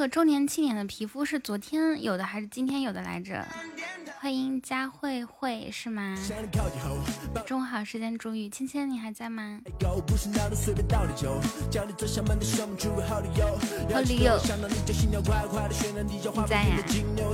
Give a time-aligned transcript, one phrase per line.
[0.00, 3.46] 个周年庆典的皮肤是昨天有的还是今天有的来着？
[4.18, 6.16] 欢迎佳慧慧是吗？
[7.44, 9.60] 中午好，时间煮雨，芊芊你还在吗？
[13.92, 14.40] 好理由，
[16.34, 16.78] 你在呀？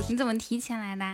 [0.09, 1.05] 你怎么提前来的？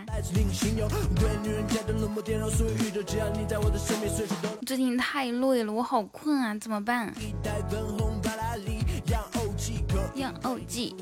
[4.66, 7.14] 最近太累了，我好困啊，怎么办？
[10.44, 10.94] 样 OG，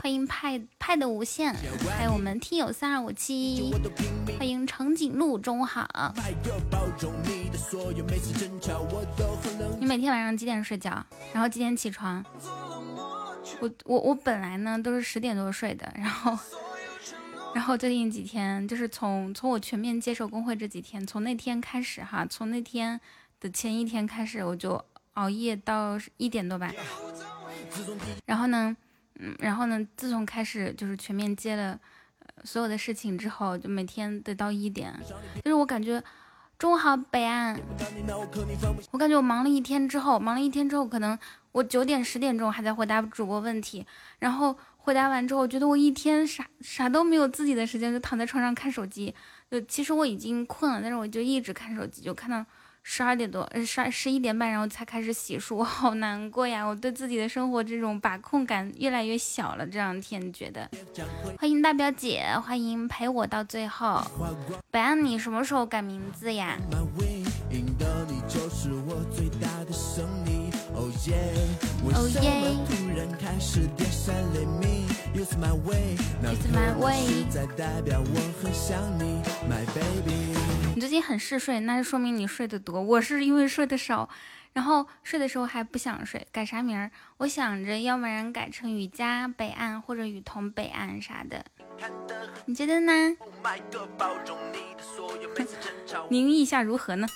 [0.00, 1.54] 欢迎派派的无限，
[1.96, 3.74] 还有我们听友三二五七，
[4.38, 6.14] 欢迎长颈鹿，中午好。
[9.80, 11.04] 你每天晚上几点睡觉？
[11.32, 12.24] 然后几点起床？
[13.60, 16.38] 我我我本来呢都是十点多睡的，然后
[17.54, 23.00] 然后最近几天就是从从我全面接受工会这几天，从那天开始哈，从那天
[23.40, 24.82] 的前一天开始，我就
[25.14, 26.72] 熬夜到一点多吧。
[28.26, 28.76] 然后呢，
[29.18, 31.78] 嗯，然后呢，自从开始就是全面接了
[32.44, 34.92] 所有的事情之后，就每天得到一点。
[35.44, 36.02] 就是我感觉，
[36.58, 37.58] 中午好，北岸。
[38.90, 41.18] 我感觉我忙了一天之后，忙了一天之后，可能
[41.52, 43.86] 我九点十点钟还在回答主播问题，
[44.18, 49.14] 然后回答完之后，我觉得我一天啥啥都没有自己的时间，就躺在床上看手机。
[49.50, 52.44] 就其实我已经困了，但是我就一直看手机，就看到。
[52.86, 56.62] 十二点多，呃，十十一点半，然后才开始洗漱，我 好难过呀！
[56.62, 60.70] 我对自己的生活这种把控感越来越小了，这两天觉得。
[61.38, 64.02] 欢迎大表姐，欢迎陪我到最后。
[64.70, 66.58] 白安，你什么时候改名字呀？
[71.94, 72.54] 哦耶！
[75.14, 75.24] 你
[80.80, 82.82] 最近很嗜睡，那就说明你睡得多。
[82.82, 84.08] 我是因为睡得少，
[84.54, 86.26] 然后睡的时候还不想睡。
[86.32, 86.90] 改啥名儿？
[87.18, 91.44] 我想着，要不然改成雨佳北岸或者雨桐北岸啥的。
[92.46, 93.16] 你觉得呢？
[96.08, 97.06] 您意下如何呢？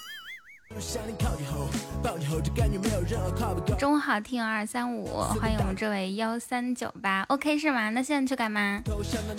[3.78, 5.06] 中午好，听二三五，
[5.40, 7.88] 欢迎我们这位幺三九八，OK 是吗？
[7.90, 8.82] 那现在去干嘛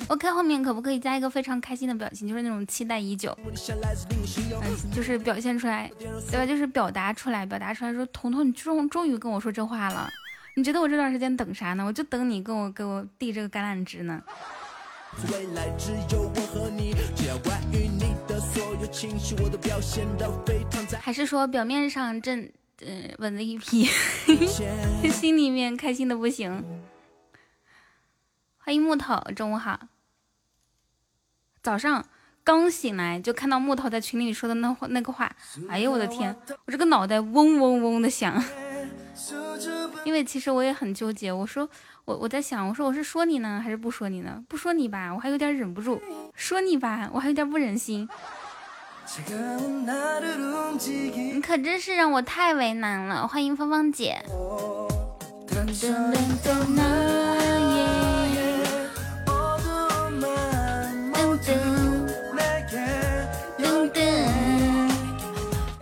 [0.08, 5.90] ？OK 后面可不可以加一个非常开心的表情，就是那种期待已久，嗯，就是表现出来，
[6.32, 6.46] 对吧？
[6.46, 10.10] 就是表达出来，表达出来说，彤彤，你终终于跟我说这话了，
[10.56, 11.86] 你觉得我这段时间等啥呢？
[11.86, 14.22] 我就等你跟我给我递这个橄榄枝呢。
[21.00, 22.50] 还是说表面上正
[22.82, 22.88] 呃
[23.20, 23.86] 稳了一批，
[25.12, 26.64] 心里面开心的不行。
[28.58, 29.80] 欢迎木头，中午好。
[31.62, 32.06] 早上
[32.44, 35.36] 刚醒来就看到木头在群里说的那话那个话，
[35.68, 36.36] 哎呦我的天，
[36.66, 38.44] 我这个脑袋嗡嗡嗡的响。
[40.06, 41.70] 因为其实我也很纠结，我说
[42.06, 44.44] 我我在想，我说我是说你呢还是不说你呢？
[44.48, 46.00] 不说你吧，我还有点忍不住；
[46.34, 48.08] 说你吧，我还有点不忍心。
[51.34, 53.28] 你可真是让我太为难了。
[53.28, 54.22] 欢迎芳芳姐。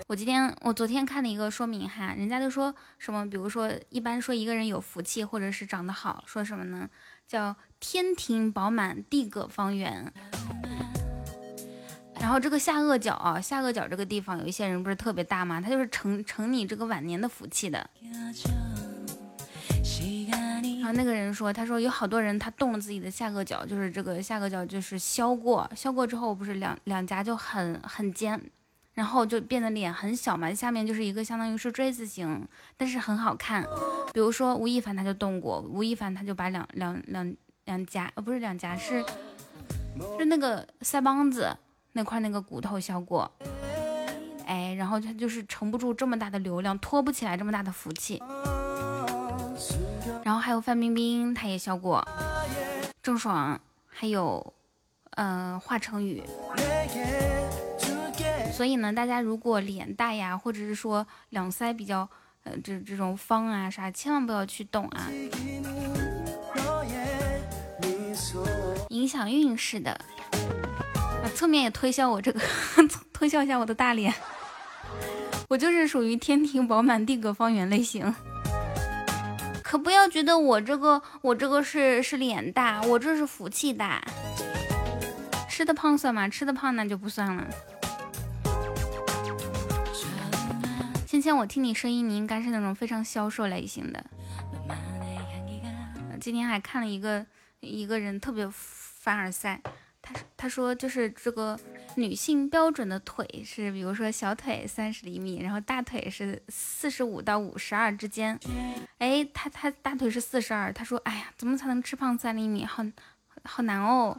[0.07, 6.87] 我今天我昨天看了一个说明哈，人家都说什么，比如说一般说一个人有福气或者是长得好，说什么呢？
[7.27, 10.13] 叫天庭饱满，地阁方圆。
[12.19, 15.61] 然后这个下颚角啊，下颚角这个地方有一些人不是特别大吗？
[15.61, 17.89] 他就是承承你这个晚年的福气的。
[20.79, 28.39] 然后那个人说，他说有好多人他动了自己的下颚角，就是这个下颚角就是削过，削过之后不是两两颊就很很尖，
[28.93, 32.47] 然后就变得脸很小嘛，下面就是一个相当于是锥子形，
[32.77, 33.65] 但是很好看。
[34.13, 39.03] 比如说吴亦凡他就动过，吴亦凡他就把两两两两颊呃不是两颊是
[40.17, 41.55] 是那个腮帮子。
[41.97, 43.29] 那块那个骨头削过，
[44.45, 48.21] 哎，然后他就是撑不住这么大的流量，托不起来这么大的福气。
[50.23, 52.07] 然后还有范冰冰，她也削过，
[53.01, 54.53] 郑爽，还有，
[55.15, 56.21] 嗯，华晨宇。
[58.53, 62.07] 所以呢，大家如果脸大呀，或者是说两腮比较，
[62.43, 65.09] 呃，这这种方啊啥，千万不要去动啊，
[68.89, 69.99] 影响运势的。
[71.29, 72.39] 侧面也推销我这个，
[73.13, 74.13] 推销一下我的大脸。
[75.49, 78.13] 我就是属于天庭饱满、地阁方圆类型。
[79.63, 84.01] 可不要觉得我这个，我这个是是脸大，我这是福气大。
[85.49, 86.29] 吃的胖算吗？
[86.29, 87.47] 吃的胖那就不算了。
[91.05, 94.05] 芊芊，我听你声音，你应该是那种非常消瘦类型的。
[96.19, 97.25] 今天还看了一个
[97.59, 99.61] 一个人特别凡尔赛，
[100.35, 101.59] 他说就是这个
[101.95, 108.39] 女性标准的腿是，比如说小腿三十厘米，然后大腿是四十五到五十二之间。
[108.99, 112.63] 哎，他他大腿是四十二，他说哎呀，怎么才能吃胖三厘米？
[112.65, 112.85] 好
[113.43, 114.17] 好难哦。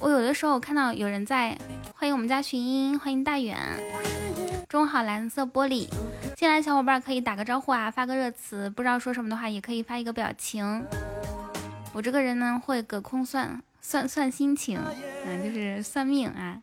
[0.00, 1.56] 我有的时候看到有人在
[1.94, 3.58] 欢迎我们家群英，欢迎大远，
[4.68, 5.88] 中午好，蓝色玻璃。
[6.36, 10.84] 进来小伙伴可以打个招呼啊，发个热词，不知道说什么的话也可以发一个表情。
[11.94, 14.80] 我这个人呢会隔空算算算心情，
[15.24, 16.60] 嗯，就是算命啊。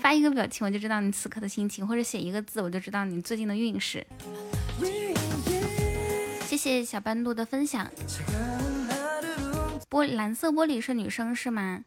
[0.00, 4.06] 发一个表情我就知道你此刻的心情，或者写一个字我就知道你最近的运势。
[6.46, 7.90] 谢谢小斑度的分享。
[9.90, 11.84] 玻蓝色玻璃是女生是吗？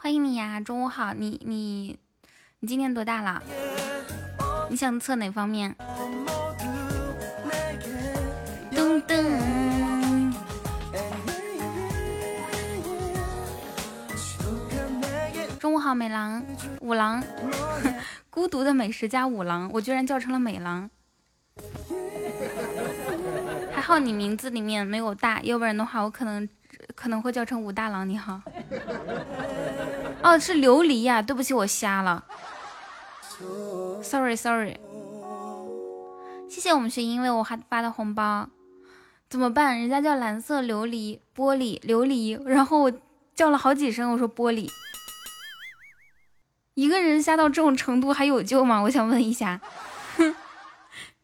[0.00, 1.14] 欢迎你呀，中午好。
[1.14, 1.96] 你你
[2.58, 3.40] 你今年多大了？
[4.68, 5.76] 你想测哪方面？
[15.72, 16.44] 中午好，美郎
[16.82, 17.24] 五郎，
[18.28, 20.90] 孤独的美食家五郎，我居然叫成了美郎。
[23.72, 26.46] 还好你名字里面没有大，要不然的话我可能
[26.94, 28.06] 可能会叫成武大郎。
[28.06, 28.42] 你好，
[30.22, 32.22] 哦，是琉璃呀，对不起，我瞎了
[34.02, 34.78] ，sorry sorry。
[36.50, 38.46] 谢谢我们学英为我还发的红包，
[39.30, 39.80] 怎么办？
[39.80, 42.92] 人家叫蓝色琉璃玻璃琉璃，然后我
[43.34, 44.68] 叫了好几声，我说玻璃，
[46.74, 48.80] 一个人瞎到这种程度还有救吗？
[48.80, 49.60] 我想问一下，
[50.16, 50.34] 哼，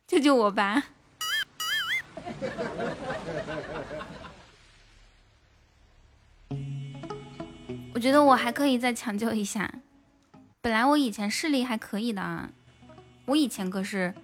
[0.06, 0.84] 救救我吧。
[7.94, 9.72] 我觉得我还可以再抢救一下。
[10.60, 12.50] 本来我以前视力还可以的啊，
[13.24, 14.14] 我以前可是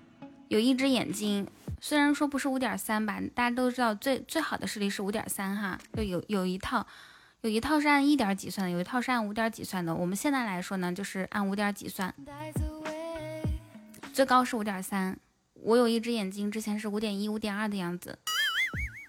[0.49, 1.49] 有一只眼睛，
[1.81, 6.87] 虽然说不是五点三吧，大家都知道最最好的视力是五点三哈，就有有一套，
[7.45, 9.95] 有一套是按一点几算的，有一套是按五点几算的。
[9.95, 12.15] 我们现在来说呢，就是按五点几算，
[14.15, 15.15] 最高是五点三。
[15.53, 18.19] 我有一只眼睛之前是五点一、五点二的样子，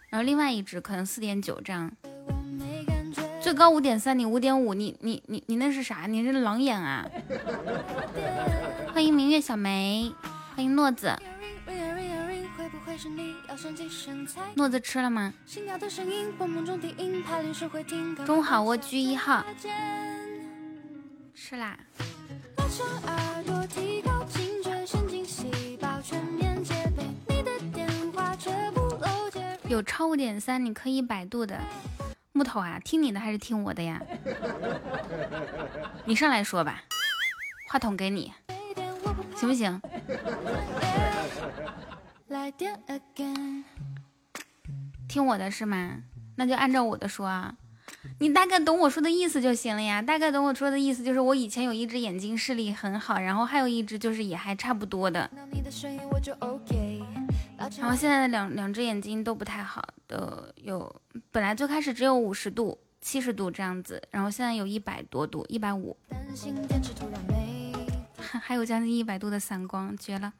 [0.09, 1.89] 然后另外一只可能四点九这样，
[3.39, 6.05] 最高五点三，你五点五，你你你你那是啥？
[6.05, 7.09] 你是狼眼啊？
[8.93, 10.13] 欢迎明月小梅，
[10.53, 11.17] 欢迎诺子，
[14.56, 15.33] 诺子吃了吗？
[18.25, 19.45] 中午好，蜗居一号，
[21.33, 21.77] 吃啦。
[29.68, 31.59] 有超五点三，你可以百度的。
[32.31, 34.01] 木头啊，听你的还是听我的呀？
[36.06, 36.83] 你上来说吧，
[37.69, 38.33] 话筒给你，
[39.36, 39.81] 行不行？
[42.27, 43.63] 来电 again，
[45.07, 46.01] 听我的是吗？
[46.38, 47.56] 那就按照我的说啊。
[48.19, 50.02] 你大概懂我说的意思就行了呀。
[50.02, 55.30] 大概懂我说的意思就是，我以前有一只眼睛视力很好，然后还有一只就是也还差不多的。
[57.78, 60.94] 然后现在的两两只眼睛都不太好的，有
[61.31, 65.95] 本来最开始只有五十度、七十度这样子，然后现在有一百多度，一百五，
[68.39, 70.33] 还有将近一百度的散光，绝了！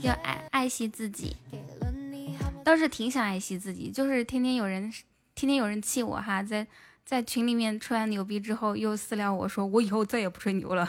[0.00, 1.36] 要爱爱惜自己，
[2.64, 4.92] 倒是挺想爱惜自己，就是天天有人
[5.34, 6.66] 天天有人气我哈，在。
[7.06, 10.88] 在群里面吹完牛逼之后，又私聊我说我以后再也不吹牛了，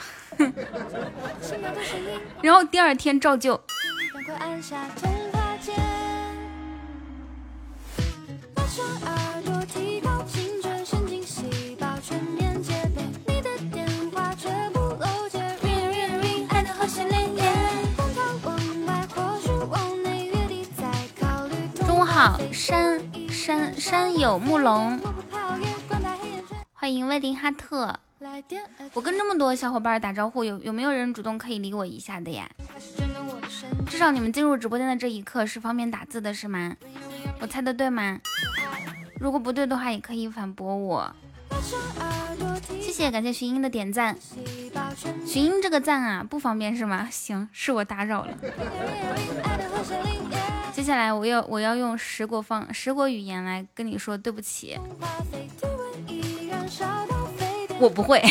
[2.42, 3.60] 然后第二天照旧。
[22.52, 25.00] 山山山有木龙。
[26.74, 27.98] 欢迎威林哈特，
[28.94, 32.50] 我跟这么多小伙伴打招呼，有有没有人主动可以理我一下的呀？
[33.88, 36.76] 至少你们进入直播间的这一刻是方便打字的是吗？
[37.40, 38.20] 我猜的对吗？
[39.20, 41.16] 如果不对的话，也可以反驳我。
[42.82, 44.18] 谢谢，感谢寻音的点赞。
[45.26, 47.08] 寻音这个赞啊，不方便是吗？
[47.12, 48.34] 行，是我打扰了。
[50.86, 54.78] 接下来我要我要用十国方十国语言来跟你说对不起。
[57.80, 58.22] 我不会，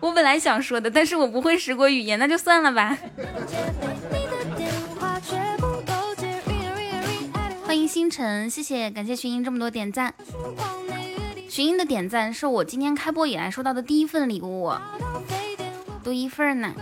[0.00, 2.96] 我 本来想说的，但是我不会十国语言，那就算了吧。
[7.66, 10.14] 欢迎星辰，谢谢，感谢寻音这么多点赞。
[11.50, 14.72] 寻音的点赞是我今天开播以来收到的第一份礼物，
[16.02, 16.72] 多一份呢。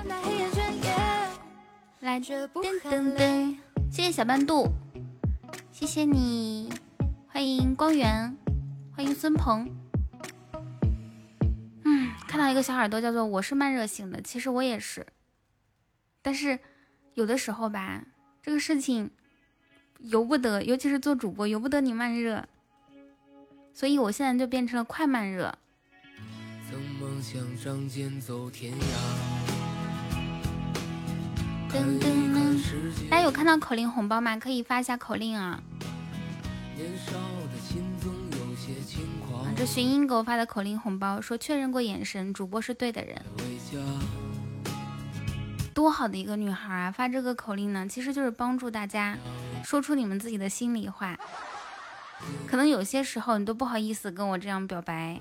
[2.01, 2.49] 来，噔
[2.83, 3.57] 噔噔，
[3.91, 4.73] 谢谢小半度，
[5.71, 6.73] 谢谢你，
[7.29, 8.35] 欢迎光源，
[8.97, 9.69] 欢迎孙鹏。
[11.85, 15.07] 嗯，看到一个小耳朵叫做我是慢热型的，其实我也是，
[16.23, 16.59] 但是
[17.13, 18.03] 有的时候吧，
[18.43, 19.11] 这个事情
[19.99, 22.49] 由不得，尤其是做主播由不得你慢热，
[23.75, 25.55] 所以我现在就变成了快慢热。
[33.09, 34.37] 大家有看到口令红包吗？
[34.37, 35.61] 可以发一下口令啊！
[39.57, 43.23] 这寻音给我发的口令红包，说确认过眼神，主播是对的人。
[45.73, 46.91] 多好的一个女孩啊！
[46.91, 49.17] 发这个口令呢，其实就是帮助大家
[49.65, 51.19] 说出你们自己的心里话。
[52.47, 55.21] 可能有些时候你都不好意思跟我这样表白，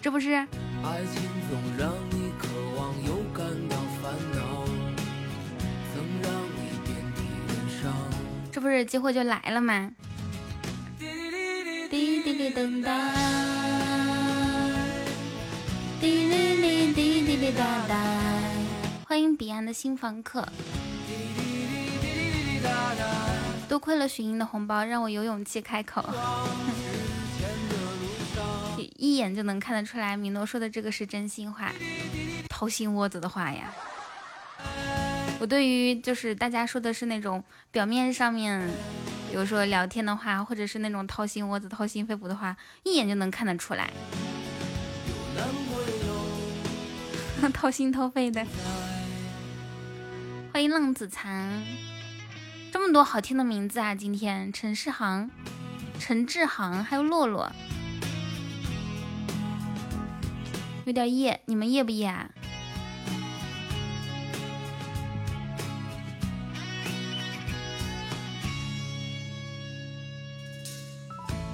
[0.00, 0.32] 这不是？
[0.32, 0.46] 爱
[1.12, 2.19] 情总让你
[8.60, 9.90] 不是机会就来了吗？
[10.98, 12.92] 滴滴滴噔哒，
[15.98, 17.98] 滴哩哩滴滴滴哒哒。
[19.08, 20.46] 欢迎彼岸的新房客。
[23.66, 26.04] 多亏了寻音的红包，让我有勇气开口。
[28.96, 31.72] 一眼就能看得出来，米诺说的这个是真心话，
[32.50, 33.72] 掏心窝子的话呀。
[35.40, 37.42] 我对于就是大家说的是那种
[37.72, 38.60] 表面上面，
[39.30, 43.90] 比如说聊天的话，或者是那种掏心窝子、掏心肺腑的话，一眼就能看得出来。
[47.54, 48.44] 掏心掏肺的。
[50.52, 51.64] 欢迎浪子残，
[52.70, 53.94] 这么多好听的名字啊！
[53.94, 55.30] 今天陈世航、
[55.98, 57.50] 陈志航，还有洛洛，
[60.84, 62.28] 有点夜，你们夜不夜啊？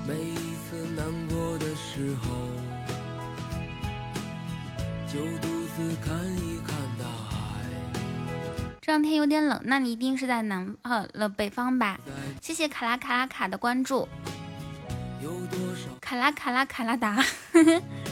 [0.09, 2.29] 每一次难过的时候，
[5.13, 7.61] 就独自看一看大海。
[8.81, 11.99] 这两天有点冷，那你一定是在南呃了北方吧？
[12.41, 14.09] 谢谢卡拉卡拉卡的关注。
[16.01, 17.21] 卡拉卡拉卡拉达，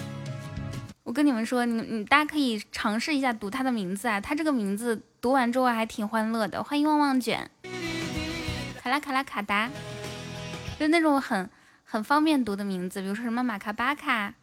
[1.05, 6.65] 我跟你们说，你你大家可以尝试一下读他的名字啊，他这个名字读完之后还挺欢乐的。
[6.65, 7.49] 欢迎旺旺卷，
[8.83, 9.71] 卡拉卡拉卡达，
[10.81, 11.49] 就那种很。
[11.95, 14.35] 很方便读的名字，比如说什么马卡巴卡、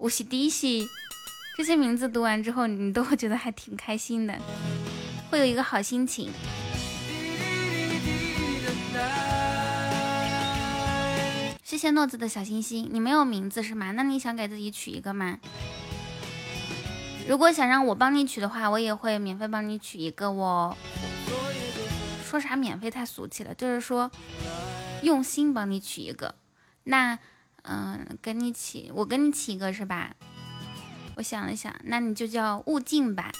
[0.00, 0.88] 乌西迪西，
[1.56, 4.36] 这些名字读完之后，你都会觉得还挺开心的，
[5.30, 6.28] 会有一个好心情。
[11.62, 13.92] 谢谢诺子的小心心，你没有名字是吗？
[13.92, 15.38] 那你想给自己取一个吗？
[17.28, 20.76] 如果想让我帮你取的话，我也会免费帮你取一个哦。
[22.28, 24.10] 说啥免费太俗气了，就是说
[25.02, 26.34] 用心帮你取一个。
[26.88, 27.18] 那，
[27.62, 30.14] 嗯，给你起，我给你起一个是吧？
[31.16, 33.32] 我想了想，那你就叫悟净吧，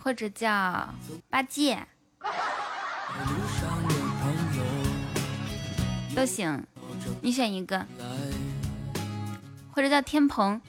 [0.00, 0.94] 或者叫
[1.28, 1.84] 八戒，
[6.14, 6.64] 都行，
[7.20, 7.84] 你选一个，
[9.72, 10.60] 或者叫天蓬。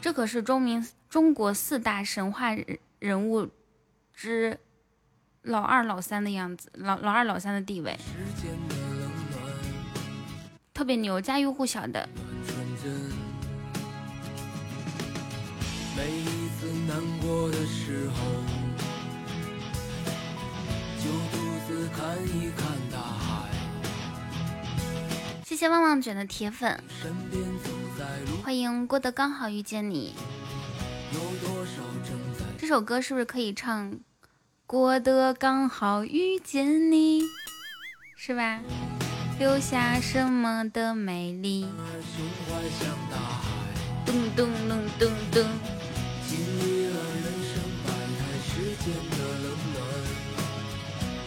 [0.00, 2.56] 这可是中明中国四大神话
[2.98, 3.50] 人物
[4.14, 4.58] 之。
[5.42, 7.98] 老二、老三的样子，老老二、老三的地位
[10.72, 12.08] 特别牛，家喻户晓的。
[25.44, 26.80] 谢谢旺旺卷的铁粉，
[28.44, 30.14] 欢迎郭德刚好遇见你。
[32.56, 33.98] 这首歌是不是可以唱？
[34.72, 37.20] 过得刚好遇见你，
[38.16, 38.62] 是吧？
[39.38, 41.66] 留下什么的美丽？
[44.06, 45.44] 噔噔噔噔噔。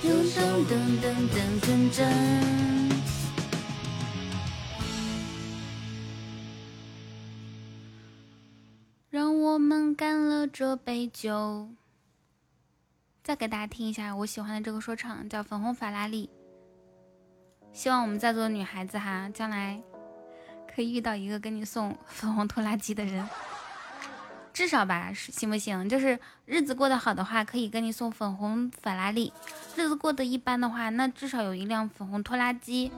[0.02, 2.02] 噔噔噔噔噔噔。
[9.12, 11.70] 让我们干了这杯酒。
[13.26, 16.30] 再给大家听一下我喜欢的这个说唱，叫《粉红法拉利》。
[17.76, 19.82] 希望我们在座的女孩子哈，将来
[20.72, 23.28] 可以遇到一个给你送 粉红拖拉机的人。
[24.54, 25.90] 至少吧，行不行？
[25.90, 29.34] 就是日子过得好的话，可以给你送粉红法拉利；
[29.76, 32.92] 日子过得一般的话，那至少有一辆粉红拖拉机，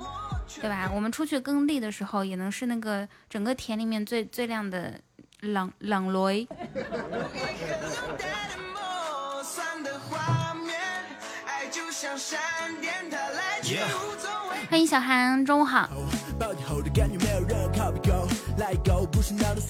[0.60, 0.92] 对吧？
[0.94, 5.00] 我们出去耕地的时候，也能是那个整个田里面最最亮的
[5.40, 6.46] 朗朗雷。
[14.70, 15.90] 欢迎小韩，中午好。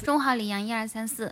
[0.04, 1.32] 中午好，李阳一二三四。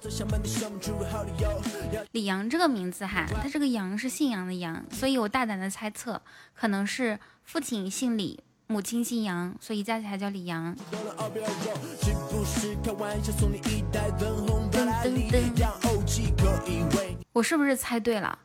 [2.11, 6.19] 李阳这个名字哈，他这个阳是姓杨的杨，所以我大胆的猜测，
[6.55, 10.75] 可能是父亲姓李，母亲姓杨，所以加起来叫李阳。
[17.33, 18.39] 我是不是猜对了？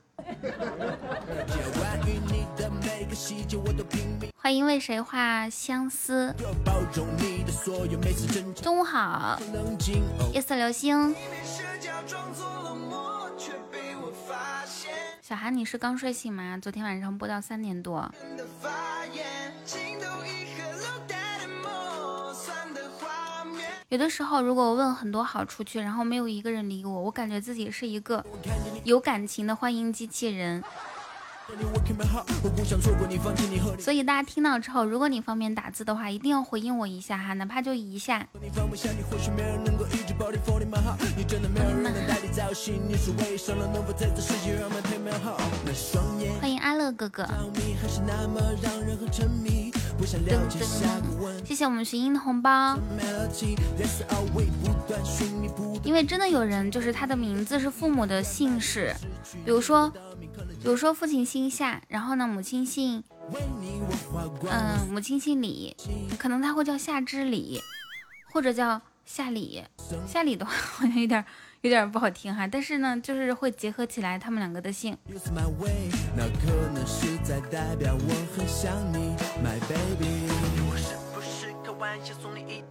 [4.37, 6.35] 欢迎为谁画相思。
[8.63, 9.39] 中午好，
[10.33, 11.15] 夜色流星。
[15.23, 16.59] 小韩，你是刚睡醒吗？
[16.61, 18.11] 昨天晚上播到三点多。
[23.91, 28.25] 有的时候，如果我问很多好出去，然后没有一个人理我，我感觉自己是一个
[28.85, 30.63] 有感情的欢迎机器人。
[33.79, 38.27] 所以大家听到之后，如果你方便打字的话，一定要回应我一下哈，哪怕就一下。
[46.41, 47.27] 欢迎阿乐哥哥。
[51.45, 52.79] 谢谢我们寻音的红包。
[55.83, 58.95] 因为真的有人，就是他的名字是父母的姓氏，
[59.45, 59.93] 比如说，
[60.63, 63.03] 比如说父亲姓夏，然后呢母亲姓，
[64.51, 65.77] 嗯，母亲姓李，
[66.19, 67.61] 可能他会叫夏之李，
[68.33, 69.63] 或者叫夏李。
[70.07, 71.25] 夏李的话好像有点。
[71.63, 74.97] 有点不好听哈，但是呢，就是会结合起来他们两个的姓。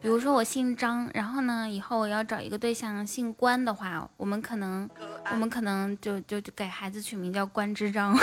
[0.01, 4.89] 比如说我姓张，然后呢，以后我要找一个对象姓关的话，我们可能，
[5.31, 8.17] 我们可能就就就给孩子取名叫关之章，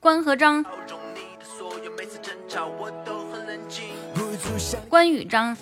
[0.00, 0.64] 关和张。
[4.88, 5.56] 关羽张，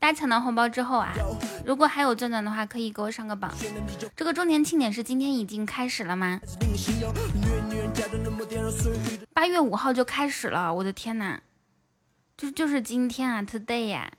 [0.00, 1.12] 大家抢到红包之后啊，
[1.64, 3.52] 如果还有钻钻的话，可以给我上个榜。
[4.16, 6.40] 这个周年庆典是今天已经开始了吗？
[9.32, 11.40] 八月五号就开始了，我的天呐，
[12.36, 14.12] 就就是今天啊，today 呀，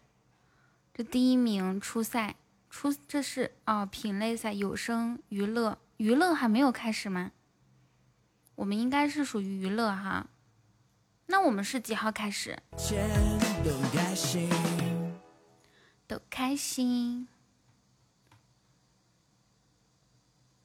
[0.94, 2.36] 这第一名初赛，
[2.70, 7.32] 初这是哦，品类赛，有声娱乐，娱乐还没有开始吗？
[8.56, 10.28] 我们应该是属于娱乐哈，
[11.26, 12.58] 那我们是几号开始？
[13.64, 14.50] 都开心
[16.08, 17.28] 都开心。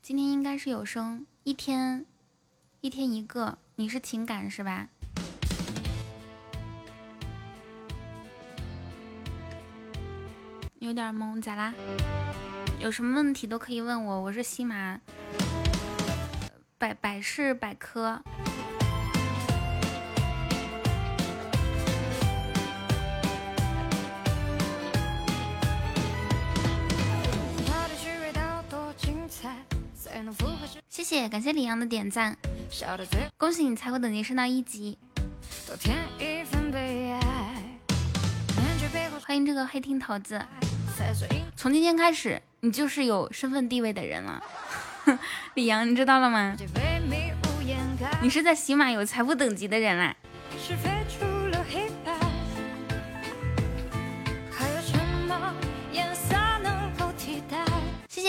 [0.03, 2.05] 今天应该是有声，一天
[2.83, 3.59] 一天一个。
[3.77, 4.89] 你是情感是吧？
[10.79, 11.75] 有点懵，咋啦？
[12.79, 14.99] 有什么问题都可以问我，我是西马。
[16.79, 18.23] 百百事百科。
[31.01, 32.37] 谢谢，感谢李阳的点赞，
[33.39, 34.99] 恭喜你财富等级升到一级。
[39.23, 40.45] 欢迎这个黑听头子，
[41.57, 44.45] 从今天开始，你就是有身份地位的人了。
[45.57, 46.55] 李阳，你知道了吗？
[48.21, 50.15] 你是在喜马有财富等级的人啦。
[50.15, 50.20] 谢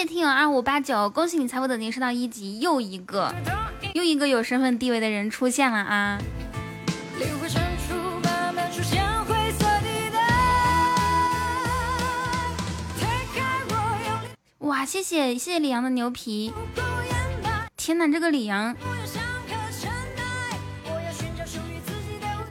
[0.01, 3.31] 谢听友二五八九，恭喜你财富等级升到一级，又一个
[3.93, 6.17] 又一个有身份地位的人出现了啊！
[14.57, 16.51] 哇，谢谢谢谢李阳的牛皮！
[17.77, 18.75] 天哪，这个李阳，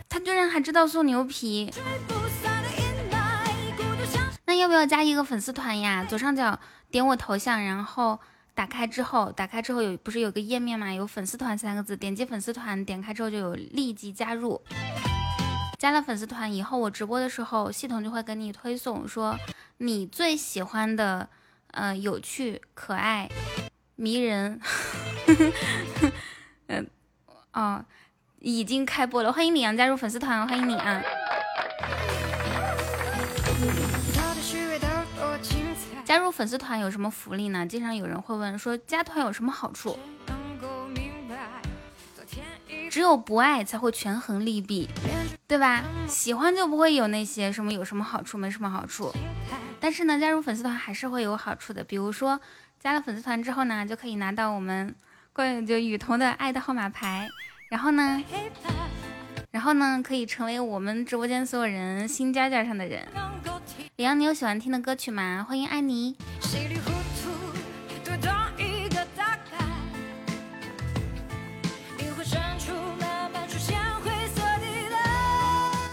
[0.09, 1.73] 他居然还知道送牛皮！
[4.47, 6.07] 那要不要加一个粉丝团呀？
[6.09, 6.57] 左上角
[6.91, 8.19] 点我头像，然后
[8.55, 10.93] 打开之后，打开之后有不是有个页面吗？
[10.93, 14.61] 有粉丝团三个字，点击粉丝团，点开之后就有立即加入。
[15.79, 19.39] 加了粉丝团以后，我直播的时候，系统就会给你推送说
[19.79, 21.29] 你最喜欢的。
[21.73, 23.31] 呃，有趣、可爱、
[23.95, 24.61] 迷人，
[26.67, 26.85] 嗯，
[27.55, 27.85] 哦，
[28.41, 31.01] 已经开播了，欢迎李阳加入粉丝团，欢迎你啊！
[36.11, 37.65] 加入粉丝团有什么福利呢？
[37.65, 39.97] 经常有人会问说加团有什么好处？
[42.91, 44.89] 只有不爱才会权衡利弊，
[45.47, 45.85] 对吧？
[46.09, 49.15] 喜欢就不会有那些什么有什么好处没什么好处。
[49.79, 51.85] 但是呢，加入粉丝团还是会有好处的。
[51.85, 52.41] 比如说
[52.81, 54.93] 加了粉丝团之后呢，就可以拿到我们
[55.33, 57.29] 关于就雨桐的爱的号码牌，
[57.69, 58.21] 然后呢，
[59.51, 63.07] 然后呢可以成为我们直播间所有人心尖尖上的人。
[63.97, 65.45] 李阳，你有喜欢听的歌曲吗？
[65.49, 66.17] 欢迎爱你。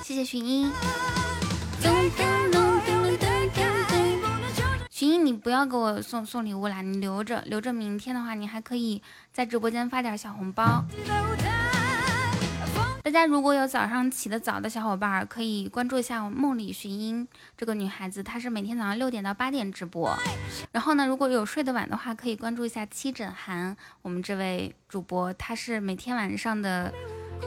[0.04, 0.72] 谢谢寻音。
[4.90, 10.84] 寻音，你不要给我送送礼物啦，你留着，留着明天的话，你还可以在直播间发点小红包。
[13.08, 20.14] 大家如果有早上起得早的小伙伴，可以关注一下我梦里寻音这个女孩子，她是每天早上六点到八点直播。
[20.74, 26.94] 然后呢，如果有睡得晚的话，可以关注一下七枕寒，我们这位主播，她是每天晚上的，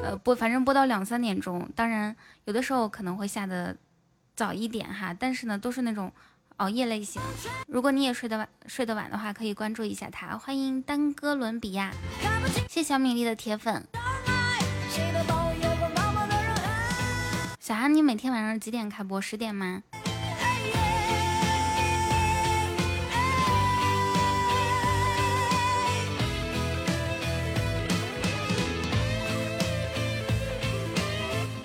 [0.02, 1.68] 呃播，反正播到两三点钟。
[1.76, 3.76] 当然，有的时候可能会下的
[4.34, 6.10] 早一点哈，但是呢，都是那种
[6.56, 7.20] 熬夜类型。
[7.68, 10.38] 如果你也睡得晚，睡得晚的话，可以关注一下她。
[10.38, 11.92] 欢迎丹哥伦比亚，
[12.66, 13.86] 谢小米粒的铁粉。
[17.80, 19.18] 小韩，你每天晚上几点开播？
[19.22, 19.82] 十点吗？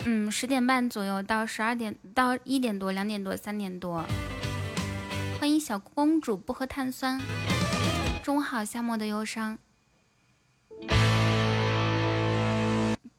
[0.06, 4.06] 嗯，十点半左右到十二点，到一点多、两点多、三点多。
[5.38, 7.20] 欢迎小公主不喝碳酸。
[8.24, 9.58] 中午好，夏末的忧伤。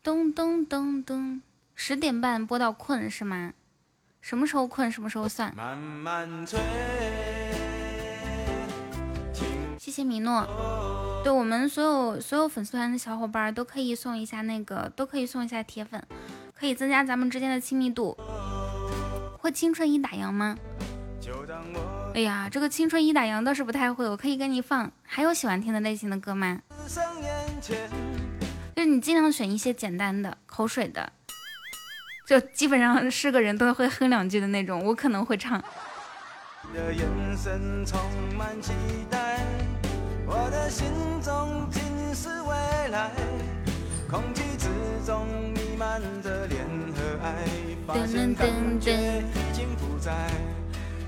[0.02, 1.42] 咚咚咚咚。
[1.78, 3.52] 十点半播到困是吗？
[4.22, 5.54] 什么时候困什么时候算。
[5.54, 6.58] 慢慢醉
[9.78, 16.02] 谢谢米诺，对我们所有所有粉丝团的小伙伴都可以送一下那个，都可以送一下铁粉，
[16.58, 18.16] 可以增加咱们之间的亲密度。
[19.38, 20.56] 会青春一打烊吗？
[22.14, 24.90] 哎呀，这个青春一打烊倒是不太会，我可以给你放。
[25.02, 26.62] 还有喜欢听的类型的歌吗？
[28.74, 31.12] 就是你尽量选一些简单的、口水的。
[32.26, 35.62] 就基本上是个人都会哼两句的那种，我可能会唱。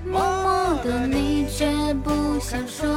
[0.05, 2.87] 默默的你却不想说。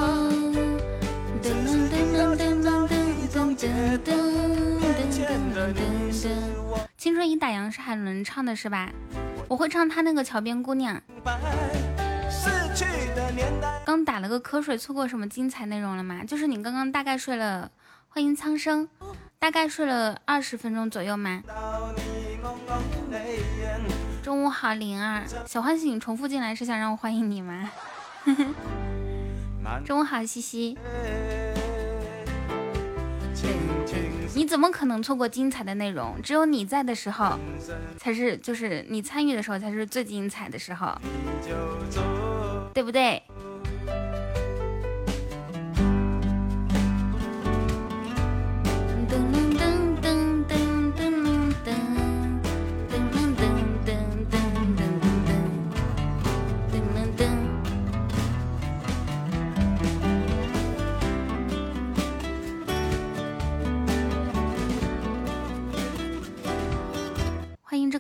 [1.43, 6.92] 噔噔噔噔噔噔噔噔噔噔噔。
[7.03, 8.89] 青春已打烊是海伦唱的是吧？
[9.49, 11.03] 我会唱他那个桥边姑娘。
[13.85, 16.23] 刚打了个瞌睡，错过什么精彩内容了吗？
[16.23, 17.69] 就是你刚刚大概睡了，
[18.09, 18.89] 欢迎苍生，
[19.41, 21.43] 大概睡了二十分钟左右吗？
[24.23, 27.69] 中午好，灵儿，小欢喜，你重复进来是想让我欢迎你吗？
[29.85, 30.79] 中午好，西西。
[34.35, 36.17] 你怎么可能错过精彩的内容？
[36.23, 37.39] 只有你在的时候，
[37.99, 40.97] 才是就是你参与的时候才是最精彩的时候，
[42.73, 43.23] 对不对？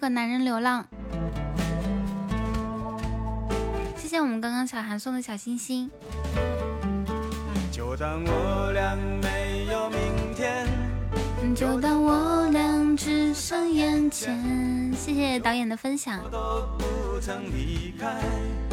[0.02, 0.84] 个男人流浪，
[3.96, 5.88] 谢谢我们刚刚小韩送的小心心。
[7.70, 10.66] 就当我俩没有明天，
[11.54, 14.92] 就当我俩只剩眼前。
[14.92, 16.20] 谢谢导演的分享。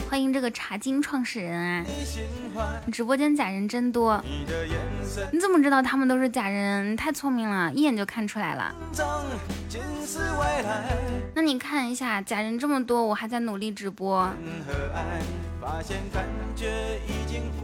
[0.09, 1.85] 欢迎这个茶金创始人啊！
[2.83, 4.19] 你直播间假人真多，
[5.31, 6.91] 你怎么知道他们都是假人？
[6.91, 8.73] 你太聪明了，一眼就看出来了。
[11.35, 14.27] 那你看一下，假人这么多，我还在努力直播，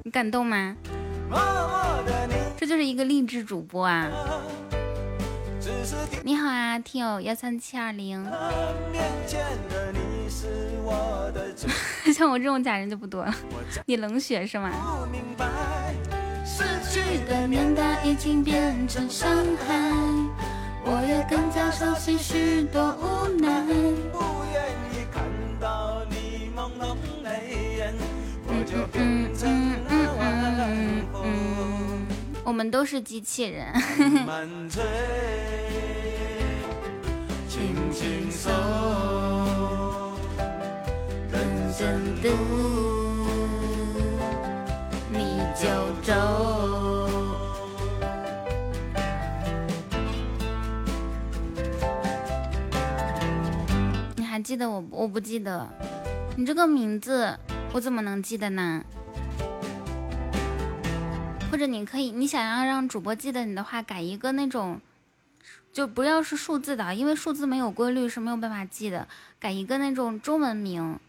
[0.03, 0.75] 你感动吗？
[2.55, 4.07] 这就是一个励志主播啊！
[6.23, 8.23] 你好啊，听友幺三七二零。
[12.13, 13.33] 像我这种假人就不多了。
[13.85, 14.69] 你冷血是吗？
[16.45, 19.27] 失去的年代已经变成伤
[19.67, 19.91] 害，
[20.83, 23.61] 我也更加熟悉许多无奈。
[24.11, 24.19] 不
[24.53, 24.61] 愿
[24.93, 25.23] 意看
[25.59, 27.93] 到你朦胧泪眼，
[28.45, 29.49] 我就变成
[30.19, 30.23] 晚
[31.11, 31.74] 风。
[32.45, 33.73] 我们都是机器人。
[37.49, 38.51] 轻轻松，
[41.31, 41.37] 噔
[41.73, 41.81] 噔
[42.21, 42.29] 噔，
[45.11, 45.67] 你就
[46.03, 46.13] 走。
[54.15, 54.83] 你还记得我？
[54.91, 55.67] 我不记得。
[56.37, 57.35] 你这个名字，
[57.73, 58.83] 我怎么能记得呢？
[61.55, 64.81] 或者你可以，你想要让主播记得你的话，改一个那种，
[65.71, 69.07] 就不要是数字的，因为数字没有规律是没有办法记的。
[69.39, 70.99] 改一个那种中文名，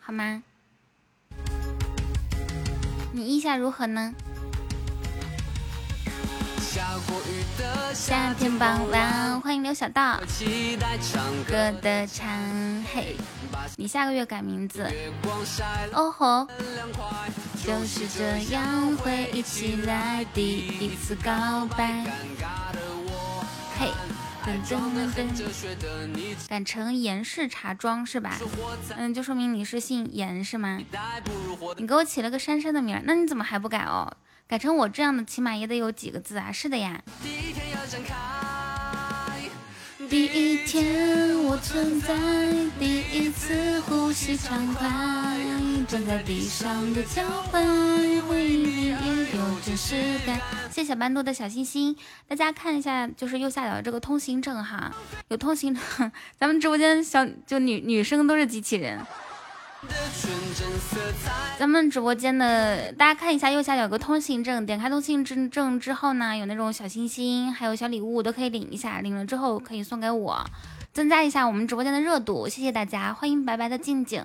[0.00, 0.42] 好吗？
[3.12, 4.14] 你意下如何呢？
[7.92, 10.18] 夏天傍晚，欢迎刘小道。
[11.46, 12.26] 歌的唱，
[12.94, 13.14] 嘿，
[13.76, 14.90] 你下个月改名字。
[15.92, 16.46] 哦吼，
[17.64, 22.04] 就是这样，回忆起来第一次告白。
[23.78, 23.88] 嘿，
[24.44, 25.26] 噔噔噔噔，
[26.48, 28.38] 改成严氏茶庄是吧？
[28.96, 30.80] 嗯，就说明你是姓严是吗？
[31.76, 34.16] 你给我起了个珊珊的名，那你怎么还不改哦？
[34.48, 36.52] 改成我这样的，起码也得有几个字啊！
[36.52, 37.02] 是的呀。
[37.22, 37.66] 第一天
[40.12, 42.14] 第一天我存在，
[42.78, 44.86] 第一次呼吸畅快，
[45.88, 50.38] 站在地上的脚踝，回忆里有真实感。
[50.70, 51.96] 谢谢班多的小心心，
[52.28, 54.94] 大家看一下，就是右下角这个通行证哈，
[55.28, 59.00] 有通行证，咱们直播间小就女女生都是机器人。
[61.58, 70.44] 咱们直播间的大家看一下，右下角有个通行证，点开通行证证之后呢，有那种小心心，还有小礼物都可以领一下，领了之后可以送给我，
[70.92, 72.48] 增加一下我们直播间的热度。
[72.48, 74.24] 谢谢大家，欢迎白白的静静。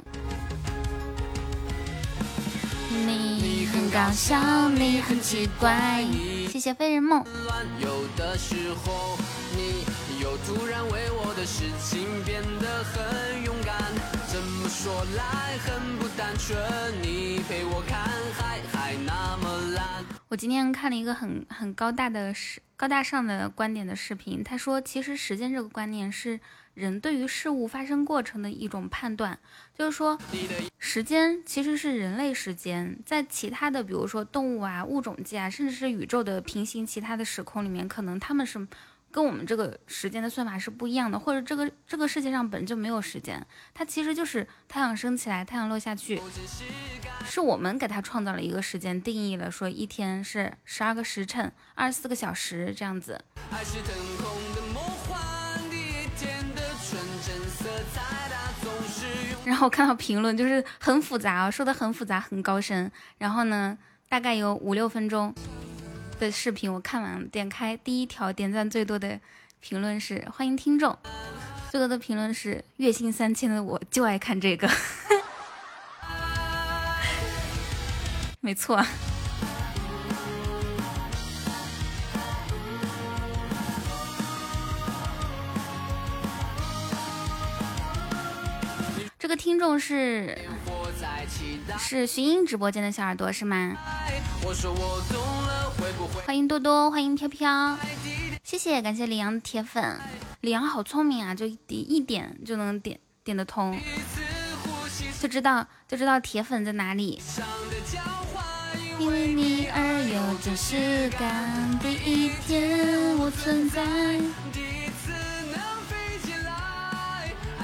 [3.05, 6.03] 你很搞笑，你很奇怪。
[6.49, 7.23] 谢谢飞人梦。
[14.77, 16.55] 说来很不单纯，
[17.01, 17.99] 你陪我看
[18.35, 20.05] 海海那么蓝。
[20.27, 26.39] 我今天看了一个很很高大的视高大上的观点的视频，他说其实时间这个观念是
[26.75, 29.39] 人对于事物发生过程的一种判断，
[29.75, 30.15] 就是说
[30.77, 38.67] 时间其实是人类时间，在其他的比如说动物啊、物种界啊，甚至是宇宙的平行其他的时空里面，可能他们是。
[39.17, 46.21] 跟我们这个时间的算法是不一样的，或者这个这个世界上本就没有时间，它其实就是太阳升起来，太阳落下去，
[47.25, 53.19] 是我们给它创造了一个时间，定义了说一天是十二个时辰，二十四个小时这样子。
[59.43, 62.91] 然后看到评论就是很复杂啊，说的很复杂，很高深。
[63.17, 63.75] 然后呢，
[64.08, 65.34] 大概有五六分钟。
[66.19, 69.19] 的视频我看完了，点开第一条点赞最多的
[69.60, 70.97] 评论是欢迎听众，
[71.71, 74.67] 最多的评论是月薪三千的我就爱看这个，
[78.41, 78.84] 没错，
[89.27, 90.37] 这个听众是
[91.77, 93.75] 是寻音直播间的小耳朵是吗？
[96.25, 97.77] 欢迎多多，欢迎飘飘，
[98.41, 99.99] 谢谢，感谢李阳的铁粉。
[100.39, 103.77] 李阳好聪明啊，就一一点就能点点得通，
[105.19, 107.21] 就知道就知道铁粉在哪里。
[108.97, 114.21] 因为你而有真实感，第一天我存在。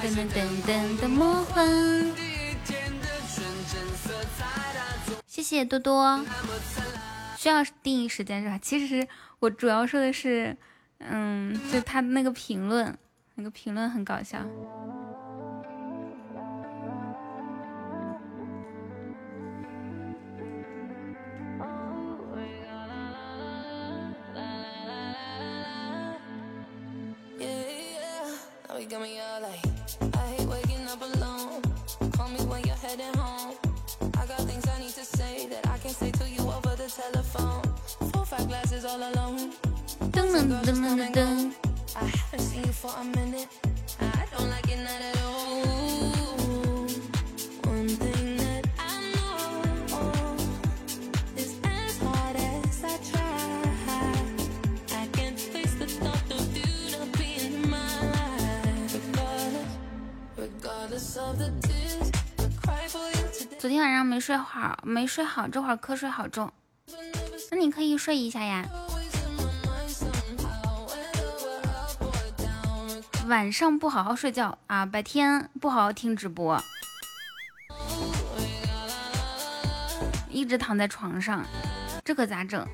[0.04, 1.66] 噔噔噔噔的魔幻。
[5.26, 6.22] 谢谢多多。
[7.38, 8.60] 需要定义时间是吧？
[8.62, 9.08] 其实
[9.40, 10.58] 我主要说的是，
[11.00, 12.98] 嗯，就他那个评论，
[13.36, 14.40] 那个评论很搞笑。
[38.94, 39.00] 噔
[40.12, 41.52] 噔噔噔噔。
[63.58, 66.52] 昨天晚上没睡好，没睡好，这会儿瞌睡好重。
[67.52, 68.66] 那你可以睡一下呀，
[73.28, 76.62] 晚上不好好睡觉啊，白天不好好听直播，
[80.30, 81.46] 一直躺在床上，
[82.04, 82.68] 这可咋整？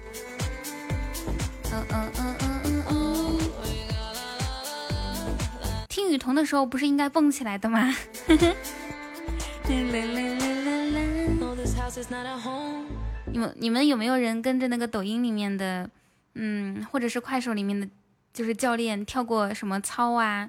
[5.88, 7.94] 听雨桐的时候不是应该蹦起来的吗？
[13.32, 15.90] 你们你们有没有人跟着那个抖音里面的，
[16.36, 17.88] 嗯，或者是快手里面的？
[18.32, 20.48] 就是教练跳过什么操啊，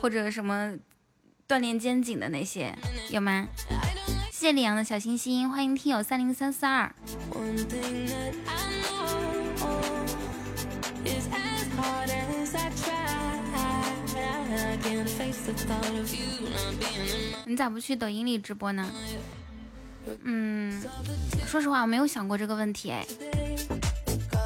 [0.00, 0.72] 或者什么
[1.46, 2.74] 锻炼肩颈的那些
[3.10, 3.46] 有吗？
[4.30, 6.92] 谢谢李阳的小心心，欢迎听友三零三四二。
[17.44, 18.90] 你咋不去抖音里直播呢？
[20.24, 20.82] 嗯，
[21.46, 23.04] 说实话，我没有想过这个问题哎。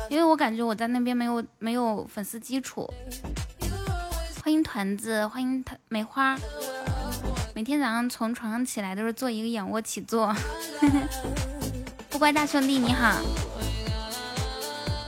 [0.09, 2.89] 因为我感觉我在那边没有没有粉丝基础。
[4.43, 6.39] 欢迎团子，欢迎他梅花。
[7.55, 10.35] 每天早上从床上起来都是做一个仰卧起坐。
[12.11, 13.21] 不乖大兄弟你好，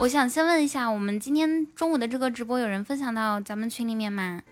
[0.00, 4.42] 我想先问一下，我们今天中午的这个直播有人分享到咱们群里面吗？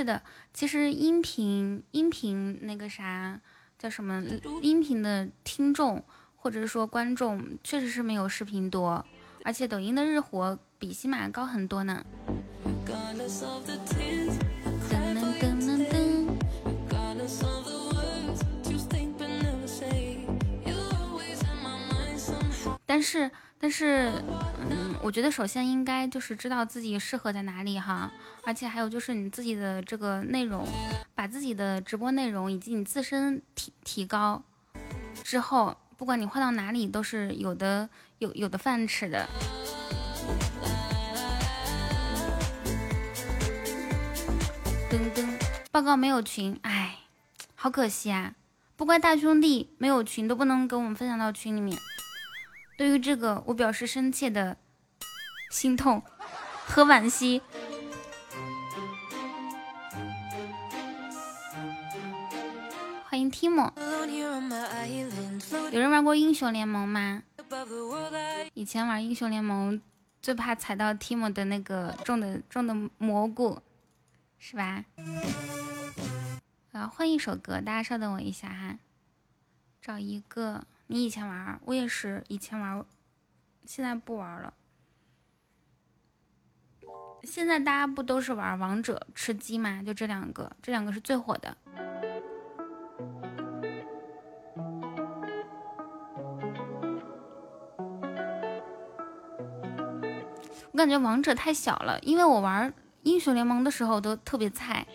[0.00, 0.22] 是的，
[0.54, 3.38] 其实音频音频那个啥
[3.78, 4.24] 叫什么？
[4.62, 6.02] 音频的听众
[6.36, 9.04] 或者是说观众，确实是没有视频多，
[9.44, 12.02] 而且抖音的日活比喜马高很多呢。
[22.86, 23.30] 但是。
[23.62, 24.10] 但是，
[24.70, 28.10] 嗯，我觉得首先应该就是知道自己适合在哪里哈，
[28.44, 30.66] 而且还有就是你自己的这个内容，
[31.14, 34.42] 把自己的直播内容以及你自身提提高
[35.22, 39.28] 之后，不管你换到哪里都是有的有有的饭吃的。
[44.90, 45.28] 噔噔，
[45.70, 46.98] 报告没有群，哎，
[47.54, 48.34] 好可惜啊！
[48.76, 51.78] 不怪大兄弟没有群都不能给我们分享到群里面。
[52.78, 54.56] 对于这个，我表示深切的
[55.50, 56.02] 心痛
[56.64, 57.42] 和惋惜。
[63.30, 63.72] Timo，
[65.70, 67.22] 有人玩过英雄联盟吗？
[68.54, 69.80] 以前玩英雄联盟
[70.20, 73.60] 最怕踩到 Timo 的那个种的种的蘑菇，
[74.38, 74.84] 是吧？
[76.72, 78.78] 我要换一首歌，大家稍等我一下哈，
[79.80, 80.64] 找一个。
[80.88, 82.84] 你以前玩，我也是以前玩，
[83.64, 84.52] 现在不玩了。
[87.22, 89.82] 现在大家不都是玩王者、吃鸡吗？
[89.82, 91.56] 就这两个，这两个是最火的。
[100.80, 104.86] 感觉王者太小了，因为我玩英雄联盟的时候都特别菜，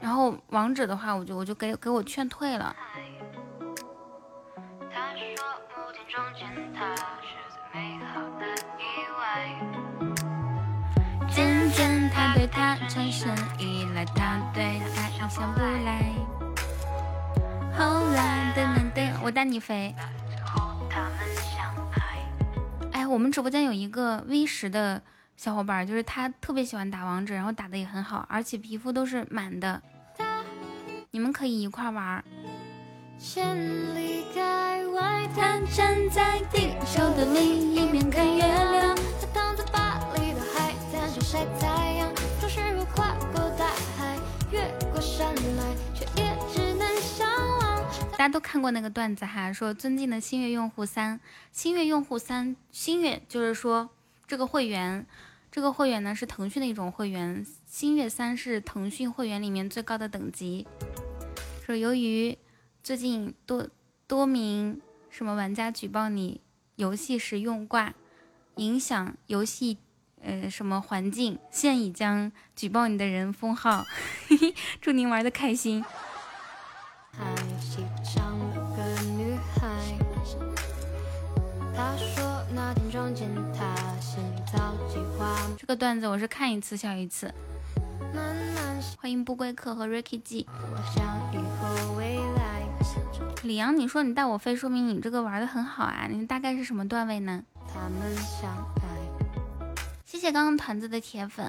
[0.00, 2.76] 然后王者的话，我就我就给给我劝退了。
[11.28, 16.14] 渐渐他对他产生依赖，他对他意想不来。
[17.76, 19.92] 后来噔噔噔，我带你飞。
[23.08, 25.00] 我们直播间有一个 V 十的
[25.34, 29.80] 小伙伴，就是他特别喜欢打王者，然后打的也很好，而且皮肤都是满的。
[31.10, 32.22] 你们可以一块玩。
[33.18, 33.56] 千
[33.96, 34.24] 里
[34.94, 38.94] 外，他站在地球的另一边看月亮。
[39.20, 42.12] 他躺在巴黎的海滩上晒太阳。
[42.38, 43.47] 总是我跨过
[48.18, 51.20] 大家都看过那个段子哈，说尊敬的星月用户三，
[51.52, 53.88] 星月用户三，星月就是说
[54.26, 55.06] 这个会员，
[55.52, 60.66] 这个会员呢是腾讯的一种会员，星月三是腾讯会员里面最高的等级。
[61.64, 62.36] 说由于。
[62.80, 63.68] 最近多
[64.06, 66.40] 多名什么玩家举报你
[66.76, 67.92] 游戏时用挂，
[68.56, 69.76] 影响游戏
[70.22, 73.84] 呃什么环境，现已将举报你的人封号。
[74.80, 75.84] 祝您玩的开心。
[85.56, 87.32] 这个段子我是看一次笑一次。
[88.14, 90.46] 慢慢欢迎不归客和 Ricky G。
[93.42, 96.06] 李阳，你说你带我飞，说明你这个玩的很好啊！
[96.10, 97.44] 你大概是什么段位呢？
[100.04, 101.46] 谢谢刚刚团子的铁粉。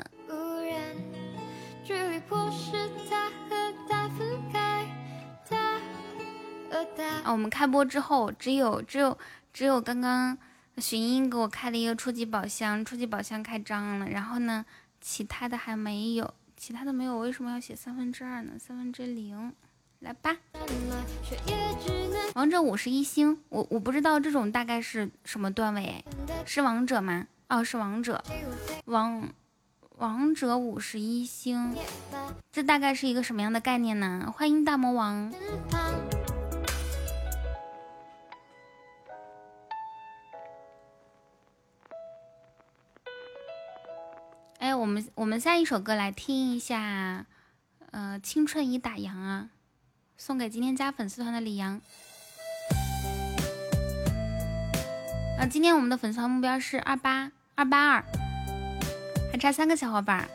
[7.24, 9.18] 啊，我们开播之后，只有只有
[9.52, 10.38] 只有刚刚
[10.80, 14.66] 寻音给我开了一个初级宝箱，初级宝箱开张了，然后呢，
[15.02, 18.54] 其他的还没有，其他的没有，为什么要写三分之二呢？
[18.60, 19.54] 三分之零，
[20.00, 20.38] 来吧。
[22.36, 26.04] 王者五十一星，我我不知道这种大概是什么段位，
[26.46, 27.28] 是王者吗？
[27.50, 28.24] 哦，是王者，
[28.86, 29.28] 王
[29.98, 31.76] 王者五十一星，
[32.52, 34.32] 这大概是一个什么样的概念呢？
[34.34, 35.34] 欢迎大魔王。
[44.90, 47.26] 们我们下一首歌来听一下，
[47.92, 49.50] 呃，青春已打烊啊，
[50.18, 51.80] 送给今天加粉丝团的李阳。
[55.40, 58.04] 啊，今天我们的粉丝团目标是二八二八二，
[59.32, 60.28] 还差三个小伙伴，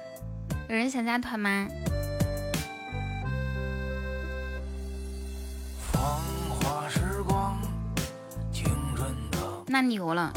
[0.69, 1.69] 有人想加团吗？
[9.67, 10.33] 那牛了。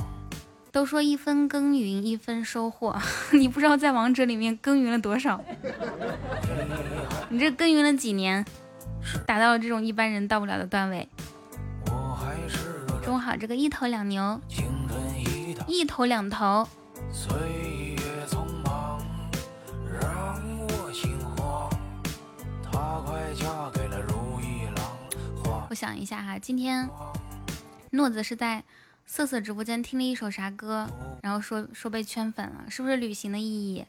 [0.78, 2.96] 都说一分耕耘一分收获，
[3.34, 5.44] 你不知道在王者里面耕耘了多少？
[7.30, 8.46] 你这耕耘了几年，
[9.26, 11.10] 达到了这种一般人到不了的段位。
[13.04, 14.40] 中午好，这个一头两牛，
[15.66, 16.68] 一头两头。
[25.70, 26.88] 我想一下哈，今天
[27.90, 28.64] 诺子是在。
[29.10, 30.86] 瑟瑟直播间听了一首啥歌，
[31.24, 33.86] 然后说说被圈粉了，是不是旅行的意义？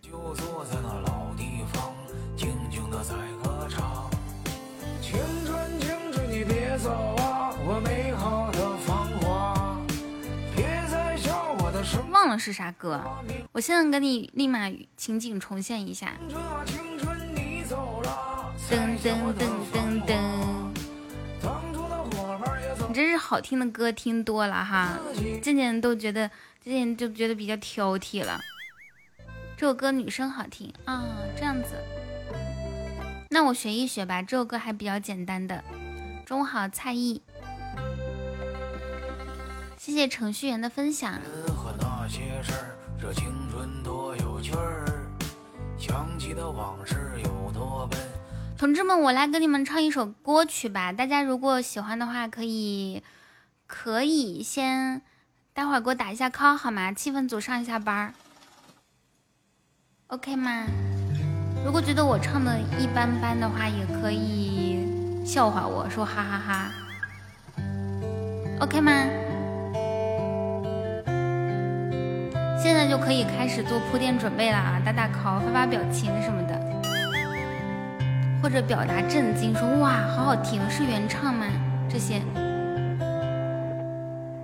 [12.11, 13.03] 忘了是啥歌，
[13.51, 16.15] 我现在给你立马情景重现一下。
[18.71, 20.68] 噔噔噔噔噔。
[22.99, 24.99] 真是好听的歌听多了哈，
[25.41, 26.29] 渐渐都觉得
[26.61, 28.41] 渐渐就觉得比较挑剔了。
[29.57, 31.05] 这首歌女生好听啊，
[31.37, 31.77] 这样子，
[33.31, 34.21] 那我学一学吧。
[34.21, 35.63] 这首歌还比较简单的。
[36.27, 37.23] 中午好，蔡艺，
[39.77, 41.21] 谢谢程序员的分享。
[48.59, 50.91] 同志们，我来给你们唱一首歌曲吧。
[50.91, 53.01] 大家如果喜欢的话，可以
[53.69, 55.01] 可以先
[55.55, 56.93] 待会儿给我打一下 call 好吗？
[56.93, 58.13] 气氛组上一下班
[60.09, 60.65] ，OK 吗？
[61.65, 66.71] 如果觉得我唱的一般般的话，也可以笑话我说哈哈哈
[68.59, 68.93] ，OK 吗？
[72.61, 74.83] 现在就可以开始做铺垫准备了啊！
[74.85, 76.68] 打打 call，发发表情什么的。
[78.43, 81.47] 或者表达震惊，说哇，好好听，是原唱吗？
[81.89, 82.23] 这些。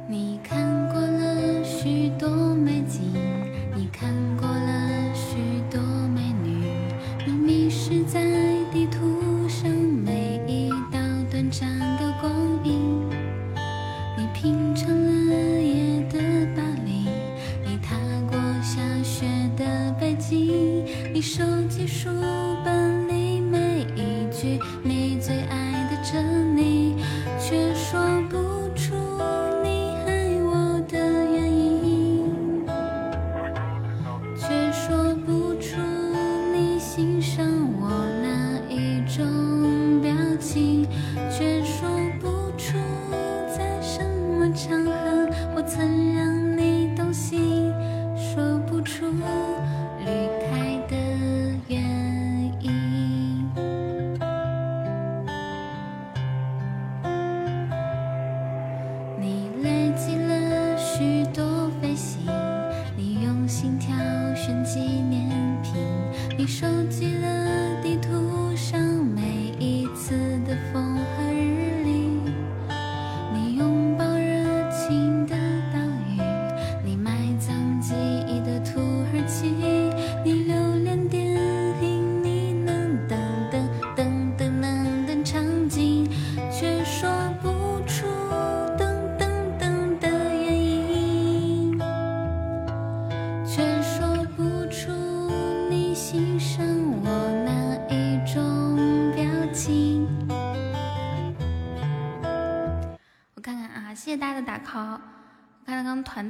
[0.06, 3.12] 你看过了许多美景，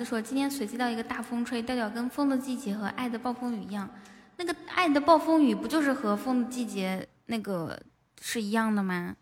[0.05, 3.89] 说今天随机到一个大风吹，调调跟风的季节和爱的暴风雨一样。
[4.37, 7.81] 那个爱的暴风雨不就是和风的季节那个
[8.21, 9.17] 是一样的吗？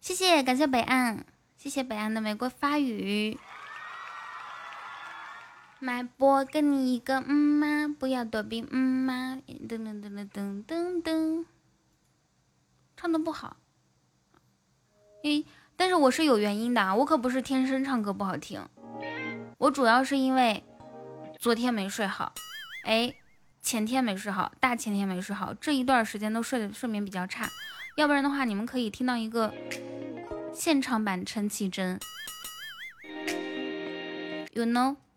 [0.00, 1.24] 谢谢，感谢北岸，
[1.56, 3.38] 谢谢北岸的玫瑰发语。
[5.80, 7.94] 麦波跟你一个嗯吗？
[7.98, 9.40] 不要躲避嗯吗？
[9.46, 11.44] 噔噔噔噔噔噔噔，
[12.96, 13.58] 唱的不好。
[15.22, 15.44] 诶，
[15.76, 18.60] 但是我是有原因的，我可不是天生唱歌不好听，
[19.58, 20.62] 我主要是因为
[21.36, 22.32] 昨天没睡好，
[22.84, 23.12] 哎，
[23.60, 27.48] 前天没睡好，大前天没睡好，这一段时间都睡的睡眠比较差，
[27.96, 29.52] 要不然的话，你们可以听到一个
[30.54, 31.98] 现场版陈绮贞
[34.52, 35.07] ，You know。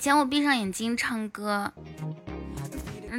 [0.00, 1.70] 以前我闭上眼睛唱歌，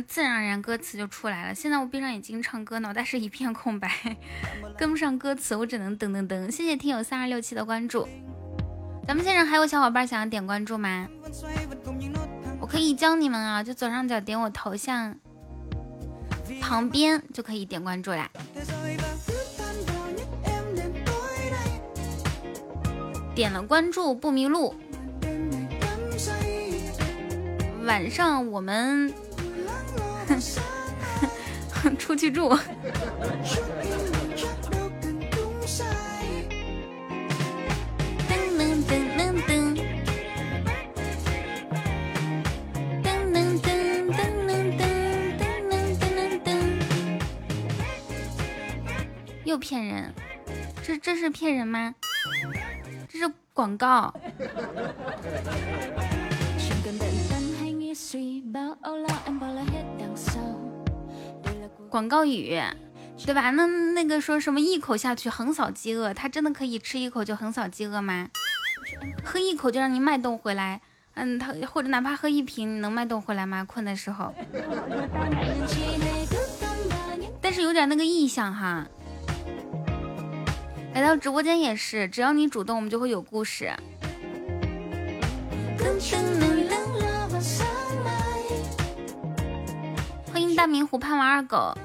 [0.08, 1.54] 自然而然歌词就出来了。
[1.54, 4.18] 现在我闭上眼睛唱歌，脑袋是一片空白，
[4.80, 6.50] 跟不上歌词，我只能噔噔噔。
[6.50, 8.08] 谢谢听友三二六七的关注，
[9.06, 11.08] 咱们现场还有小伙伴想要点关注吗？
[12.60, 15.16] 我可以教你们啊，就左上角点我头像
[16.60, 18.28] 旁边就可以点关注啦。
[23.36, 24.74] 点了关注不迷路。
[27.84, 29.14] 晚上我们
[31.98, 32.58] 出去住。
[49.44, 50.14] 又骗人，
[50.82, 51.94] 这这是骗人吗？
[53.10, 54.14] 这是广告。
[61.90, 62.60] 广告语，
[63.26, 63.52] 对吧？
[63.52, 68.30] 那那个说什么一口下去横扫饥饿，他真的可以吃一口就横扫饥饿吗？
[69.24, 70.82] 喝一口就让你脉动回来，
[71.14, 73.64] 嗯，他或者哪怕喝一瓶，你能脉动回来吗？
[73.64, 74.34] 困的时候，
[77.42, 78.86] 但是有点那个意向哈。
[80.94, 83.72] 来到直播间也是，只要你主动，我们就会有故事。
[85.80, 86.91] 欢迎
[90.62, 91.76] 大明湖畔王二狗。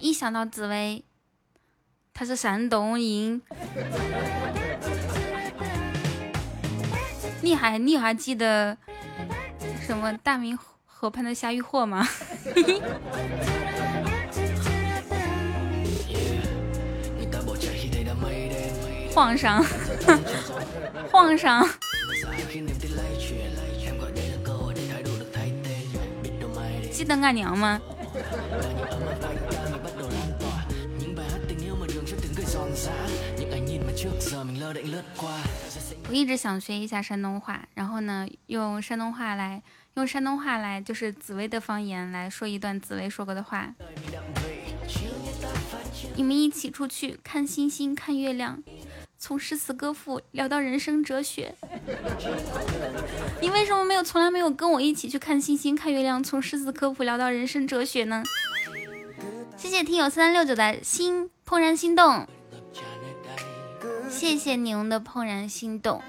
[0.00, 1.04] 一想到紫薇，
[2.14, 3.42] 他是山东人，
[7.42, 8.74] 你还你还记得
[9.82, 12.08] 什么大明河畔的夏雨荷吗？
[19.14, 19.62] 皇上，
[21.12, 21.68] 皇上。
[26.90, 27.80] 记得俺娘吗？
[36.08, 39.62] 我一直想学一下山东话，然后呢，用山东话来，
[39.94, 43.74] 用山东话来，就是紫薇的方言来说一段紫薇说过的话。
[46.14, 48.62] 你们一起出去看星星，看月亮。
[49.24, 51.54] 从诗词歌赋聊到人生哲学，
[53.40, 56.20] 你为什么没有从来没有跟我一起去看星星看月亮？
[56.20, 58.24] 从诗词歌赋聊到人生哲学呢？
[59.56, 62.26] 谢谢听友三三六九的心怦然心动，
[64.10, 66.02] 谢谢牛的怦然心动，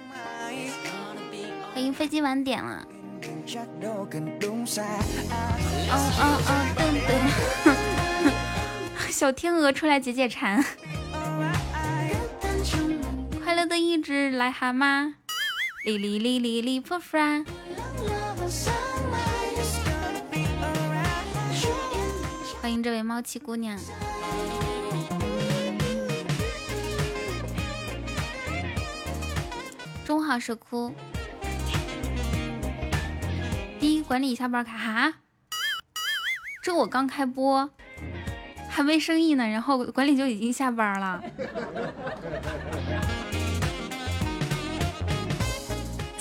[1.71, 2.87] 欢迎飞机晚点了。
[5.91, 6.81] 哦哦哦，噔
[9.05, 10.65] 噔， 小天鹅出来解解馋。
[13.53, 15.13] 快乐的一只癞蛤蟆，
[15.85, 17.45] 哩哩哩哩哩扑弗拉。
[22.59, 23.79] 欢迎这位猫妻姑娘。
[30.03, 30.91] 中号是哭。
[33.79, 35.13] 第一管理下班卡哈，
[36.63, 37.69] 这我刚开播，
[38.67, 41.23] 还没生意呢，然后管理就已经下班了。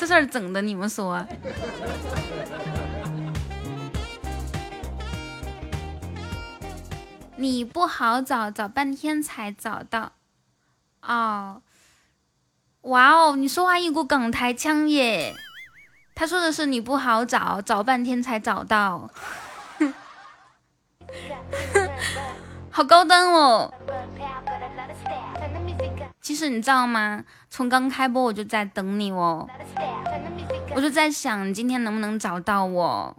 [0.02, 1.24] 这事儿整的，你们说？
[7.36, 10.10] 你不好找，找半天才找到。
[11.02, 11.62] 哦，
[12.80, 15.36] 哇哦，你说话一股港台腔耶！
[16.16, 19.08] 他说的是你不好找，找半天才找到。
[22.72, 23.72] 好高端哦！
[26.20, 27.22] 其实你知道吗？
[27.54, 29.46] 从刚开播我就在等你哦，
[30.74, 33.14] 我就在想今天能不能找到我。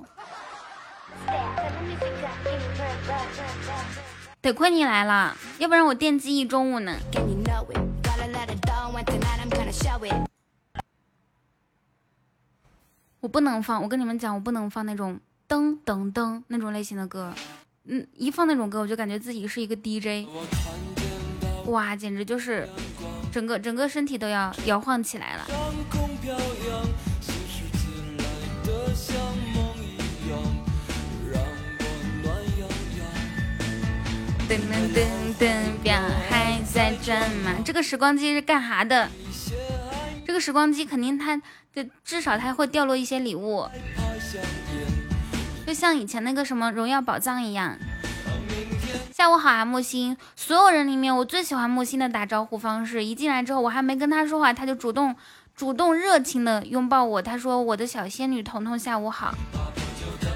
[4.42, 6.98] 得亏你来了，要不然我惦记一中午呢。
[13.20, 17.32] 我不能放，我跟你们讲，我不能放那种噔噔噔那种类型的歌。
[17.84, 20.28] 嗯，一放那种歌，我就感觉自己是一个 DJ，
[21.68, 22.68] 哇，简直就是
[23.34, 25.48] 整个整个身体都要摇晃起来了。
[34.48, 35.08] 噔噔噔
[35.40, 37.56] 噔，表还在转吗？
[37.66, 39.10] 这个时光机是干啥的？
[40.28, 41.36] 这个时光机肯定它，
[41.74, 43.68] 就至少它会掉落一些礼物，
[45.66, 47.76] 就像以前那个什么荣耀宝藏一样。
[49.12, 50.18] 下午好啊，木星！
[50.36, 53.06] 所有人里面，我最喜欢木星的打招呼方式。
[53.06, 55.16] 一进来之后，我还没跟他说话，他就主动、
[55.56, 57.22] 主动、热情的拥抱我。
[57.22, 59.34] 他说：“我的小仙女彤彤，下午好。”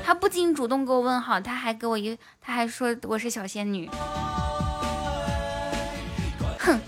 [0.06, 3.90] 他不仅主动给我问好，他还给我一，他还说我是小仙女。
[6.60, 6.80] 哼，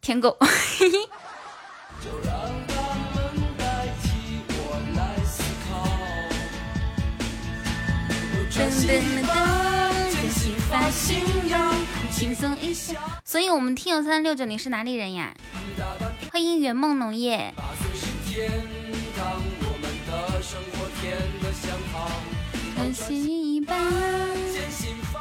[0.00, 0.36] 舔狗。
[13.24, 15.32] 所以，我们听友三三六九，你是哪里人呀？
[16.30, 17.54] 欢迎圆梦农业。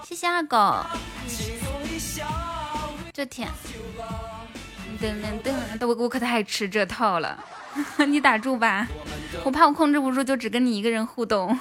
[0.03, 0.75] 谢谢二狗。
[3.13, 3.47] 这天，
[5.01, 5.41] 噔噔
[5.79, 7.41] 噔，我我可太吃这套了。
[8.09, 8.85] 你打住吧，
[9.45, 11.57] 我怕我控制不住，就只跟你一个人互动。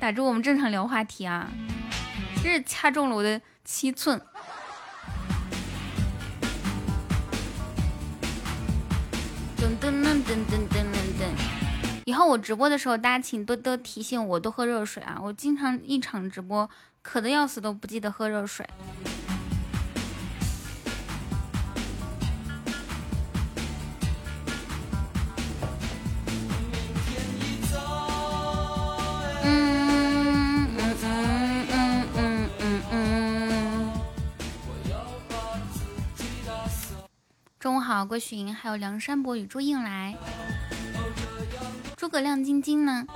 [0.00, 1.50] 打住，我们正常聊话题啊。
[2.42, 4.20] 真是掐中了我的七寸。
[9.56, 10.84] 噔噔噔噔噔噔
[11.18, 11.30] 噔。
[12.04, 15.18] 以后我直播的时候，大家请多多提醒我，多喝热水啊！
[15.22, 16.68] 我经常一场直播
[17.00, 18.68] 渴的要死，都不记得喝热水。
[37.64, 40.14] 中午好，郭雪莹，还有梁山伯与祝英来。
[41.96, 43.06] 诸葛亮晶晶呢？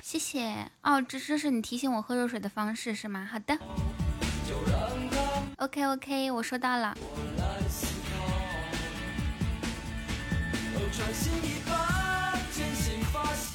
[0.00, 3.28] 谢谢哦，这这是你提醒我喝热水的方式是吗？
[3.28, 3.58] 好的
[5.56, 6.96] ，OK OK，我收到了。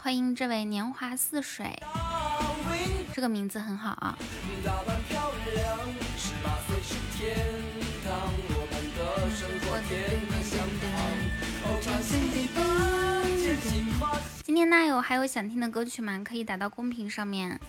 [0.03, 1.81] 欢迎这位年华似水，
[3.13, 4.17] 这个名字很好啊。
[14.43, 16.19] 今天那有还有想听的歌曲吗？
[16.25, 17.59] 可以打到公屏上面。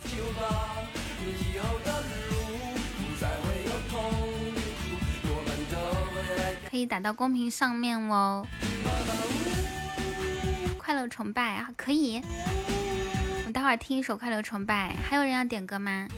[6.71, 8.47] 可以打到公屏上面哦。
[10.79, 12.23] 快乐崇拜啊，可以。
[13.47, 14.97] 我待会儿听一首快乐崇拜。
[15.07, 16.09] 还有人要点歌吗？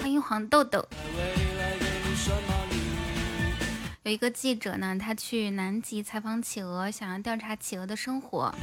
[0.00, 0.86] 欢迎黄豆豆。
[4.08, 8.54] 有一个记者呢，他去南极采访企鹅，想要调查企鹅的生活。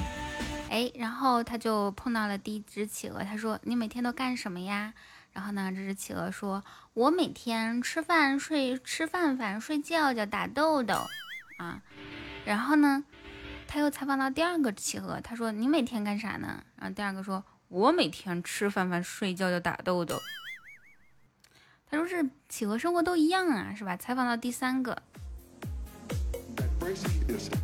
[0.71, 4.95] 哎，然后他就碰到了第一只企鹅，他说：“你每天都干什么呀？”
[5.33, 6.63] 然后呢，这只企鹅说
[6.95, 10.95] ：“我每天吃饭睡，吃饭饭睡觉觉打豆豆
[11.59, 11.79] 啊。”
[12.43, 13.05] 然后呢，
[13.67, 20.19] 他又采访到第二个企鹅，他说：“你每天干啥呢？”然后第二个说：“我每天吃饭饭睡觉觉打豆豆。”
[21.91, 25.03] 他说：“这企鹅生活都一样啊，是吧？”采访到第三个。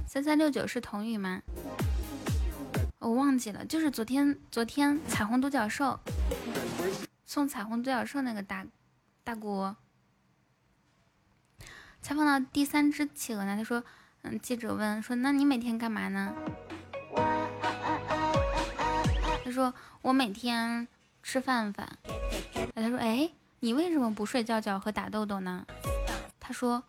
[0.07, 1.41] 三三六九是童语吗？
[2.99, 5.99] 我忘记了，就是昨天昨天彩虹独角兽
[7.25, 8.65] 送彩虹独角兽那个大
[9.23, 9.75] 大姑。
[12.01, 13.83] 采访到第三只企鹅呢，他说
[14.23, 16.33] ：“嗯，记者问说，那你每天干嘛呢？”
[19.43, 20.87] 他说：“我每天
[21.21, 21.97] 吃饭饭。”
[22.75, 25.65] 他说：“哎，你为什么不睡觉觉和打豆豆呢？”
[26.39, 26.83] 他说。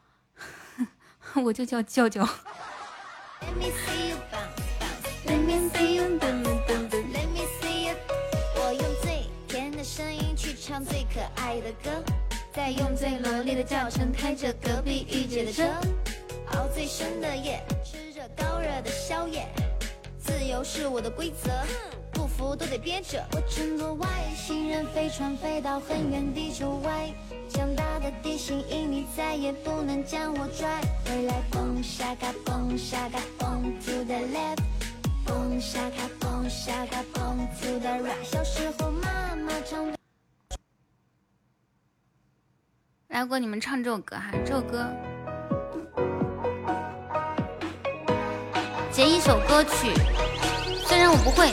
[1.43, 2.28] 我就叫叫叫。
[8.55, 12.03] 我用最甜的声音去唱最可爱的歌，
[12.53, 15.64] 再用最萝莉的叫声开着隔壁御姐的车，
[16.53, 19.49] 熬最深的夜，吃着高热的宵夜，
[20.18, 21.51] 自由是我的规则。
[22.43, 23.24] 不服都得憋着。
[23.32, 27.09] 我乘坐外星人飞船飞到很远地球外，
[27.49, 31.40] 强大的地心引力再也不能将我拽回来。
[31.53, 34.59] 蹦沙嘎蹦沙嘎蹦，to the left。
[43.09, 44.90] 来，过你们唱这首歌哈，这首歌
[48.90, 49.93] 截一首歌曲，
[50.86, 51.53] 虽然我不会，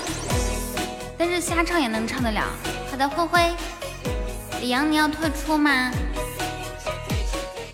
[1.20, 2.48] 但是瞎唱也能唱得了。
[2.90, 3.54] 好的，灰灰，
[4.62, 5.92] 李阳，你要退出吗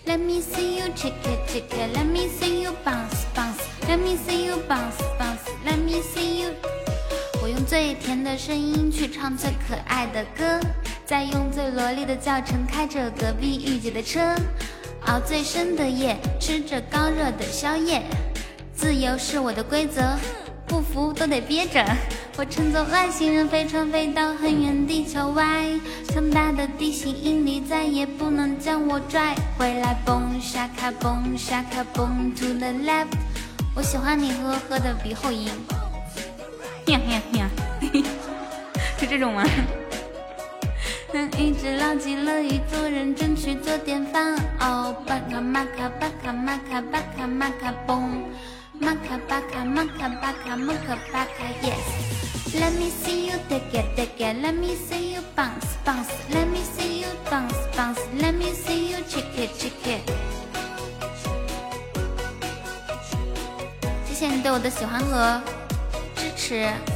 [0.04, 1.96] ？Let me see you shake it, shake it.
[1.96, 3.62] Let me see you bounce, bounce.
[3.88, 5.46] Let me see you bounce, bounce.
[5.64, 6.54] Let me see you.
[7.40, 10.58] 我用最甜的声音去唱最可爱的歌。
[11.04, 14.34] 再用最萝莉的教程开着隔壁御姐的车，
[15.06, 18.02] 熬最深的夜，吃着高热的宵夜。
[18.74, 20.02] 自由是我的规则，
[20.66, 21.84] 不服都得憋着。
[22.38, 25.64] 我乘坐外星人飞船飞到很远地球外，
[26.10, 29.96] 强大的地心引力再也不能将我拽回来。
[30.04, 33.06] 蹦沙卡蹦沙卡蹦 to the left。
[33.74, 35.46] 我喜欢你呵呵的鼻后音，
[36.88, 37.50] 呀呀呀，
[38.98, 39.42] 是这种吗？
[41.38, 44.34] 一直牢记乐于做人，争取做典范。
[44.60, 48.10] 哦，巴卡玛卡巴卡玛卡巴卡玛卡嘣，
[48.78, 51.32] 玛卡巴卡玛卡巴卡玛卡巴卡
[51.62, 52.15] ，Yes。
[52.54, 56.62] Let me see you take it take it, Let me see you bounce bounce, Let me
[56.62, 60.12] see you bounce bounce, Let me see you shake it shake it。
[64.06, 65.42] 谢谢你对我的喜欢和
[66.14, 66.95] 支持。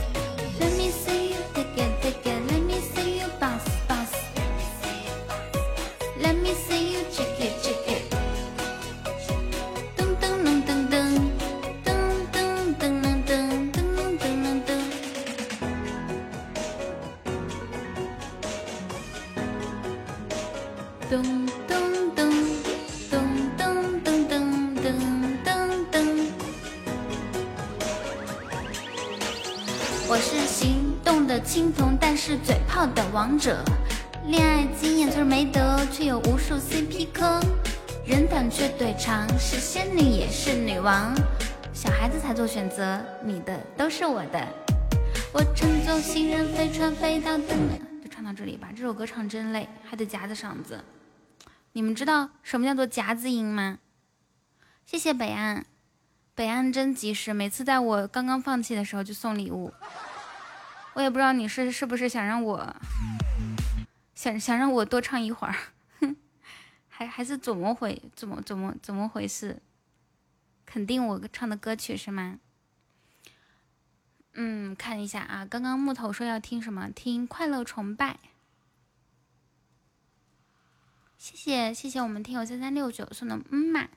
[33.10, 33.62] 王者。
[34.26, 37.42] 恋爱经验虽然没得，却有无数 CP 坑，
[38.06, 41.14] 人短却腿长，是仙女也是女王，
[41.72, 44.46] 小孩子才做选择，你的都是我的。
[45.32, 47.48] 我乘坐行人飞船飞到灯，
[48.02, 48.68] 就唱到这里吧。
[48.76, 50.82] 这首歌唱真累，还得夹着嗓子。
[51.72, 53.78] 你们知道什么叫做夹子音吗？
[54.84, 55.64] 谢谢北岸，
[56.34, 59.72] 北岸真及时，每次在我刚刚放弃的时候就送礼物。
[60.94, 62.76] 我也不知道你是是不是想让我。
[64.14, 65.56] 想想让我多唱一会儿，
[66.88, 69.62] 还还是怎么回怎么怎么怎么回事？
[70.66, 72.38] 肯定我唱的歌曲是吗？
[74.34, 76.90] 嗯，看一下啊，刚刚木头说要听什么？
[76.90, 78.12] 听《快乐崇拜》。
[81.16, 83.88] 谢谢谢谢我们听友三三六九送的嗯嘛。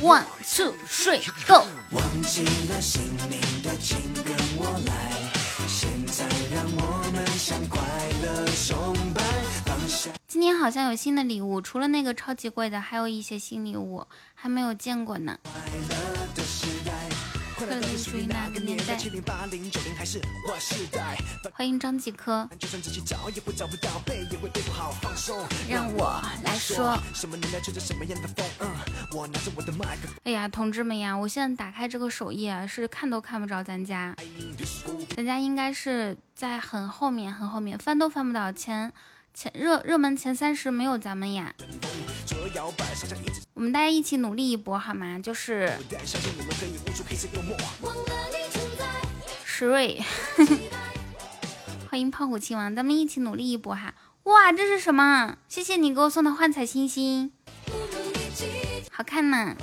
[0.00, 5.12] one two three go 忘记了姓名的请跟我来
[5.66, 6.24] 现在
[6.54, 7.80] 让我们向快
[8.22, 9.20] 乐崇拜
[10.28, 15.36] 今天好像有新的礼物除了那个超级贵的还有一些新礼物还没有见过呢。
[15.42, 15.52] 快
[15.88, 16.67] 乐的时
[17.58, 18.94] 快乐属于哪个年代？
[18.94, 20.20] 七零八零九零还是
[20.92, 21.18] 代？
[21.52, 22.48] 欢迎张继科。
[22.56, 25.44] 就算自己找也找不到，背也会背不好，放松。
[25.68, 26.96] 让我来说。
[27.12, 28.46] 什么年代吹着什么样的风？
[28.60, 28.68] 嗯，
[29.10, 30.08] 我拿着我的麦克。
[30.22, 34.14] 哎呀，同志们呀，我现在打开这个首页，是看都看不着咱家。
[35.16, 38.92] 咱家应该是在很后面，很后面，翻都翻不到前。
[39.40, 41.54] 前热热门前三十没有咱们呀。
[43.54, 45.16] 我们大家一起努力一波好吗？
[45.20, 45.78] 就是
[49.44, 50.02] 石瑞，
[51.88, 53.94] 欢迎胖虎亲王，咱们一起努力一波哈！
[54.24, 55.36] 哇，这是什么？
[55.48, 57.30] 谢谢你给我送的幻彩星星，
[58.90, 59.54] 好看吗！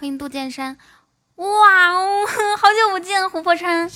[0.00, 0.76] 欢迎杜剑山，
[1.36, 2.26] 哇哦，
[2.58, 3.88] 好久不见，琥珀川，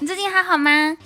[0.00, 0.96] 你最近还好吗？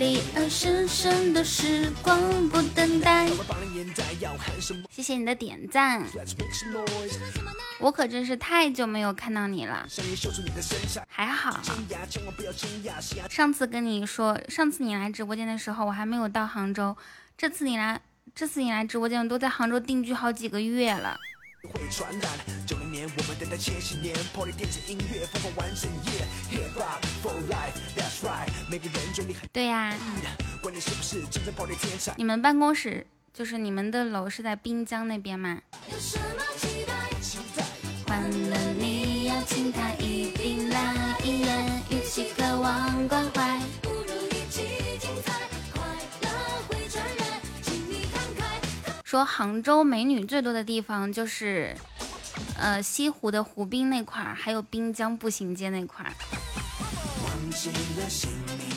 [0.00, 3.28] 美丽而神圣的时光不等待。
[4.88, 6.02] 谢谢你的点赞，
[7.78, 9.86] 我可真是太久没有看到你了。
[11.06, 11.60] 还好，
[13.28, 16.96] 上次跟你说，上次你来直播间的时候，我还没有到杭州。
[17.36, 18.00] 这次你来，
[18.34, 21.20] 这次你来直播间，我都在杭州定居好几个月了。
[21.68, 22.30] 会传染。
[22.66, 26.26] 九零年我们等待千禧年 party 电子音乐疯狂整夜。
[26.50, 29.94] Hiphop for lifethat's right 每个人嘴里对呀。
[30.72, 35.60] 你是不是真正 party 天才你们办公室就是你们的楼是在滨江那边吗？
[35.90, 37.20] 有什么期待？
[37.20, 37.64] 期待。
[38.06, 40.94] 欢乐你请一定来
[42.36, 43.69] 渴望关怀。
[49.10, 51.74] 说杭州美女最多的地方就是，
[52.56, 56.14] 呃，西湖的湖滨那块儿，还有滨江步行街那块儿。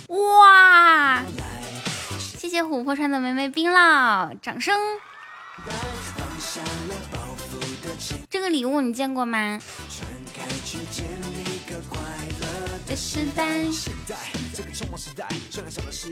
[0.08, 1.22] 哇！
[2.18, 4.76] 谢谢琥珀川的梅梅冰酪，掌声。
[8.28, 9.60] 这个礼物你见过吗？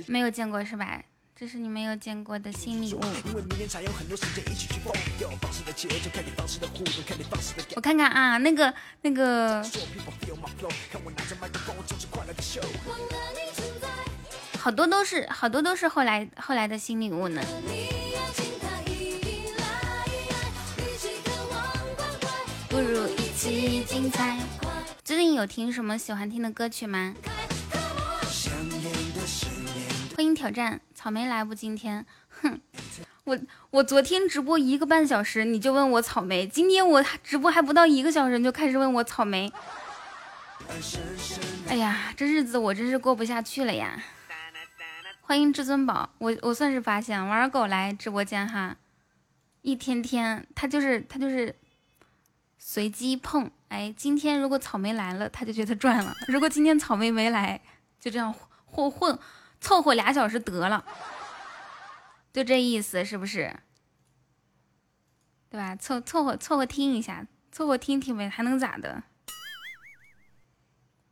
[0.05, 1.01] 没有见过是吧？
[1.41, 3.01] 这是你没有见过的新礼物。
[7.75, 8.71] 我看看啊，那个
[9.01, 9.65] 那个，
[14.59, 17.41] 好多都是好多都是后来后来的新礼物呢。
[22.69, 24.37] 不如一起精彩。
[25.03, 27.15] 最近有听什么喜欢听的歌曲吗？
[30.21, 30.79] 欢迎挑战。
[30.93, 31.55] 草莓来不？
[31.55, 32.61] 今天，哼，
[33.23, 33.39] 我
[33.71, 36.45] 我昨天直播一个半小时，你就问我草莓。
[36.45, 39.51] 今天我直播还不到一个小时，你就开始问我草莓。
[41.67, 43.99] 哎呀，这日子我真是过不下去了呀！
[45.21, 48.77] 欢迎至尊宝，我我算是发现玩狗来直播间哈，
[49.63, 51.55] 一天天他就是他就是
[52.59, 53.49] 随机碰。
[53.69, 57.59] 哎，今天如果草莓来了，他就觉得赚了；如果今天草莓没来，
[57.99, 58.31] 就这样
[58.67, 59.17] 混混。
[59.61, 60.83] 凑合俩小时得了，
[62.33, 63.55] 就这意思是不是？
[65.49, 65.75] 对吧？
[65.75, 69.03] 凑凑合凑合听一下，凑合听听呗，还能咋的？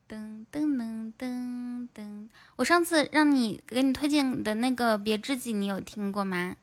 [0.10, 2.30] 噔噔噔噔噔！
[2.56, 6.58] 我上次让你给你推荐的那个《别知己》，你有听过吗？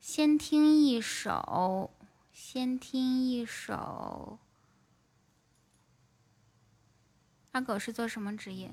[0.00, 1.90] 先听一首，
[2.32, 4.38] 先听一首。
[7.52, 8.70] 阿狗是做什么职业？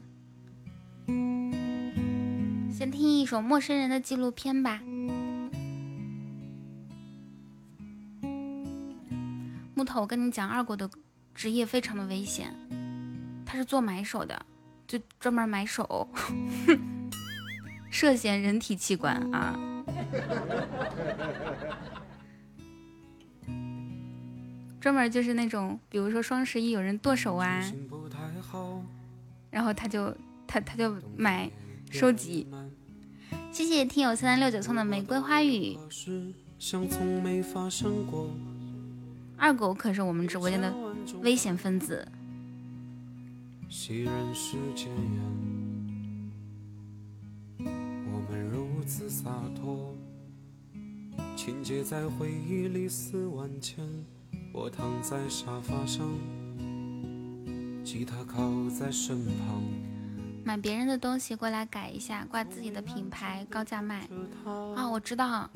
[2.73, 4.81] 先听一首陌生人的纪录片吧。
[9.75, 10.89] 木头，我跟你讲，二狗的
[11.35, 12.51] 职业非常的危险，
[13.45, 14.43] 他是做买手的，
[14.87, 16.09] 就专门买手，
[17.91, 19.55] 涉嫌人体器官啊。
[24.81, 27.61] 专门就是那种，比如说双十一有人剁手啊，
[29.51, 30.17] 然后他就
[30.47, 31.51] 他他就买。
[31.93, 32.47] 收集，
[33.51, 35.77] 谢谢听友三三六九送的玫瑰花语。
[39.37, 40.73] 二狗可是我们直播间的
[41.21, 42.07] 危险分子。
[48.11, 49.95] 我们如此洒脱，
[51.35, 53.87] 情节在回忆里似万千。
[54.51, 56.09] 我躺在沙发上，
[57.83, 59.92] 吉他靠在身旁。
[60.43, 64.07] 买别人的东西过来改一下，挂自己的品牌，高价卖
[64.75, 64.89] 啊！
[64.89, 65.49] 我知道。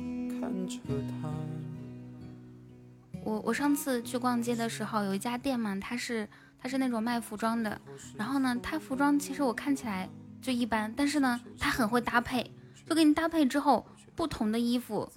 [3.24, 6.28] 我我上次去逛街的时候，有一家店嘛，它是
[6.58, 7.80] 它是那种卖服装的。
[8.16, 10.08] 然后呢，它服装其实我看起来
[10.42, 12.50] 就一般，但是呢，它很会搭配，
[12.88, 13.86] 就给你搭配之后，
[14.16, 15.12] 不同的衣服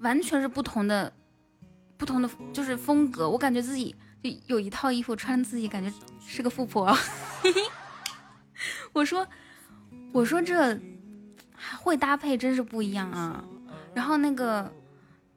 [0.00, 1.12] 完全是不同的，
[1.96, 3.30] 不同的就是风格。
[3.30, 5.92] 我感觉自己就有一套衣服穿，自己感觉
[6.26, 6.92] 是个富婆。
[7.40, 7.62] 嘿 嘿
[8.96, 9.26] 我说，
[10.10, 10.80] 我说这
[11.78, 13.44] 会搭配真是不一样啊。
[13.92, 14.72] 然后那个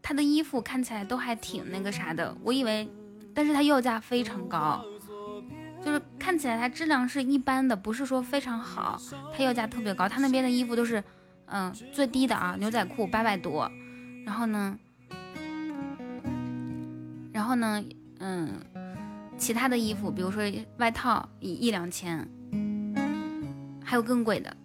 [0.01, 2.89] 他的衣服看起来都还挺那个啥的，我以为，
[3.33, 4.81] 但是他要价非常高，
[5.83, 8.97] 就是看起来他质量是一般的，不是说非常好，
[9.35, 10.07] 他要价特别高。
[10.07, 11.03] 他那边的衣服都是，
[11.47, 13.69] 嗯，最低的啊，牛仔裤八百多，
[14.25, 14.79] 然后呢，
[17.33, 17.83] 然后呢，
[18.19, 18.53] 嗯，
[19.37, 20.41] 其他的衣服，比如说
[20.77, 22.25] 外套一一两千。
[23.89, 24.55] 还有更贵的，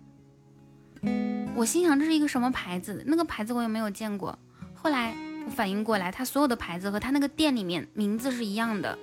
[1.57, 3.03] 我心想这是一个什么牌子？
[3.07, 4.39] 那个牌子我也没有见过。
[4.75, 5.17] 后来
[5.47, 8.99] 我反应过来，他所有的牌子和他那个店里面名字是一样的。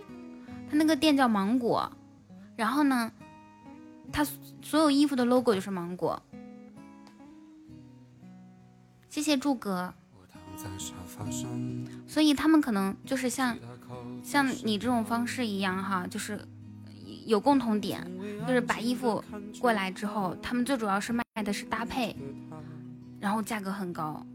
[0.70, 1.92] 他那个店叫芒果，
[2.56, 3.12] 然后呢，
[4.12, 4.24] 他
[4.62, 6.22] 所有衣服的 logo 就是芒果。
[9.10, 9.92] 谢谢祝哥。
[12.06, 13.58] 所以他们可能就是像
[14.22, 16.48] 像你这种方式一样哈，就是。
[17.26, 18.06] 有共同点，
[18.48, 19.24] 就是把衣服
[19.60, 22.16] 过来之后，他们最主要是卖的是搭配，
[23.20, 24.26] 然后价格很高。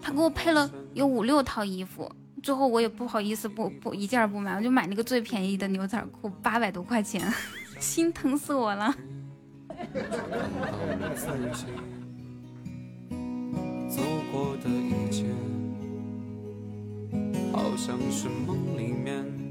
[0.00, 2.10] 他给我配了有五六套衣服，
[2.42, 7.22] 最后我也不好意思不不一件不买，我就买那个最便宜的牛仔裤，八百多块钱，
[7.78, 8.94] 心疼死我了。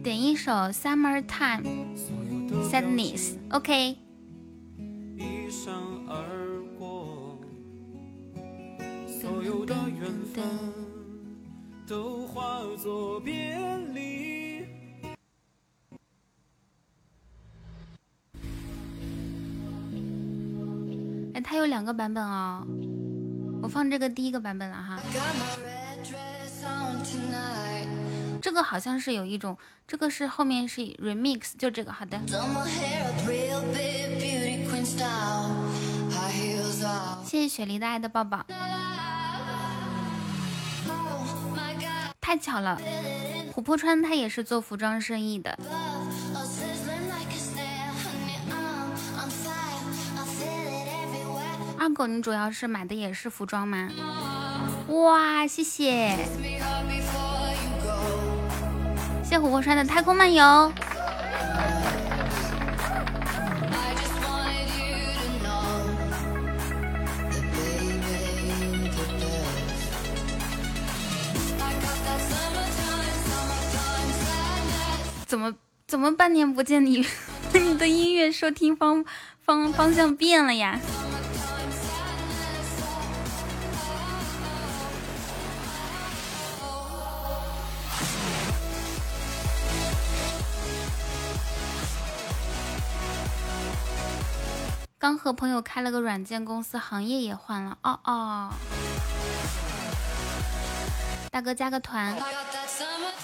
[0.04, 0.52] 点一首
[2.70, 3.98] 《Sadness,》，OK。
[21.34, 22.66] 哎，它有两个版本哦，
[23.62, 25.00] 我放这个第一个版本了哈。
[28.42, 29.58] 这个好像是有一种，
[29.88, 32.20] 这个是后面是 remix，就这个，好的。
[37.24, 38.46] 谢谢雪梨的爱的抱抱。
[42.22, 42.80] 太巧了，
[43.56, 45.58] 琥珀川他也是做服装生意的。
[51.80, 53.90] 二狗，你主要是买的也是服装吗？
[54.90, 56.18] 哇，谢谢。
[59.28, 60.72] 谢琥珀川的太空漫游。
[75.26, 75.54] 怎么
[75.86, 77.06] 怎么半年不见你，
[77.52, 79.04] 你的音乐收听方
[79.44, 80.80] 方方向变了呀？
[95.08, 97.78] 刚和朋友开了个软件公司，行业也换了。
[97.82, 98.50] 哦哦，
[101.32, 102.14] 大哥加个团，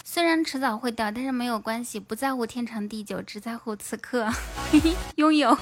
[0.05, 4.31] 虽然迟早会掉，但是没有关系，不在乎天长地久，只在乎此刻
[5.17, 5.57] 拥有。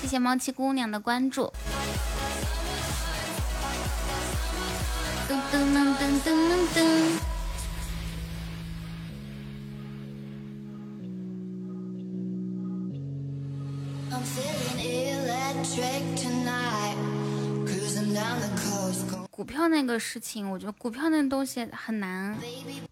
[0.00, 1.52] 谢谢猫七姑娘的关注。
[5.28, 7.37] 噔噔噔噔噔噔。
[19.30, 22.36] 股票那个事情，我觉得股票那东西很难。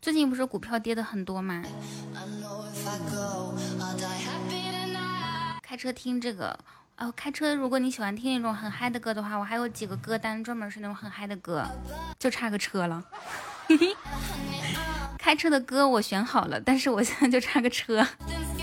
[0.00, 1.64] 最近不是股票跌的很多吗？
[5.62, 6.56] 开车听这个，
[6.98, 11.66] 哦，开车如果你喜欢听那种很嗨的歌的话，我还有几个歌单专门是那种很嗨的歌，
[12.18, 13.04] 就差个车了。
[15.18, 18.06] 开车的歌我选好了，但是我现在就差个车。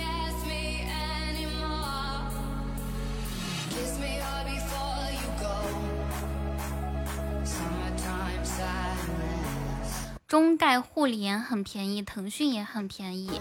[10.34, 13.39] 中概互联很便宜，腾讯也很便宜。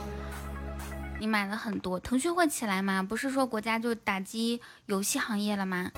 [1.19, 3.03] 你买了很多，腾讯会起来吗？
[3.03, 5.91] 不是说国家就打击游戏行业了吗？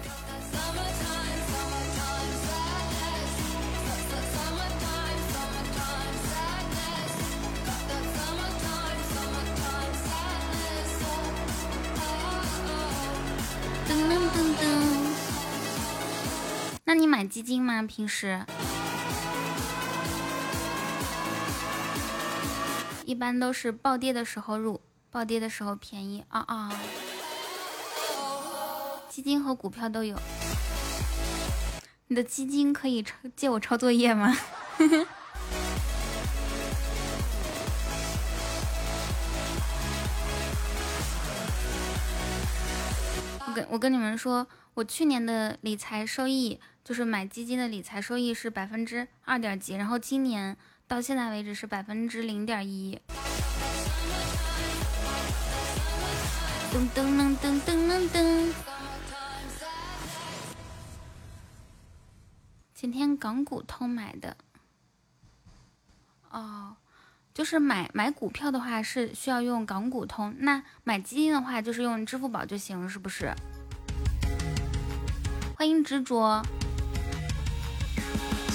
[13.88, 14.64] 噔噔噔。
[16.84, 17.82] 那你买基金吗？
[17.82, 18.46] 平时？
[23.06, 24.80] 一般都是暴跌的时候入，
[25.10, 26.72] 暴跌的时候便宜啊啊！
[29.10, 30.18] 基金和股票都有。
[32.06, 34.34] 你的基金可以抄借我抄作业吗？
[43.46, 50.56] 我跟我跟你们说，我去年的理财收益就是买基金的理财收益是百分之二点几，然后今年。
[50.86, 53.00] 到现在为止是百分之零点一。
[56.72, 58.52] 噔噔噔噔噔噔噔。
[62.74, 64.36] 今天港股通买的。
[66.30, 66.76] 哦，
[67.32, 73.32] 就是买买股票的话是需要用港股通，那买基金的话就是用支付宝就行，是不是？
[75.56, 76.42] 欢迎执着。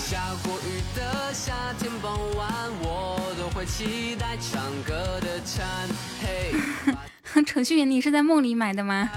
[0.09, 2.51] 下过雨的夏天傍晚，
[2.81, 5.87] 我都会期待唱歌的蝉。
[6.19, 9.07] 嘿， 程序员，你是在梦里买的吗？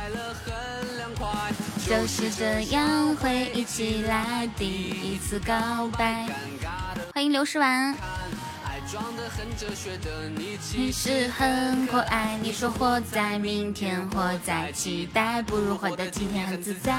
[1.88, 6.28] 就是这样，回忆起来第一次告白。
[7.14, 7.96] 欢迎刘诗婉。
[10.74, 16.92] 你是很可爱，你说活在明天，活在期待，不如活在今天很自在。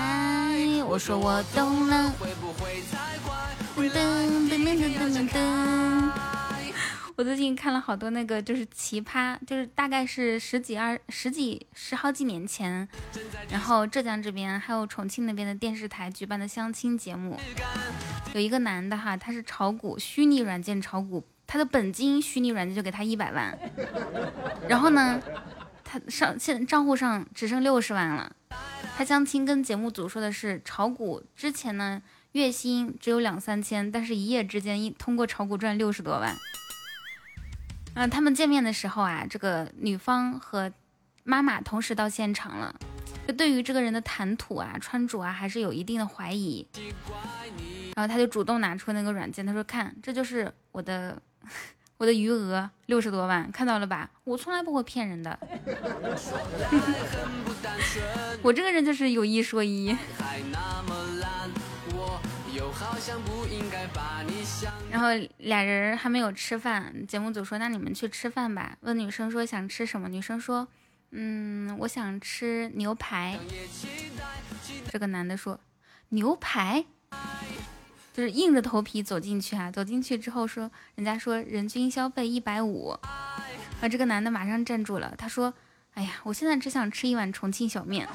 [0.88, 2.12] 我说我懂了。
[2.20, 3.43] 噔噔噔噔噔噔！
[3.76, 6.11] 噔噔噔噔噔
[7.15, 12.88] 我最近看了好多那个，就是奇葩，就是大概是十几二十几十好几年前，
[13.49, 17.39] 然后浙江这边还有重庆那边的电视台举办的相亲节目，
[18.34, 23.57] 有一个男的哈，他是炒股，虚拟软件炒股，他的本金虚拟软件就给他一百万，
[24.69, 25.19] 然后呢，
[25.84, 28.36] 他上现账户上只剩六十万了。
[28.95, 31.99] 他相亲跟节目组说的是炒股之前呢，
[32.34, 36.36] 月薪只有两三千，但是一夜之间一通过炒股赚六十多万。
[37.93, 40.71] 嗯，他们见面的时候啊，这个女方和
[41.23, 42.75] 妈妈同时到现场了，
[43.27, 46.67] 就对于这个人的谈吐啊、穿着啊，还是有一定的怀疑。
[47.95, 51.21] 然后他就主动拿出那个软件，他说：“看，这就是我的
[51.97, 54.09] 我的余额六十多万，看到了吧？
[54.23, 55.39] 我从来不会骗人的，
[58.41, 59.95] 我这个人就是有一说一。”
[64.91, 65.07] 然后
[65.38, 70.67] 俩人还没有吃饭，节目组说：“那你们去吃饭吧。”问女生说想吃什么，女生说
[71.11, 73.39] ：“嗯，我想吃牛排。”
[74.91, 75.59] 这个男的说
[76.09, 76.86] ：“牛排。”
[78.13, 85.51] 就是硬着头皮走进去啊，走进去之后说，人家说人均消费一百五，啊，这个男的马上站住了，他说，
[85.95, 88.07] 哎呀，我现在只想吃一碗重庆小面。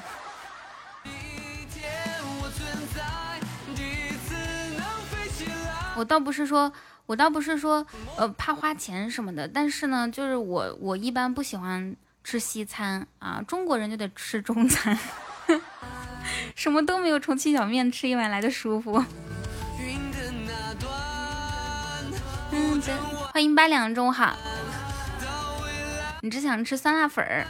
[5.99, 6.71] 我倒不是说，
[7.07, 7.85] 我倒不是说，
[8.15, 11.93] 呃，怕花钱什么的，但是呢，就是我我一般不喜欢
[12.23, 14.97] 吃西餐啊，中国人就得吃中餐，
[16.55, 18.93] 什么都没有重庆小面吃一碗来的舒服。
[23.33, 24.37] 欢迎八两，中午好。
[26.21, 27.45] 你只想吃酸辣粉儿？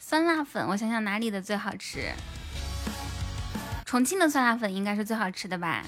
[0.00, 2.10] 酸辣粉，我想想哪里的最好吃？
[3.84, 5.82] 重庆的酸辣粉应该是最好吃的吧？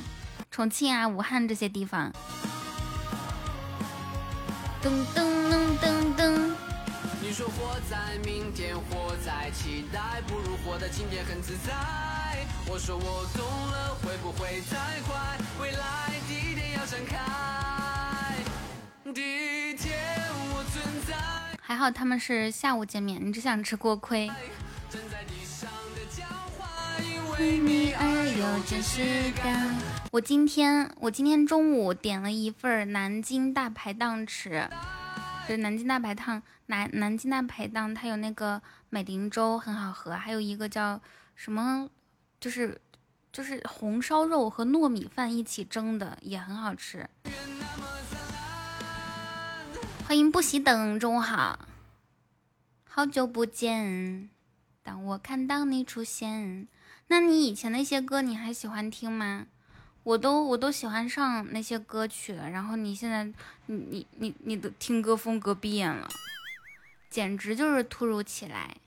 [0.53, 2.13] 重庆啊，武汉这些地方。
[4.83, 6.51] 噔噔噔噔噔。
[7.23, 11.73] 你说活在明天，活在期待，不如活在今天，很自在。
[12.69, 15.39] 我说我懂了，会不会太快？
[15.59, 17.17] 未来地点要展开。
[19.07, 21.17] 我存在。
[21.63, 24.31] 还好他们是下午见面，你只想吃锅盔。
[27.43, 29.77] 为你而有真实感。
[30.13, 34.71] 我今天我今天中午点了一份南京大排档吃。
[35.49, 41.01] 就是南京大排档，南南京大排档，它有那个美林粥很好喝，还有一个叫
[41.35, 41.91] 什么，
[42.39, 42.81] 就是
[43.33, 47.11] 就是红烧肉和糯米饭一起蒸的也很好吃。
[50.07, 51.59] 欢迎不喜等，中午好，
[52.89, 54.31] 好久不见，
[54.85, 56.69] 当我看到你出现，
[57.13, 59.47] 那你以前那些歌你还喜欢听吗？
[60.03, 63.23] 我都我都喜欢上那些歌曲了，然后你现在
[63.67, 66.09] 你你你你的听歌风格变了，
[67.11, 68.79] 简直就是突如其来。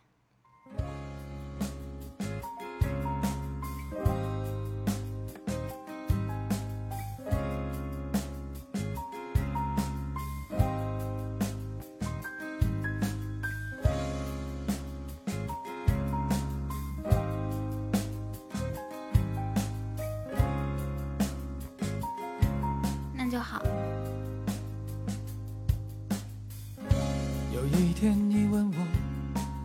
[28.12, 28.88] 你问我，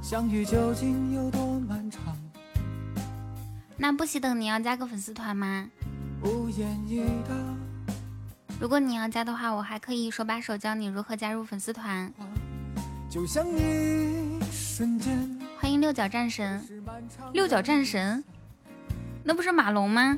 [0.03, 2.17] 相遇究竟有多漫长？
[3.77, 5.69] 那不惜等你要加个粉丝团吗？
[8.61, 12.13] 如果你要加的话，我还可以手把手教你如何加入粉丝团。
[13.09, 15.39] 就像一瞬间。
[15.59, 16.63] 欢迎六角战神，
[17.33, 18.23] 六角战神，
[19.25, 20.17] 那不是马龙吗？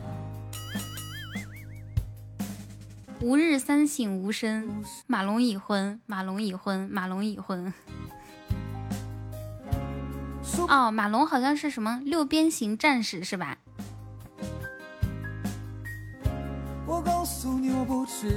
[3.20, 4.68] 吾日三省吾身，
[5.06, 7.72] 马龙已婚，马龙已婚，马龙已婚。
[10.68, 13.56] 哦，马龙好像是什么六边形战士是吧？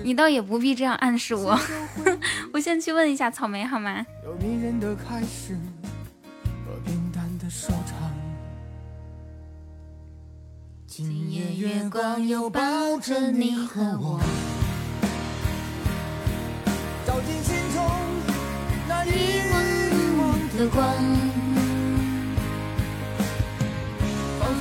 [0.03, 1.57] 你倒也不必这样暗示我，
[2.53, 4.05] 我先去问一下草莓好吗？
[10.87, 12.61] 今夜月光又抱
[13.01, 14.19] 着你和我。
[17.05, 17.83] 照进心中
[18.87, 19.09] 那遗
[20.17, 20.85] 忘的光，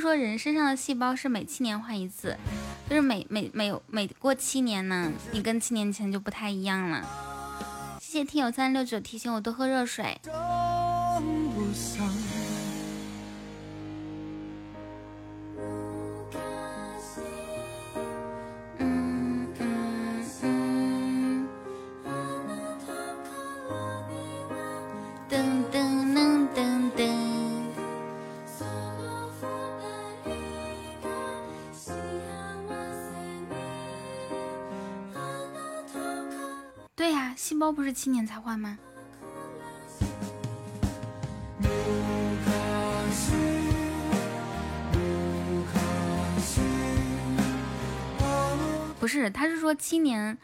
[0.00, 2.36] 说人身上的细胞是每七年换一次，
[2.88, 7.06] 就是每每每每过七年呢，你跟七年前就不太一样了。
[8.00, 10.18] 谢谢听友三六九提醒我多喝热水。
[37.50, 38.78] 细胞不是七年才换吗？
[49.00, 50.38] 不是，他是说七年，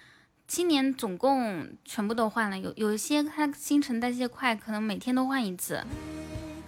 [0.48, 2.58] 七年总共全部都换了。
[2.58, 5.76] 有有一些它新陈代谢快，可能每天都换一次；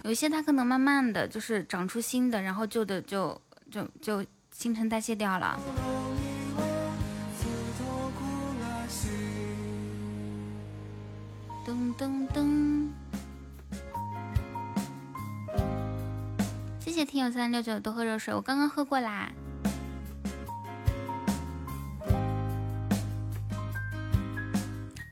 [0.05, 5.59] 有一些它可能慢慢的就是长出新的，然后旧的就就就新陈代谢掉了。
[11.69, 12.89] 噔噔噔！
[16.79, 19.29] 谢谢听友三六九多喝热水，我刚刚喝过啦。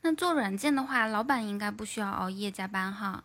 [0.02, 3.24] 那做软件的话，老板应该不需要熬夜加班哈。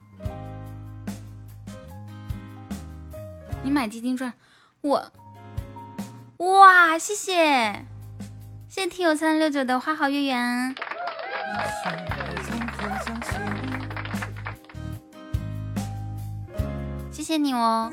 [3.62, 4.34] 你买基金赚，
[4.82, 5.10] 我
[6.36, 7.86] 哇，谢谢
[8.68, 10.74] 谢谢听友三六九的花好月圆，
[17.22, 17.88] 谢谢你哦。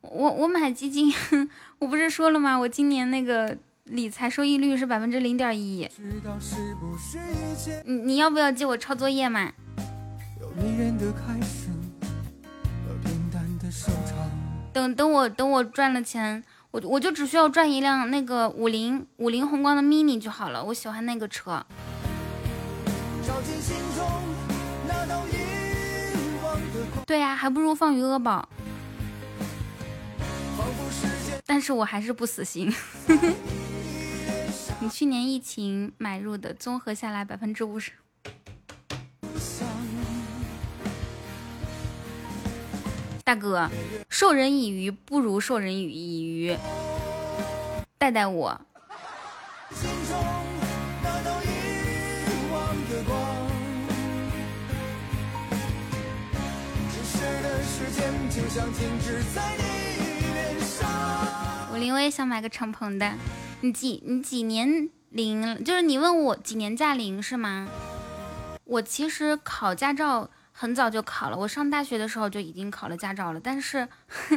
[0.00, 1.14] 我我买基金，
[1.78, 2.58] 我不是说了吗？
[2.58, 3.56] 我今年那个。
[3.84, 5.88] 理财收益率是百分之零点一，
[7.86, 9.50] 你你要不要借我抄作业嘛？
[14.74, 21.64] 等等我等我赚了钱，我我就只需要赚一辆那个五菱五菱宏光的 mini 就好了，我喜欢那个车。
[27.08, 28.46] 对呀，还不如放余额宝。
[31.46, 32.70] 但是我还是不死心。
[34.78, 37.92] 你去年疫情买入的，综合下来百分之五十。
[43.24, 43.70] 大哥，
[44.10, 46.54] 授人以鱼不如授人以渔，
[47.96, 48.60] 带带我。
[61.70, 63.12] 我林我也想买个敞篷的。
[63.60, 65.62] 你几你几年零？
[65.62, 67.68] 就是你问我几年驾龄是吗？
[68.64, 73.40] 我其实考驾照很早就考了，我上大学的时候就已经考了驾照了。
[73.40, 73.86] 但是，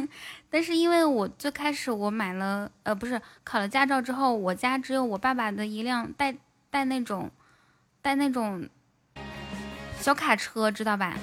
[0.50, 6.36] 但是因为我最开始我买了，呃，不是考了驾照之后，我家只有我爸爸的一辆带
[6.68, 7.30] 带那种
[8.02, 8.68] 带那种
[9.98, 11.16] 小卡车，知道吧？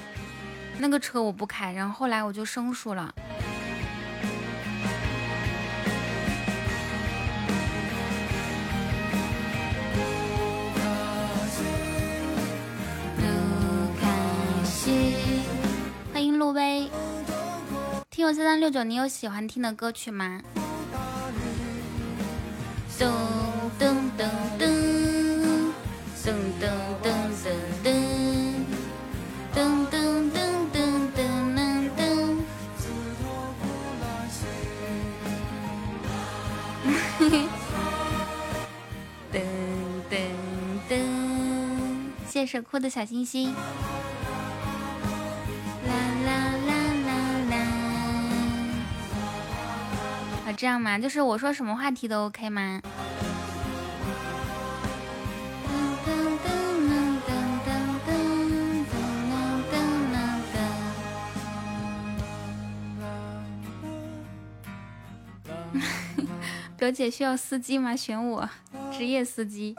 [0.78, 3.14] 那个车我不开，然后后来我就生疏了。
[16.12, 16.90] 欢迎路威，
[18.10, 20.40] 听友三三六九，你有喜欢听的歌曲吗？
[22.98, 23.08] 噔
[23.78, 24.28] 噔噔
[24.58, 25.72] 噔
[26.22, 26.89] 噔噔。
[42.40, 43.54] 谢谢神库的小星星。
[50.56, 50.98] 这样吗？
[50.98, 52.80] 就是我说什么话题都 OK 吗？
[66.78, 67.94] 表姐需要司机吗？
[67.94, 68.48] 选我，
[68.90, 69.76] 职业司机。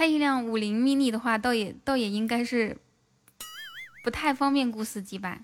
[0.00, 2.78] 开一辆五菱 mini 的话，倒也倒也应该是
[4.02, 5.40] 不太方便雇司机吧，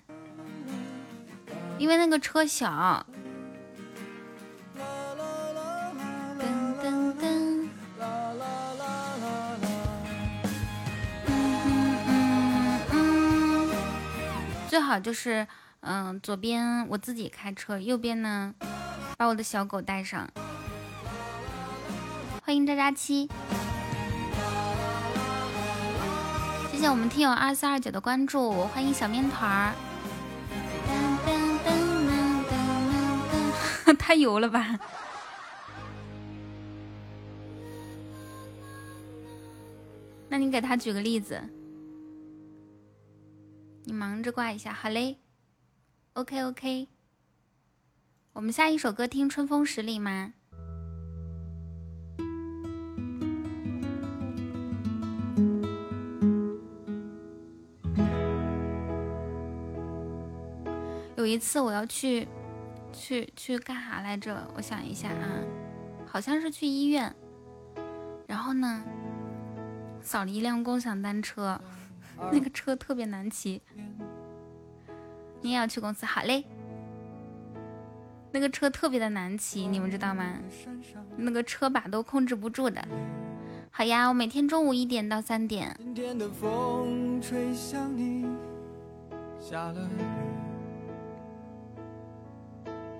[1.77, 3.05] 因为那个车小。
[14.67, 15.47] 最好就是，
[15.81, 18.55] 嗯，左边我自己开车，右边呢，
[19.19, 20.27] 把我的小狗带上。
[22.43, 23.29] 欢迎渣渣七，
[26.77, 29.73] 谢谢我们听友二四二九的关注，欢迎小面团儿。
[33.97, 34.77] 太油了吧？
[40.29, 41.41] 那你给他举个例子。
[43.85, 45.17] 你忙着挂一下，好嘞
[46.13, 46.89] ，OK OK。
[48.33, 50.35] 我们下一首歌听《春风十里》吗？
[61.27, 62.25] 有一次我要去
[62.93, 64.49] 去去干啥来着？
[64.55, 65.27] 我想一下啊，
[66.05, 67.13] 好像是去医院。
[68.25, 68.81] 然后呢，
[70.01, 71.59] 扫了一辆共享单车，
[72.31, 73.61] 那个车特别难骑。
[75.41, 76.05] 你也要去公司？
[76.05, 76.45] 好嘞。
[78.31, 80.37] 那个车特别的难骑，你们知道吗？
[81.17, 82.81] 那个车把都控制不住的。
[83.69, 85.77] 好呀，我每天中午一点到三点。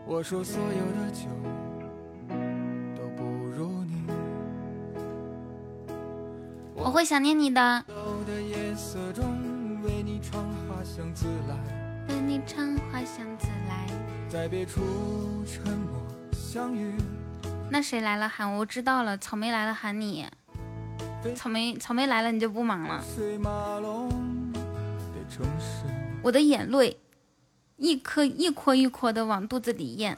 [0.09, 1.27] 我说所有的酒
[2.95, 4.07] 都不如你。
[6.73, 7.85] 我会想念你的。
[9.83, 11.57] 为你唱花香自来。
[12.07, 13.85] 为你唱花香自来。
[14.29, 14.81] 在别处
[15.45, 16.01] 沉默
[16.31, 16.93] 相遇。
[17.69, 18.59] 那谁来了喊我？
[18.59, 20.25] 我知道了，草莓来了喊你。
[21.35, 23.03] 草莓，草莓来了你就不忙了。
[26.23, 26.97] 我的眼泪。
[27.77, 30.17] 一颗一颗一颗的往肚子里咽。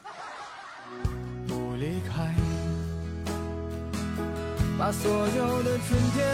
[1.46, 2.34] 不离开，
[4.78, 6.26] 把所有的春天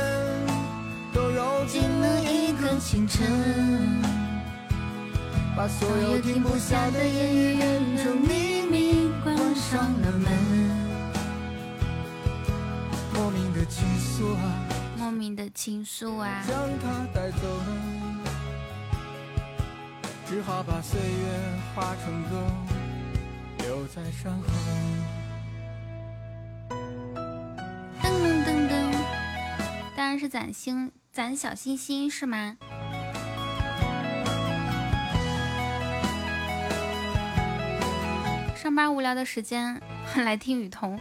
[1.13, 3.27] 都揉进了一个清晨，
[5.57, 10.31] 把所有停不下的言语秘密，关上了门。
[13.13, 14.55] 莫名的情愫啊，
[14.97, 18.16] 莫名的情愫啊，将它带走了。
[20.29, 21.07] 只好把岁月
[21.73, 22.45] 化成歌，
[23.59, 24.49] 留在山河。
[28.03, 28.93] 噔噔噔噔，
[29.97, 32.57] 当然是攒星攒小心心是吗？
[38.57, 39.81] 上班无聊的时间
[40.17, 40.99] 来听雨桐，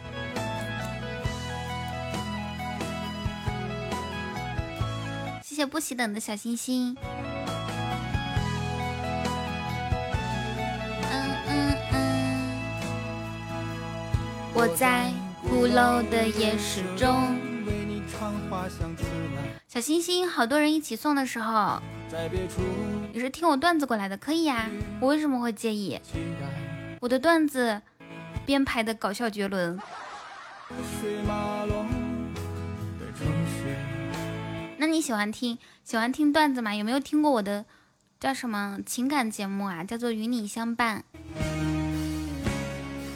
[5.41, 6.95] 谢谢不喜等的小心心。
[14.67, 15.13] 我在
[15.47, 17.37] 鼓楼的夜市中。
[19.67, 21.79] 小星星，好多人一起送的时候，
[23.13, 24.67] 你是听我段子过来的，可以呀。
[24.99, 25.99] 我为什么会介意？
[26.99, 27.79] 我的段子
[28.43, 29.79] 编排的搞笑绝伦。
[34.77, 36.73] 那你喜欢听喜欢听段子吗？
[36.73, 37.65] 有没有听过我的
[38.19, 39.83] 叫什么情感节目啊？
[39.83, 41.03] 叫做与你相伴。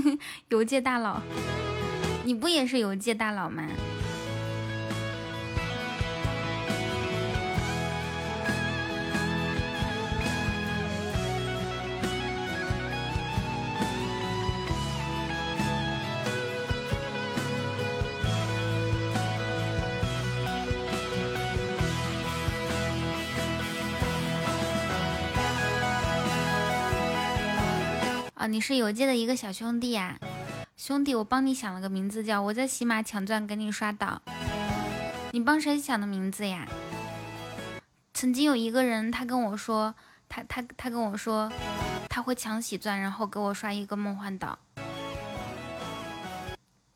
[0.48, 1.20] 邮界大佬，
[2.24, 3.64] 你不也是游界大佬吗？
[28.42, 30.18] 啊，你是游界的一个小兄弟呀，
[30.76, 34.20] 兄弟，我帮你想了个名字，叫我在喜马抢钻给你刷到。
[35.30, 36.66] 你帮谁想的名字呀？
[38.12, 39.94] 曾经有一个人，他跟我说，
[40.28, 41.52] 他他他跟我说，
[42.08, 44.58] 他会抢喜钻，然后给我刷一个梦幻岛。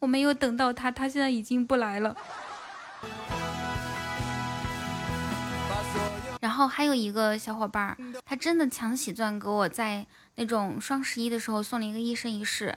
[0.01, 2.16] 我没有等到他，他现在已经不来了。
[6.40, 10.05] 然后还有一个小伙伴，他真的抢喜钻给我在。
[10.39, 12.77] 那种双十一的时候送了一个一生一世，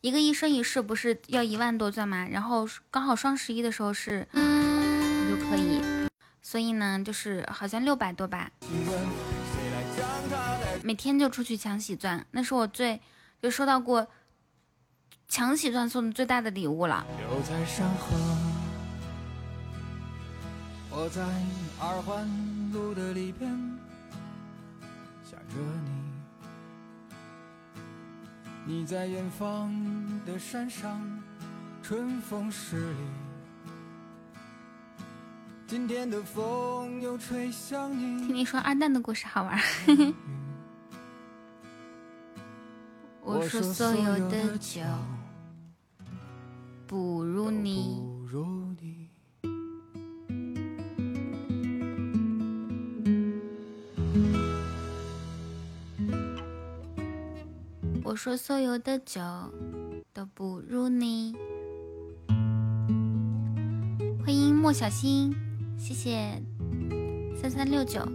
[0.00, 2.26] 一个一生一世不是要一万多钻吗？
[2.30, 4.40] 然后刚好双十一的时候是就
[5.48, 5.82] 可以，
[6.40, 8.48] 所以呢就是好像六百多吧。
[10.84, 13.00] 每天就出去抢喜钻，那是我最
[13.40, 14.06] 就收到过
[15.28, 17.04] 抢喜钻送的最大的礼物了。
[20.90, 21.22] 我在
[21.80, 22.24] 二环
[22.72, 23.50] 路的里边
[25.24, 25.91] 想着你。
[28.64, 29.74] 你在远方
[30.24, 31.00] 的山上，
[31.82, 32.96] 春风十里。
[35.66, 38.24] 今天的风又吹向你。
[38.26, 39.58] 听你说二蛋的故事好玩。
[43.20, 44.80] 我说所有的酒
[46.86, 48.00] 不如你。
[58.12, 59.22] 我说所有的酒
[60.12, 61.34] 都不如你。
[64.22, 65.34] 欢迎莫小心，
[65.78, 66.42] 谢谢
[67.34, 68.06] 三三六九。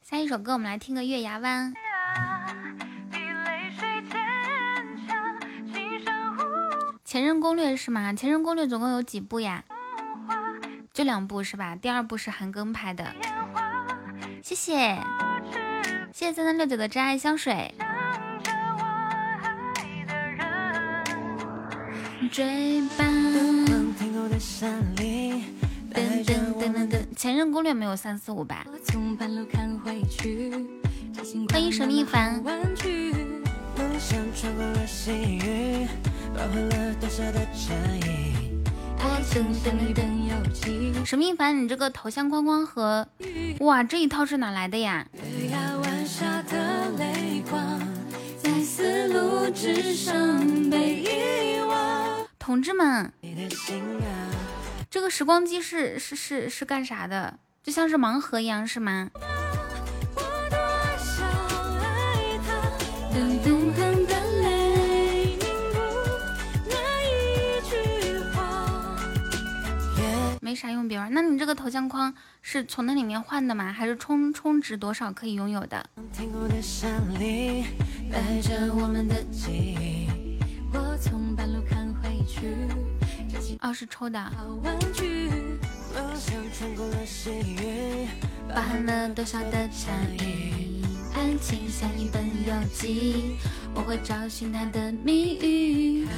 [0.00, 1.74] 下一首歌，我们来听个《月牙湾》。
[7.10, 8.12] 前任攻略是吗？
[8.12, 9.64] 前任攻略总共有几部呀？
[10.94, 11.74] 就两部是吧？
[11.74, 13.04] 第二部是韩庚拍的。
[14.44, 14.96] 谢谢，
[16.12, 17.74] 谢谢三三六九的真爱香水。
[22.30, 23.04] 追吧。
[23.04, 23.66] 噔
[25.92, 28.64] 噔噔噔噔，前任攻略没有三四五吧？
[31.50, 32.40] 欢迎沈一凡。
[41.04, 43.06] 沈一凡，你这个头像框框和
[43.60, 45.06] 哇，这一套是哪来的呀？
[52.38, 53.12] 同志们，
[54.90, 57.38] 这个时光机是是是是干啥的？
[57.62, 59.10] 就像是盲盒一样是吗？
[70.50, 71.14] 没啥用，别玩。
[71.14, 72.12] 那你这个头像框
[72.42, 73.72] 是从那里面换的吗？
[73.72, 75.88] 还是充充值多少可以拥有的？
[83.60, 84.32] 哦，是抽的。
[88.52, 90.82] 包含了多少的禅意？
[91.14, 93.36] 爱情像一本游记，
[93.72, 96.08] 我会找寻它的谜语。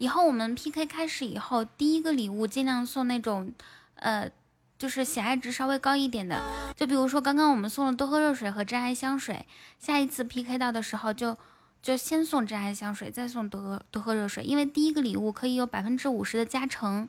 [0.00, 3.52] 以后我们 PK 开始以后，第一个礼物尽量送那种，
[3.96, 4.30] 呃，
[4.78, 6.42] 就是喜爱值稍微高一点的。
[6.74, 9.44] 就比如说刚刚我们送了多喝热水和真爱香水，
[9.78, 11.36] 下一次 PK 到的时候就
[11.82, 17.06] 就先送真爱香水，再送多多喝热水，因为第一个礼物可以有百分之五十的加成。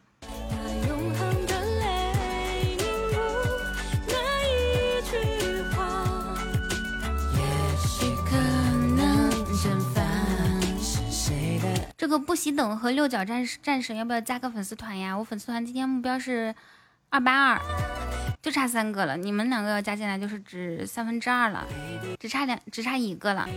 [12.02, 15.16] 这个不喜等和六角战战神要不要加个粉丝团呀？
[15.16, 16.52] 我粉丝团今天目标是
[17.12, 17.62] 二八二，
[18.42, 19.16] 就差三个了。
[19.16, 21.64] 你们两个要加进来就是只三分之二了，
[22.20, 23.48] 只差两只差一个了。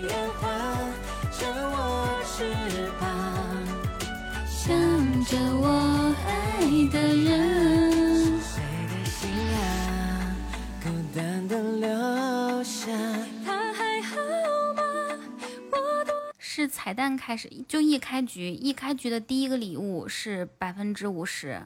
[16.57, 21.61] 是彩蛋开始，就一开局，一开局的第一个礼物是百分之五十。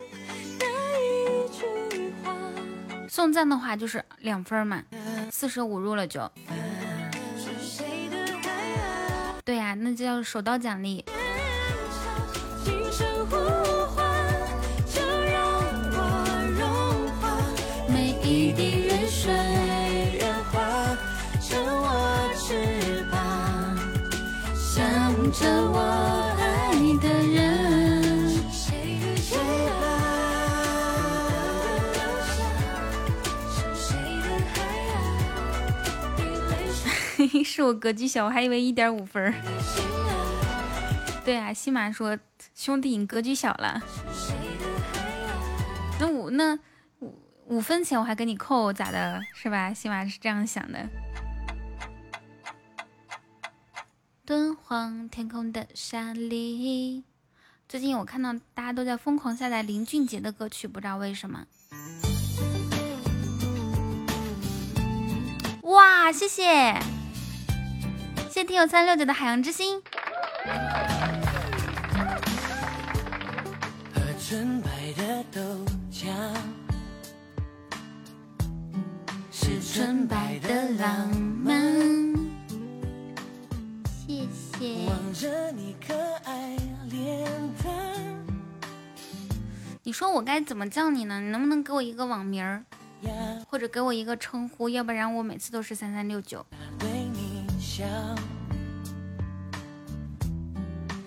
[3.06, 4.82] 送赞的话就是两分嘛，
[5.31, 6.32] 四舍五入了就。
[9.44, 11.05] 对呀，那就叫手刀奖励。
[25.40, 25.78] 着我
[26.39, 27.39] 爱的人。
[37.44, 39.35] 是我格局小，我还以为一点五分。
[41.24, 42.16] 对啊，西马说
[42.55, 43.82] 兄弟你格局小了。
[46.01, 46.56] 那五那
[47.01, 49.20] 五五分钱我还给你扣咋的？
[49.35, 49.74] 是吧？
[49.74, 50.78] 西马是这样想的。
[54.29, 57.03] 敦煌天空的沙砾。
[57.67, 61.47] 最近我看到大家都在疯狂下载林俊杰的歌曲，不知道为什么。
[65.63, 66.79] 哇，谢谢，
[68.29, 69.83] 谢谢听友三六九的海洋之心。
[73.95, 75.41] 喝纯白的豆
[75.91, 76.13] 浆，
[79.31, 82.28] 是纯白的浪漫。
[84.89, 85.94] 望着你可
[86.24, 86.56] 爱
[86.90, 87.30] 脸
[87.62, 87.74] 蛋。
[89.85, 91.20] 你说我该怎么叫你呢？
[91.20, 92.64] 你能不能给我一个网名儿，
[93.48, 94.68] 或者给我一个称呼？
[94.68, 96.44] 要不然我每次都是三三六九。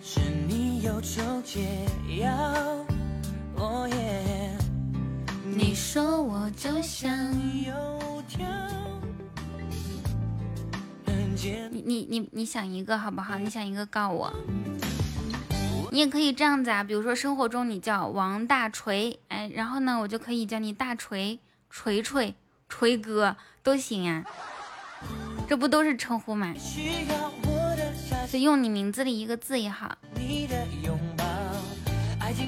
[0.01, 1.85] 是你有求解
[2.19, 2.85] 药，
[5.43, 7.11] 你说我就像
[7.63, 7.73] 油
[8.27, 8.47] 条。
[11.43, 13.37] 你你你你想一个好不好？
[13.39, 14.31] 你想一个告我。
[15.91, 21.39] 你也可以这样子啊，比如说生活中你叫王大锤，哎，然后呢，我就可以叫你大锤
[21.69, 22.35] 锤锤、
[22.69, 24.23] 锤哥都行啊，
[25.49, 26.53] 这不都是称呼吗？
[28.31, 29.97] 就用你名字里一个字也好。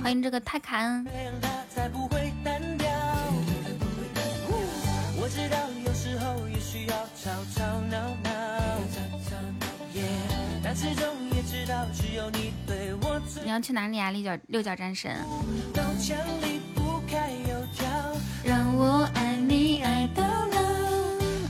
[0.01, 1.05] 欢迎这个泰卡恩。
[13.53, 14.09] 要去哪里啊？
[14.09, 15.15] 六角六角战神。
[18.43, 20.57] 让我爱你爱到老，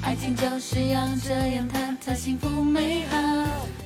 [0.04, 3.18] 爱情就是要这样，它才幸福美好。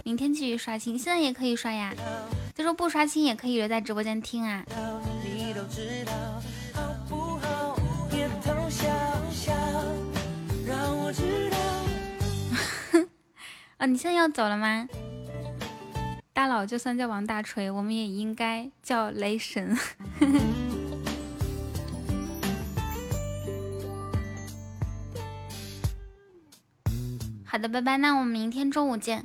[0.04, 1.94] 明天继续刷新，现在也可以刷呀。
[2.56, 4.66] 就说不刷新也可以留在直播间听啊。
[13.78, 14.88] 啊， 你现在要走了吗？
[16.38, 19.76] 大佬就算叫王大锤，我们也应该叫雷神。
[27.44, 29.24] 好的，拜拜，那我们明天中午见。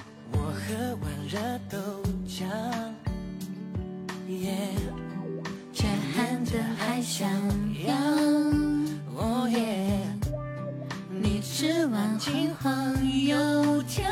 [11.21, 14.03] 你吃完金黄油条。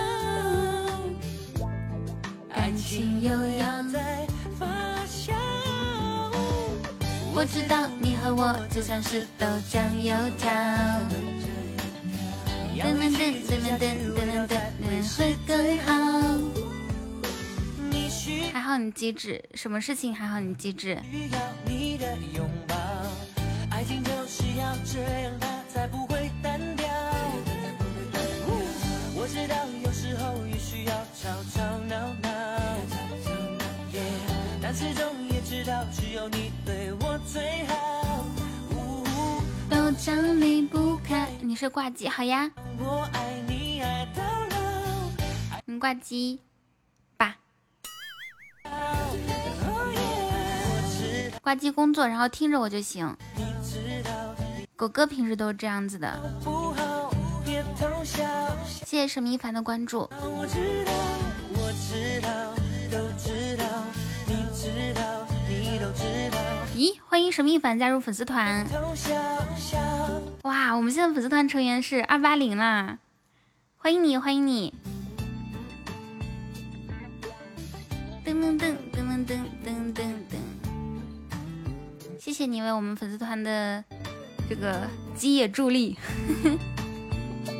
[2.60, 4.26] 感情又要再
[4.58, 4.66] 发
[5.06, 5.32] 酵。
[7.34, 10.50] 我知道你和我就像是豆浆油条。
[12.76, 14.52] 噔噔噔噔噔噔噔噔，
[15.16, 15.88] 会更好。
[18.52, 21.00] 还好你机智，什么事情还好你机智。
[23.70, 26.86] 爱情就是要这样，它才不会单调。
[29.16, 30.34] 我知道有时候
[40.00, 41.28] 都将离不开。
[41.42, 42.50] 你是挂机好呀？
[42.78, 44.56] 我爱你爱到老。
[45.66, 46.40] 你挂机
[47.18, 47.36] 吧。
[51.42, 53.14] 挂机工作，然后听着我就行。
[54.74, 56.18] 狗哥平时都是这样子的。
[58.64, 60.08] 谢谢沈一凡的关注。
[66.80, 68.66] 咦，欢迎神秘凡加入粉丝团！
[70.44, 72.98] 哇，我们现在粉丝团成员是二八零啦！
[73.76, 74.72] 欢迎你，欢迎你！
[78.24, 80.38] 噔噔噔噔噔噔噔噔！
[82.18, 83.84] 谢谢你为我们粉丝团的
[84.48, 85.98] 这个基业助力。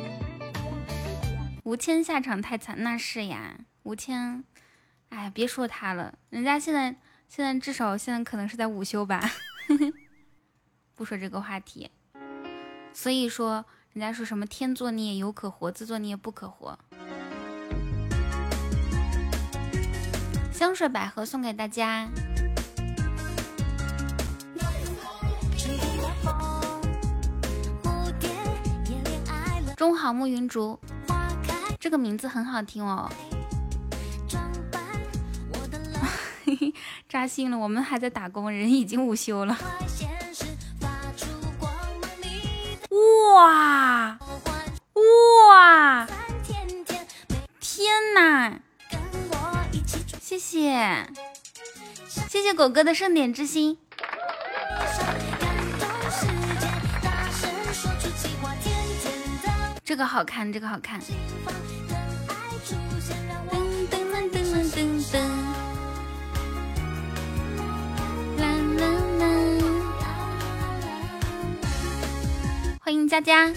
[1.61, 3.53] 吴谦下场太惨，那是呀，
[3.83, 4.43] 吴谦。
[5.09, 6.95] 哎，别说他了，人家现在
[7.33, 9.31] 现在至少现在可能是在午休吧。
[10.95, 11.89] 不说这个话题，
[12.91, 13.63] 所以说
[13.93, 16.77] 人家说什么天作孽犹可活，自作孽不可活。
[20.51, 22.09] 香水百合送给大家。
[29.77, 30.77] 中好暮云竹，
[31.79, 33.09] 这个名字很好听哦。
[37.07, 39.57] 扎心了，我们还在打工，人已经午休了。
[43.33, 44.17] 哇
[44.93, 46.07] 哇！
[47.59, 48.59] 天哪！
[50.19, 51.07] 谢谢
[52.29, 53.77] 谢谢狗哥的盛典之心。
[59.83, 61.01] 这个好看，这个好看。
[72.91, 73.49] 欢迎佳佳，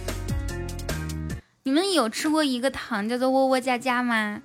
[1.65, 4.40] 你们有吃过一个糖叫做窝窝佳佳吗？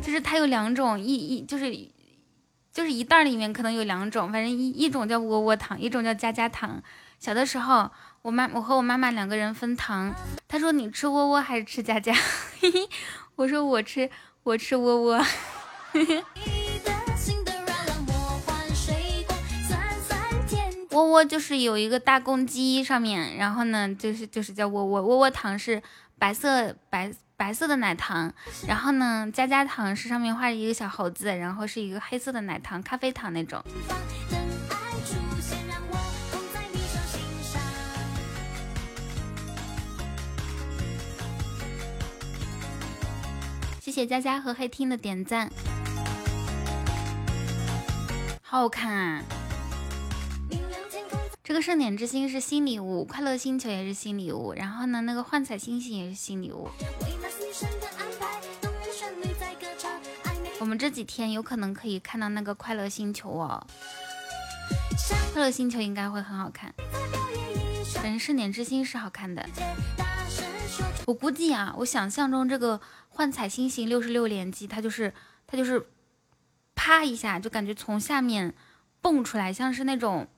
[0.00, 1.76] 就是它有两种，一一就是
[2.72, 6.80] 就是一袋里面可能有两种，反正一一种叫窝窝糖，一种叫佳佳糖。
[7.18, 7.90] 小的时候，
[8.22, 10.14] 我妈我和我妈妈两个人分糖，
[10.46, 12.14] 她说你吃窝窝还是吃佳佳？
[13.34, 14.08] 我说我吃
[14.44, 15.20] 我吃窝窝。
[21.02, 25.82] 窝窝就是有一个大公鸡上面，然后呢，就是就是叫窝窝窝窝糖是
[26.16, 28.32] 白色白白色的奶糖，
[28.68, 33.60] 然后呢，佳佳糖是上面画着一个小猴子，然后是一个黑色的奶糖，咖啡糖那种。
[43.80, 45.50] 谢谢佳佳和黑听的点赞，
[48.40, 49.22] 好好看啊！
[51.44, 56.70] 这个盛典之星是新礼物，快乐星球也是新礼物，然后呢，那个幻彩星星也是新礼物。
[60.60, 63.66] 我们这几天有可能可以看到那个快乐星球哦，
[65.32, 66.72] 快乐星球应该会很好看。
[67.94, 69.44] 反正盛典之星是好看的，
[71.06, 75.12] 我估计啊，我想象中这个幻彩星星六十六连击，它就是
[75.48, 75.84] 它就是
[76.76, 78.54] 啪一下就感觉从下面
[79.00, 80.28] 蹦出来，像是那种。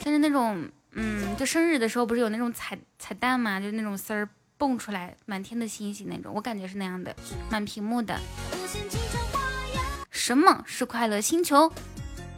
[0.00, 7.14] 像是那种，嗯，就生日的时候不是有那种彩彩蛋嘛，就那种丝儿蹦出来，满天的星星那种，我感觉是那样的，
[7.50, 8.18] 满屏幕的。
[10.10, 11.70] 什么是快乐星球？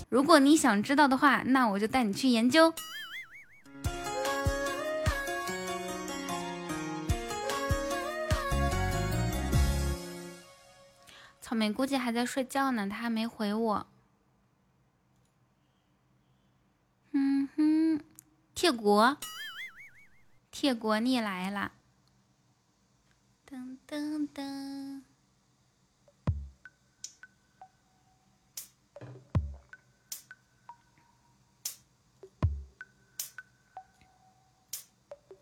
[0.08, 2.74] 如果你想知道的话，那我就带你去研究。
[11.40, 13.86] 草莓估计还在睡觉呢，他还没回我。
[17.14, 18.00] 嗯哼，
[18.54, 19.16] 铁国，
[20.50, 21.72] 铁国你来啦！
[23.46, 25.02] 噔噔噔，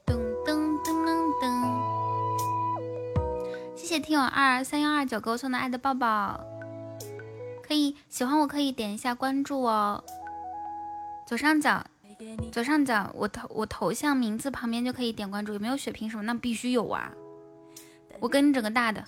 [0.04, 1.08] 噔噔噔噔
[1.40, 1.46] 噔，
[3.76, 6.44] 谢谢听友二三幺二九给我送的爱的抱抱，
[7.62, 10.04] 可以喜欢我可以点一下关注哦。
[11.30, 11.86] 左上角，
[12.50, 15.52] 左上角，我头我头像名字旁边就可以点关注。
[15.52, 16.24] 有没有血瓶什么？
[16.24, 17.12] 那必须有啊！
[18.18, 19.04] 我给你整个大的。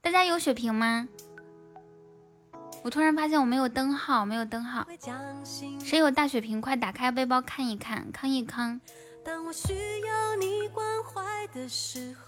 [0.00, 1.06] 大家有血瓶吗？
[2.82, 4.84] 我突然发现我没有灯号，没有灯号。
[5.78, 6.60] 谁有大血瓶？
[6.60, 8.80] 快打开背包看一看，康一康。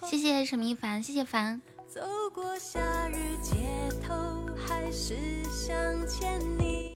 [0.02, 1.60] 谢谢沈一凡，谢谢凡。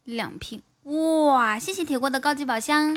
[0.04, 0.62] 两瓶。
[0.86, 2.96] 哇，谢谢铁锅的高级宝箱。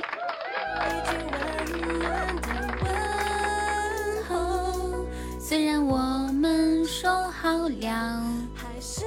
[5.40, 5.98] 虽然我
[6.32, 9.02] 们说好了，还是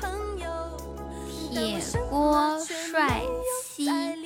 [0.00, 0.10] 朋
[0.40, 0.48] 友。
[1.52, 1.80] 铁
[2.10, 3.22] 锅帅
[3.76, 3.88] 气。
[3.88, 4.16] 爱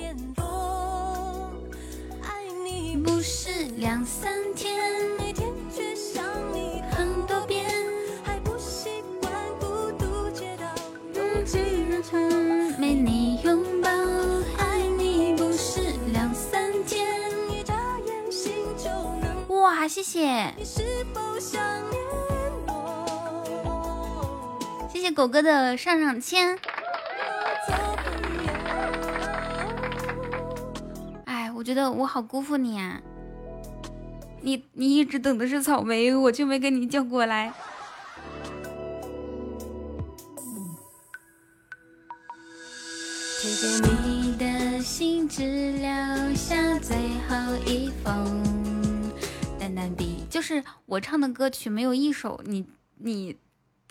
[2.65, 4.81] 你不是两三天，
[5.19, 7.65] 每天却想你很多遍。
[8.23, 10.65] 还不习惯孤独街道
[11.13, 11.82] 拥挤。
[19.93, 20.51] 谢谢，
[24.91, 26.57] 谢谢狗哥的上上签。
[31.25, 32.99] 哎，我觉得我好辜负你啊！
[34.41, 37.53] 你你一直等的是草莓，我却没给你叫过来。
[43.39, 45.43] 谢谢你的信，只
[45.73, 46.97] 留下最
[47.29, 48.42] 后一封。
[50.29, 52.65] 就是我唱的歌曲没有一首你
[52.97, 53.37] 你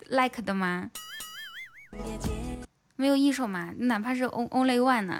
[0.09, 0.89] like 的吗？
[2.95, 3.73] 没有一首吗？
[3.77, 5.19] 哪怕是 only one 呢？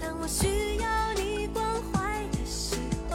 [0.00, 2.76] 当我需要你关怀的时
[3.10, 3.14] 候，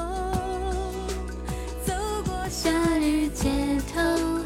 [1.85, 1.93] 走
[2.23, 3.49] 过夏日街
[3.93, 3.99] 头，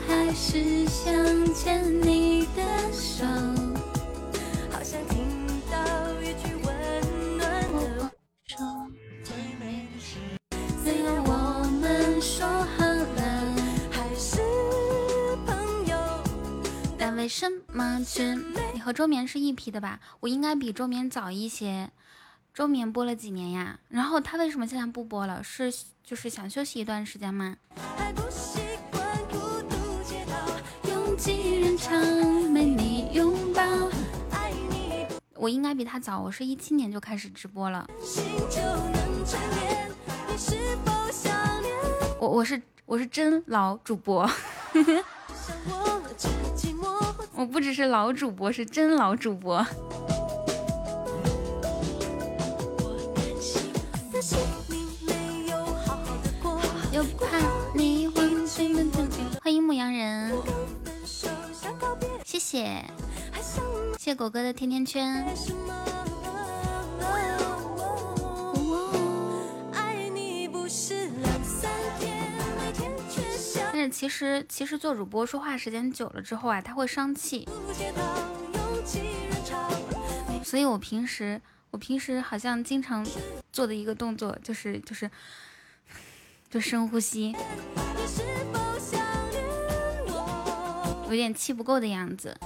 [0.08, 1.14] 还是想
[1.54, 3.53] 牵你的手。
[17.24, 18.22] 为什么去？
[18.74, 19.98] 你和周眠是一批的吧？
[20.20, 21.90] 我应该比周眠早一些。
[22.54, 23.80] 周眠播了几年呀？
[23.88, 25.42] 然后他为什么现在不播了？
[25.42, 25.74] 是
[26.04, 27.56] 就是想休息一段时间吗？
[35.36, 37.88] 我应该比他早，我是一七年就开始直播了。
[42.20, 44.30] 我我是我是真老主播。
[45.70, 47.03] 我
[47.46, 49.66] 不只是老主播，是真老主播。
[59.42, 60.32] 欢迎牧羊人，
[62.24, 62.84] 谢谢，
[63.98, 65.26] 谢谢狗哥的甜甜圈。
[73.90, 77.48] 其实，其实做主播说话时间久了之后啊，他会伤气。
[80.44, 81.42] 所以我平时，
[81.72, 83.06] 我平时好像经常
[83.52, 85.10] 做的一个动作就是，就是，
[86.50, 87.36] 就深呼吸，
[91.08, 92.38] 有点气不够的样子。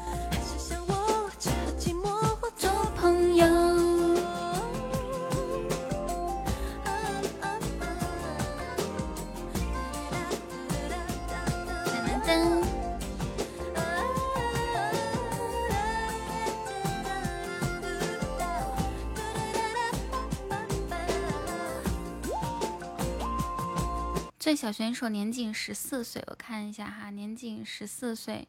[24.48, 28.48] 最小选手年仅十四岁，我看一下哈，年仅十四岁，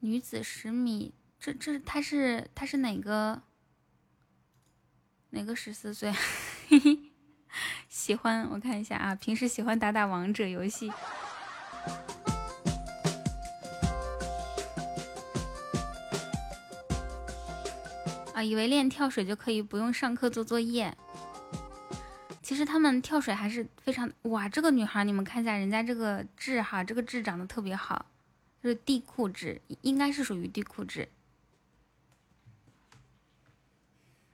[0.00, 3.40] 女子十米，这这她是她是哪个
[5.28, 6.12] 哪个十四岁？
[7.88, 10.90] 喜欢我看一下啊，平时喜欢打打王者游戏。
[18.34, 20.92] 啊，以为练跳水就可以不用上课做作业。
[22.50, 24.48] 其实他们跳水还是非常哇！
[24.48, 28.06] 这个女孩，你们看一下人家这个痣哈，这个痣长得特别好，
[28.60, 31.08] 就是地库痣，应该是属于地库痣。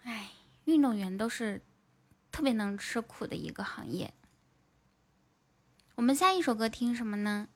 [0.05, 0.31] 哎，
[0.65, 1.61] 运动员都是
[2.33, 4.15] 特别能吃苦的一个行业。
[5.97, 7.49] 我们下一首歌听什么呢？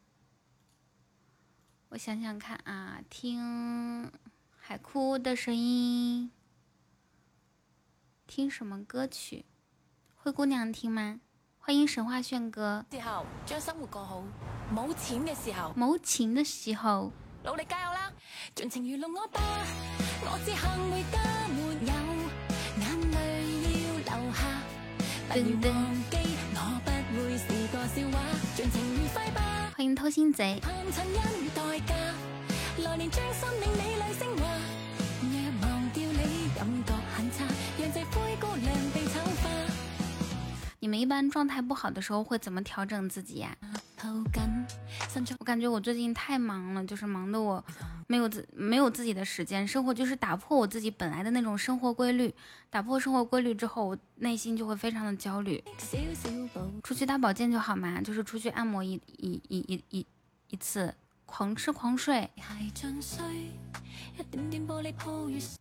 [1.88, 4.12] 我想想看啊，听
[4.58, 6.30] 海哭的声音，
[8.26, 9.46] 听什么歌曲？
[10.22, 11.18] 灰姑娘听吗？
[11.60, 12.84] 欢迎神话炫哥。
[12.90, 14.22] 之后将生活过好，
[14.70, 17.10] 冇钱嘅时候，冇钱嘅时候，
[17.42, 18.12] 努力加油啦！
[18.54, 19.40] 尽情娱乐我吧，
[20.20, 20.60] 我只幸
[20.90, 21.16] 回家
[21.48, 21.72] 没有
[22.76, 23.16] 眼泪
[23.80, 24.60] 要流下，
[25.30, 25.74] 不要忘
[26.10, 26.12] 记
[26.52, 28.20] 我不会是个笑话，
[28.54, 29.72] 尽情愉快吧。
[29.74, 30.60] 欢迎偷心贼。
[30.60, 30.74] 盼
[31.54, 31.94] 代价，
[32.84, 34.59] 来年将生命美丽升华。
[40.90, 43.56] 们一般状态不好的时候会怎么调整自己呀？
[45.38, 47.62] 我感觉我最近太忙了，就是忙的我
[48.08, 52.34] 没有自没有自己的时间，生活就是打破我自己本来的那种生活规律。
[52.70, 55.62] 打破生活规律之后，我内心就会非常的焦虑。
[56.82, 60.06] 出去打保健就好嘛，就是出去按摩一一一一一
[60.48, 60.94] 一次，
[61.26, 62.28] 狂吃狂睡。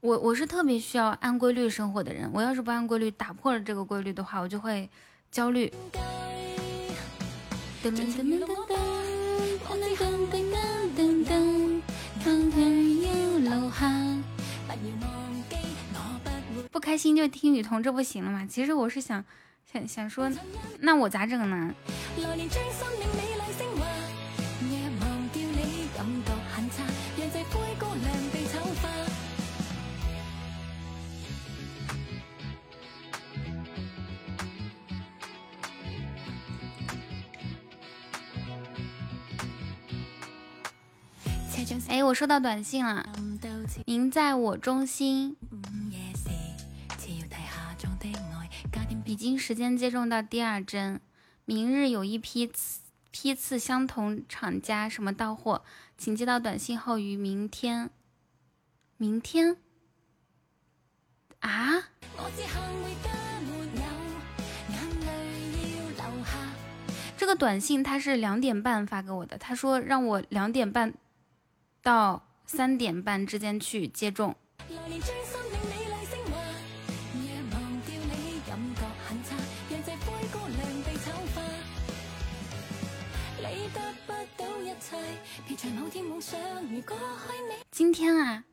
[0.01, 4.89] 我我是特别需要按规律生活的人，我要是不按规律，打破了这个规律的话，我就会。
[5.31, 5.72] 焦虑。
[16.72, 18.45] 不开心就听雨桐，这不行了吗？
[18.49, 19.23] 其实我是想
[19.72, 20.31] 想想说，
[20.80, 21.73] 那我咋整呢？
[41.90, 43.03] 哎，我收到短信了，
[43.86, 45.36] 您在我中心。
[49.06, 51.02] 已经时间接种到第二针，
[51.45, 55.64] 明日有一批次批次相同厂家什么到货，
[55.98, 57.90] 请接到短信后于明天。
[58.98, 59.57] 明天？
[61.40, 61.86] 啊？
[67.18, 70.94] 这个短信他是两点半发给我的，他说让我两点半。
[71.81, 74.35] 到三点半之间去接种。
[87.72, 88.43] 今天啊，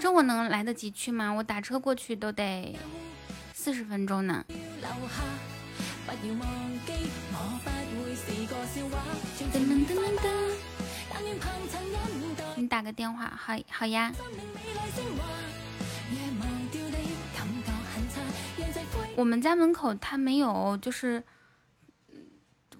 [0.00, 1.30] 这我能来得及去吗？
[1.30, 2.76] 我打车过去都得
[3.54, 4.44] 四十分钟呢。
[12.56, 14.12] 你打个电话，好好呀。
[19.16, 21.22] 我们家门口它没有，就是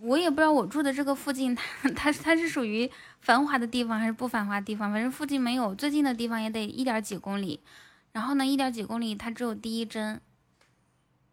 [0.01, 2.91] 我也不知道我住的这个附近， 它它它是属于
[3.21, 4.93] 繁华的地方还是不繁华地方？
[4.93, 7.61] 反正附近没有，最近的地方也得一点几公里。
[8.13, 10.21] 然后呢，一点几公里它只有第一针。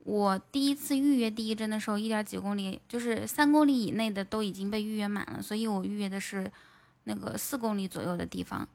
[0.08, 6.50] 我第一次预约第一针的时候，一点几公里，就是三公里以内的都已经被预约满了，所以我预约的是
[7.04, 8.66] 那个四公里左右的地方。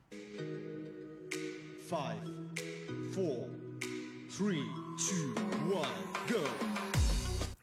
[1.88, 2.18] Five,
[3.14, 3.46] four,
[4.30, 4.62] three,
[4.98, 5.34] two,
[5.74, 5.88] one,
[6.28, 6.46] go。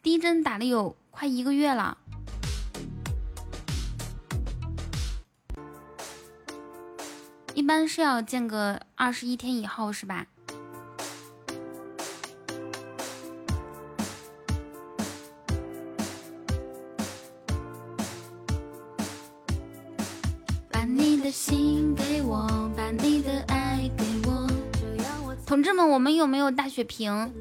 [0.02, 1.96] 第一针打了有快一个月了，
[7.54, 10.26] 一般是要间隔二十一天以后，是吧？
[25.80, 27.32] 同志们，我们有没有大血瓶？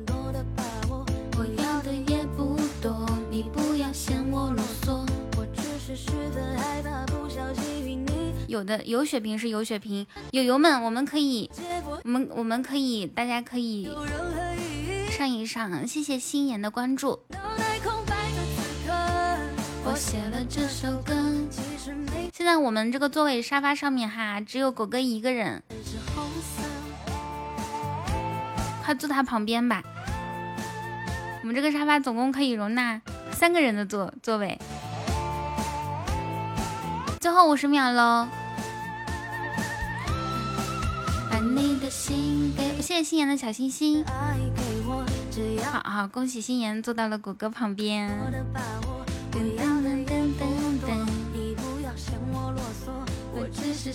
[8.46, 11.50] 有的有血瓶是有血瓶，友友们，我们可以，
[12.04, 13.90] 我们我们可以，大家可以
[15.10, 17.18] 上一上，谢谢心妍的关注。
[22.32, 25.60] 现在我们这个座位沙发上面哈，只有狗哥一个人，
[28.88, 29.82] 快坐他旁边吧。
[31.42, 32.98] 我们这个沙发总共可以容纳
[33.30, 34.58] 三个人的座座位。
[37.20, 38.26] 最后五十秒喽！
[41.30, 44.02] 把你的心给谢谢心妍的小心心。
[45.70, 48.10] 好好，恭喜心妍坐到了谷歌旁边。
[53.34, 53.92] 我只是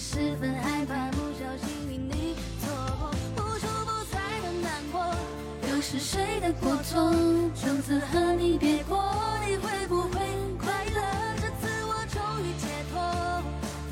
[5.94, 7.14] 是谁的过错？
[7.54, 9.00] 从此和你别过，
[9.48, 10.20] 你会不会
[10.58, 11.02] 快乐？
[11.36, 13.00] 这次我终于解脱。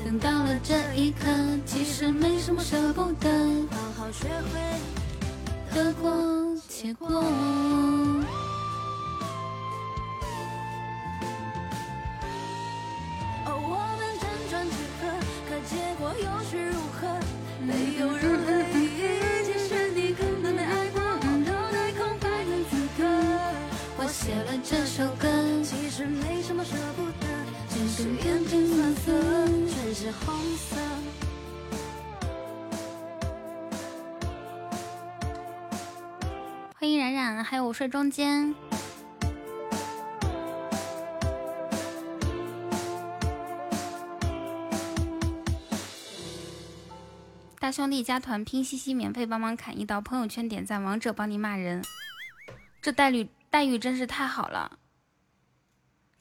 [0.04, 1.30] 等到了这一刻，
[1.64, 3.30] 其实没什么舍不得。
[3.70, 4.60] 好好学会
[5.72, 6.12] 得过
[6.68, 7.22] 且过。
[28.02, 29.12] 是眼睛酸涩，
[29.68, 30.76] 全是红色。
[36.74, 38.52] 欢迎冉冉，还有我睡中间。
[47.60, 51.80] 大兄弟加团拼夕夕，免费帮忙砍一刀，朋友圈点赞，王者帮你骂人，
[52.80, 54.80] 这待遇待遇真是太好了。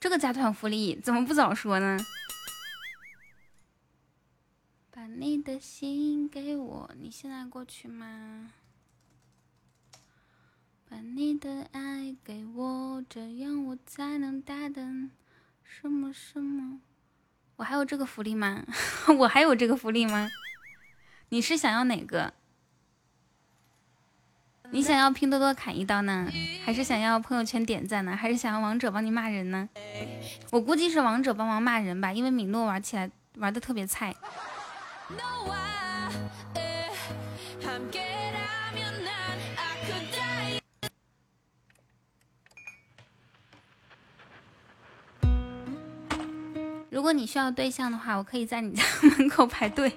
[0.02, 1.96] 这个加团福利怎么不早说呢？
[4.90, 8.52] 把你的心给我，你现在过去吗？
[10.90, 15.12] 把你的爱给我，这样我才能大胆。
[15.64, 16.82] 什么什么？
[17.58, 18.66] 我还有这个福利吗？
[19.20, 20.28] 我还有这个福利吗？
[21.30, 22.34] 你是想要哪个？
[24.74, 26.28] 你想要拼多多砍一刀呢，
[26.64, 29.68] 还是想要朋友圈点赞呢，还是想要王者帮你骂人呢？
[30.50, 34.16] 我估计是王者帮忙骂人吧，因为米诺玩起来玩的特别菜。
[46.90, 48.84] 如果你需要对象的话，我可以在你家
[49.18, 49.92] 门口排队。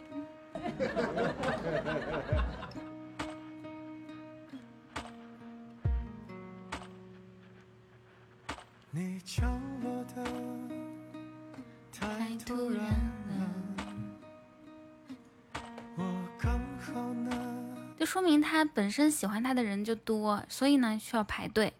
[17.99, 21.73] 就说明他本身喜欢他的人就多，所以呢需要排队。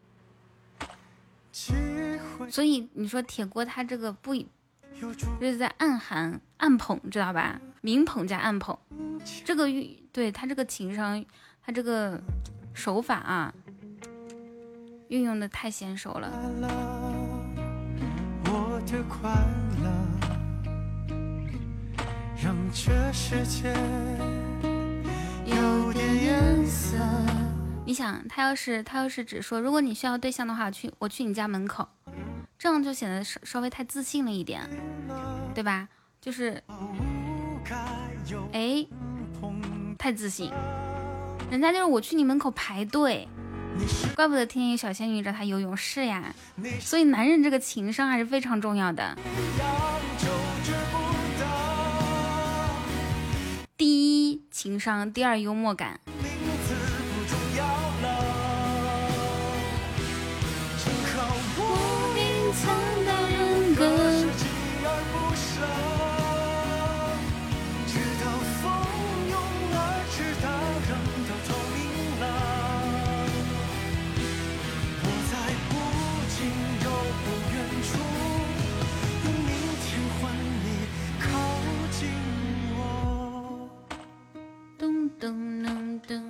[2.51, 4.35] 所以你说铁锅他这个不，
[4.99, 7.61] 就是在暗含暗捧，知道吧？
[7.81, 8.77] 明捧加暗捧，
[9.45, 11.25] 这个运对他这个情商，
[11.63, 12.21] 他这个
[12.73, 13.55] 手法啊，
[15.15, 16.29] 运用的太娴熟了。
[27.87, 31.89] 你想，他要是他要是只说，如果你需要对象的话，去我去你家门口，
[32.59, 34.69] 这样就显得稍稍微太自信了一点，
[35.55, 35.89] 对吧？
[36.21, 36.61] 就是。
[38.53, 38.85] 哎，
[39.97, 40.51] 太自信，
[41.51, 43.29] 人家就是我去你门口排队，
[44.15, 46.35] 怪不得天天有小仙女找他游泳是呀，
[46.81, 49.17] 所以男人这个情商还是非常重要的。
[53.77, 56.01] 第一情商，第二幽默感。
[85.25, 85.33] 噔
[85.65, 86.21] 噔噔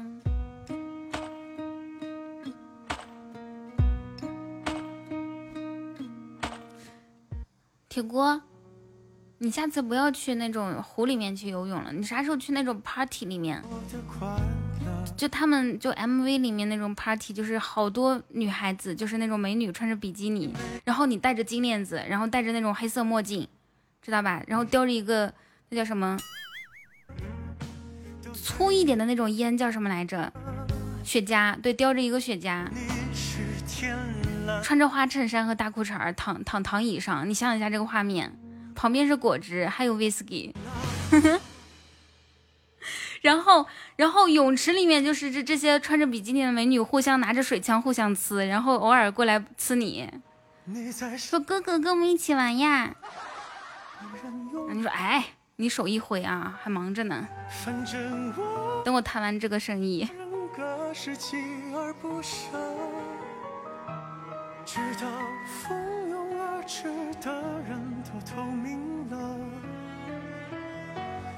[7.88, 8.40] 铁锅，
[9.38, 11.92] 你下次不要去那种湖里面去游泳了。
[11.92, 13.60] 你啥时候去那种 party 里面？
[15.16, 20.54] 就他们就 MV 里面那种 party，就是好多女孩子，就是那种美女穿着比基尼，
[20.84, 23.48] 然后你戴着金链子，然后戴着那种黑色墨镜，
[24.00, 24.40] 知道吧？
[24.46, 25.34] 然后叼着一个
[25.70, 26.16] 那叫什么？
[28.34, 30.32] 粗一点的那种烟叫什么来着？
[31.04, 32.66] 雪茄，对，叼着一个雪茄，
[34.62, 38.34] 穿着花衬衫和大裤衩躺躺躺椅上，你想想一下这个画面，
[38.74, 40.54] 旁边是果汁，还有威士忌，
[43.20, 43.66] 然后
[43.96, 50.08] 然后泳池里面就是这这些穿着比基尼的美女互相拿着水枪互相呲，然后偶尔过来呲你，
[51.18, 52.94] 说哥哥跟我们一起玩呀，
[54.72, 55.33] 你说哎。
[55.56, 57.28] 你手一挥啊，还忙着呢。
[58.84, 60.08] 等我谈完这个生意。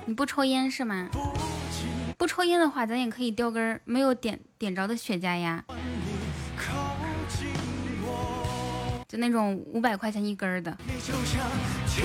[0.06, 1.10] 你不抽烟是吗？
[2.16, 5.62] 不抽烟的话，咱也可以叼根没有点点着的雪茄呀，
[9.06, 10.70] 就那种五百块钱一根的。
[10.70, 10.78] 样
[11.86, 12.02] 求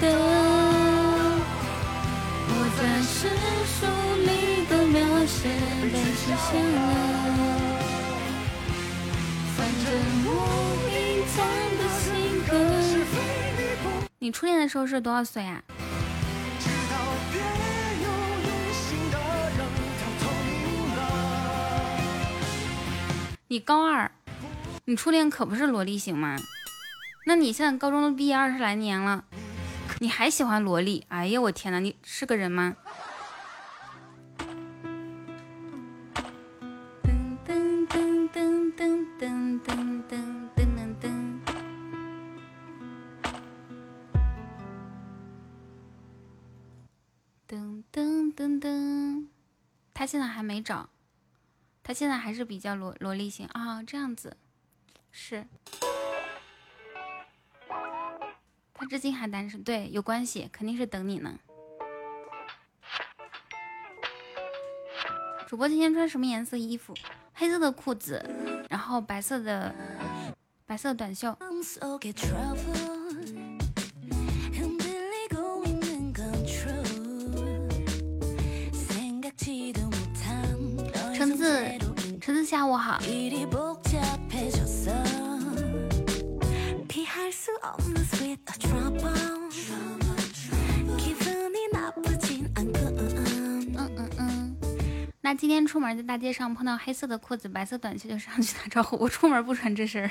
[0.00, 0.04] 的，
[2.48, 3.28] 我在世
[3.66, 3.76] 俗
[4.22, 4.30] 里
[4.66, 4.96] 的描
[5.26, 5.48] 写
[5.92, 6.78] 被实现了。
[9.56, 9.84] 反正
[10.26, 10.28] 我
[10.90, 10.94] 隐
[11.34, 11.36] 藏
[11.78, 12.04] 的性
[12.48, 12.52] 格。
[14.18, 15.62] 你初恋的时候是多少岁啊？
[23.48, 24.10] 你高二，
[24.84, 26.36] 你初恋可不是萝莉型吗？
[27.26, 29.24] 那你现在高中都毕业二十来年了，
[29.98, 31.06] 你还喜欢萝莉？
[31.08, 32.76] 哎呀，我天哪，你是个人吗？
[37.02, 40.14] 噔噔噔噔噔噔噔噔
[40.54, 41.40] 噔噔。
[47.48, 49.26] 噔噔噔噔，
[49.94, 50.90] 他现在还没找，
[51.82, 54.36] 他现在还是比较萝萝莉型啊，这样子
[55.10, 55.46] 是。
[58.86, 61.36] 他至今还单身，对，有关系，肯定是等你呢。
[65.48, 66.94] 主播今天穿什么颜色衣服？
[67.34, 68.24] 黑色的裤子，
[68.70, 69.74] 然后白色的
[70.66, 71.36] 白色短袖。
[81.12, 81.64] 橙子，
[82.20, 83.00] 橙子，下午好。
[95.20, 98.96] 那今天出门在大街上碰到黑色的裤子、白色短袖，就上去打招呼。
[98.96, 100.10] 我出门不穿这身儿，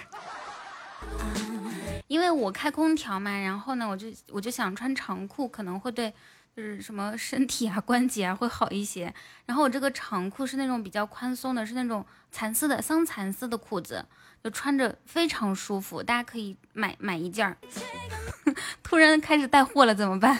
[2.07, 3.31] 因为我开空调嘛。
[3.31, 6.13] 然后呢，我就我就想穿长裤，可能会对
[6.53, 9.13] 就是什么身体啊、关节啊会好一些。
[9.45, 14.05] 然后我这个长裤是那种比较宽松的，是那种蚕丝的桑蚕丝的裤子。
[14.45, 17.57] 就穿着非常舒服，大家可以买买一件儿。
[18.83, 20.39] 突然开始带货了怎么办？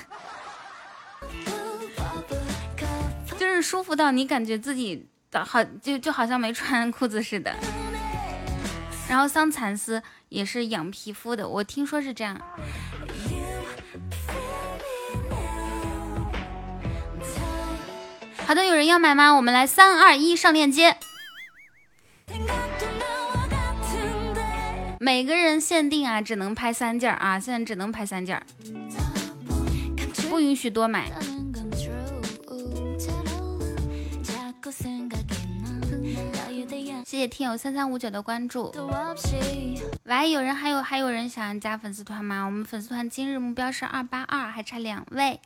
[3.35, 7.55] 就是舒服到你感觉自己的好，就就好像没穿裤子似的。
[9.09, 12.39] 然后桑蚕丝也是养皮肤的，我听说是这样。
[18.45, 19.31] 好的，有人要买吗？
[19.31, 20.99] 我们来三二一上链接。
[25.05, 28.41] 每个人限定啊，只能拍三件啊，现在只能拍三件，
[30.27, 31.11] 不允许多买。
[37.05, 38.73] 谢谢听友三三五九的关注。
[40.05, 42.43] 喂，有人还有还有人想加粉丝团吗？
[42.43, 45.39] 我们粉丝团今日目标是二八二，还差两位，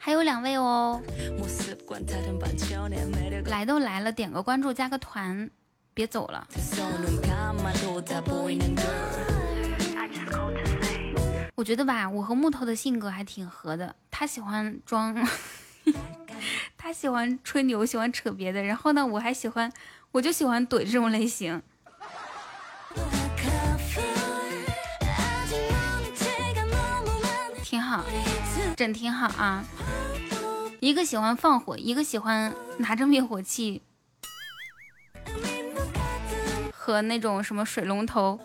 [0.00, 1.02] 还有两位哦。
[3.44, 5.50] 来都来了，点个关注，加个团。
[5.92, 6.46] 别走了，
[11.54, 13.94] 我觉得吧，我和木头的性格还挺合的。
[14.10, 15.14] 他喜欢装，
[16.78, 18.62] 他喜欢吹牛，喜欢扯别的。
[18.62, 19.70] 然后呢，我还喜欢，
[20.12, 21.60] 我就喜欢怼这种类型，
[27.62, 28.04] 挺好，
[28.76, 29.64] 整挺好啊。
[30.80, 33.82] 一个喜欢放火，一个喜欢拿着灭火器。
[36.82, 38.40] 和那种什么水龙头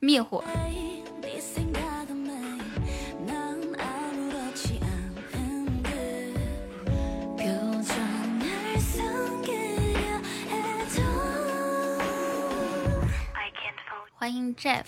[0.00, 0.42] 灭火。
[14.16, 14.82] 欢迎 Jeff。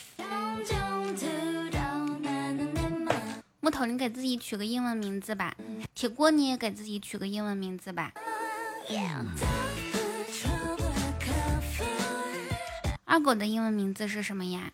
[3.60, 5.55] 木头，你给自己取个英文名字吧。
[5.94, 8.12] 铁锅，你也给自己取个英文名字吧。
[13.10, 14.70] 二狗的英文名字是什么呀？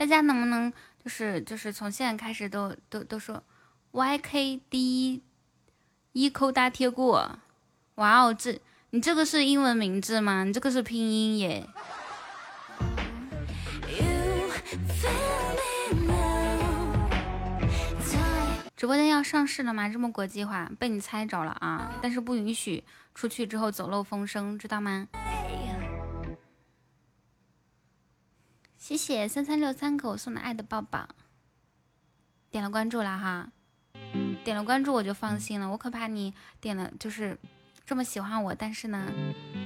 [0.00, 0.72] 大家能不能
[1.02, 3.40] 就是就是从现在开始都都都说
[3.92, 5.20] YKD
[6.12, 7.38] 一扣大贴过，
[7.94, 8.60] 哇哦，这
[8.90, 10.42] 你这个是英文名字吗？
[10.42, 11.68] 你这个是拼音耶。
[18.76, 19.88] 直播间要上市了吗？
[19.88, 21.92] 这么国际化，被你猜着了啊！
[22.02, 22.82] 但是不允许
[23.14, 25.06] 出去之后走漏风声，知道吗？
[28.84, 31.08] 谢谢三三六三给我送的爱的抱抱，
[32.50, 33.50] 点了关注了哈，
[34.44, 37.38] 点了关注我就放心了，我可怕你点了就是
[37.86, 39.10] 这么喜欢我，但是呢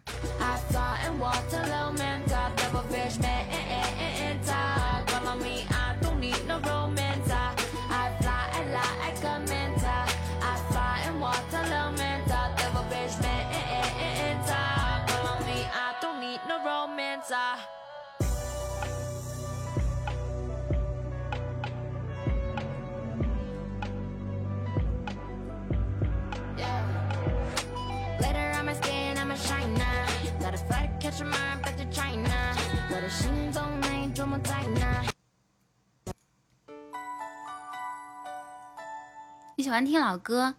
[39.56, 40.54] 你喜欢听老歌？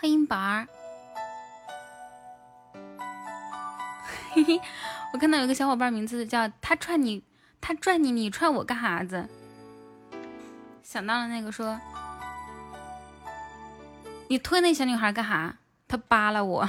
[0.00, 0.66] 欢迎宝儿。
[4.32, 4.60] 嘿嘿，
[5.12, 7.22] 我看到有个小伙伴名字叫他踹你，
[7.60, 9.28] 他拽你，你踹我干啥子？
[10.82, 11.80] 想到了那个说，
[14.28, 15.56] 你推那小女孩干啥？
[15.86, 16.68] 他扒拉我。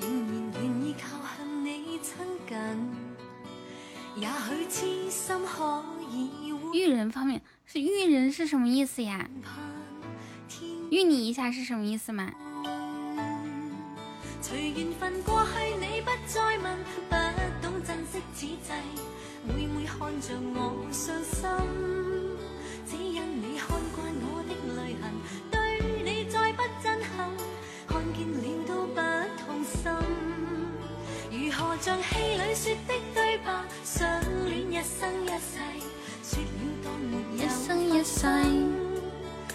[0.00, 2.16] 仍然愿意靠向你亲
[2.48, 2.56] 近，
[4.16, 6.52] 也许痴心可以。
[6.72, 9.28] 遇人方面是遇人是什么意思呀？
[10.90, 12.32] 遇你一下是什么意思吗？
[14.40, 16.76] 随缘分过去，你不再问，
[17.08, 17.14] 不
[17.62, 18.72] 懂珍惜此际，
[19.46, 21.44] 每每看着我伤心，
[22.84, 25.12] 只因你看惯我的泪痕，
[31.30, 35.58] 如何像戏里说的对白，相恋一生一世，
[36.22, 36.46] 说了
[36.84, 38.26] 当没有一生一世，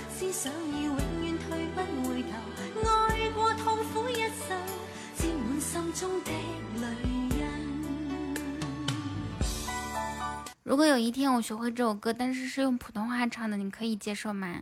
[0.10, 1.77] 思想要永远退不
[2.07, 2.30] 回头，
[2.88, 4.57] 爱过痛苦一生，
[5.15, 6.31] 沾满心中的
[6.81, 7.45] 泪印。
[10.64, 14.61] 如果有一天我学会这首歌，但是是用普通话唱的，你可以接受吗？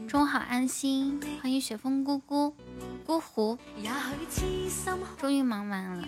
[0.11, 2.53] 中午好，安心，欢迎雪峰姑姑
[3.05, 3.57] 姑湖，
[5.17, 6.05] 终于忙完了。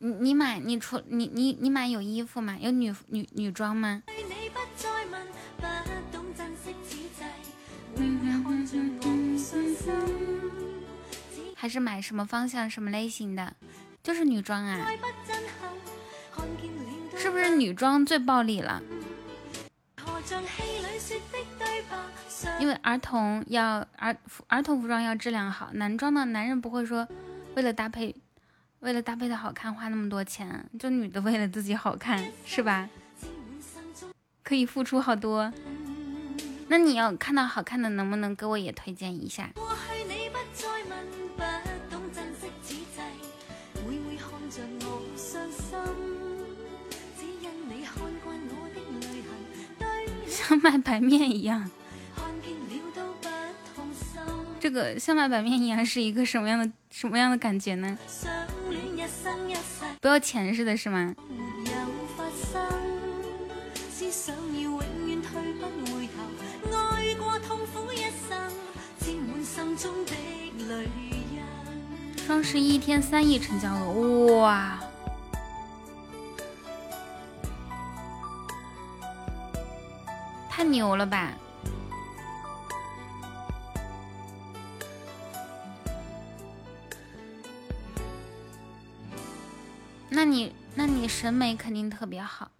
[0.00, 2.56] 你你买你出你你你买有衣服吗？
[2.58, 4.02] 有女女女装吗？
[11.54, 13.54] 还是买什么方向什么类型的？
[14.02, 14.88] 就是女装啊。
[17.16, 18.82] 是不是女装最暴力了？
[22.60, 24.16] 因为儿童要儿
[24.46, 27.06] 儿童服装要质量好，男装的男人不会说
[27.54, 28.14] 为了搭配。
[28.80, 32.88] 为了搭配的好看花那么多钱，就女的为了自己好看是吧？
[34.44, 35.50] 可以付出好多。
[36.68, 39.50] 那你要看到好看的，能不能给我也推荐一下？
[50.46, 51.68] 像卖白面一样。
[54.60, 57.98] 这个像卖白面一样是一个什么样的什么样的感觉呢？
[60.00, 61.16] 不要钱似的，是吗？
[72.24, 74.78] 双十一天三亿成交额，哇！
[80.56, 81.36] 太牛了吧！
[90.08, 92.50] 那你，那你审美肯定特别好。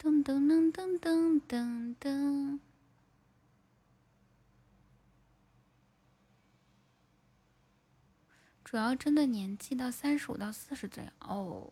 [0.00, 2.58] 噔噔噔噔噔噔噔，
[8.64, 11.70] 主要针对年纪到三十五到四十岁哦，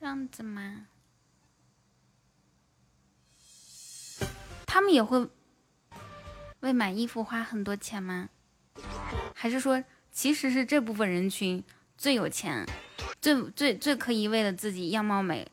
[0.00, 0.86] 这样子吗？
[4.66, 5.28] 他们也会
[6.60, 8.30] 为买衣服花很多钱吗？
[9.34, 11.62] 还是说，其实是这部分人群
[11.98, 12.66] 最有钱，
[13.20, 15.46] 最最最可以为了自己样貌美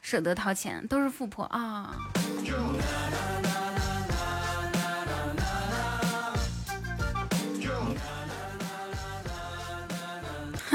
[0.00, 1.94] 舍得掏钱，都是富婆啊！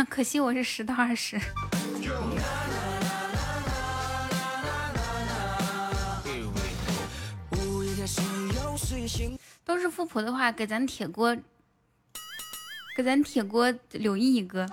[0.09, 1.39] 可惜我是十到二十，
[9.63, 11.37] 都是富婆的话，给咱铁锅。
[12.93, 14.67] 给咱铁锅留意一个，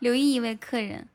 [0.00, 1.08] 留意一位客人。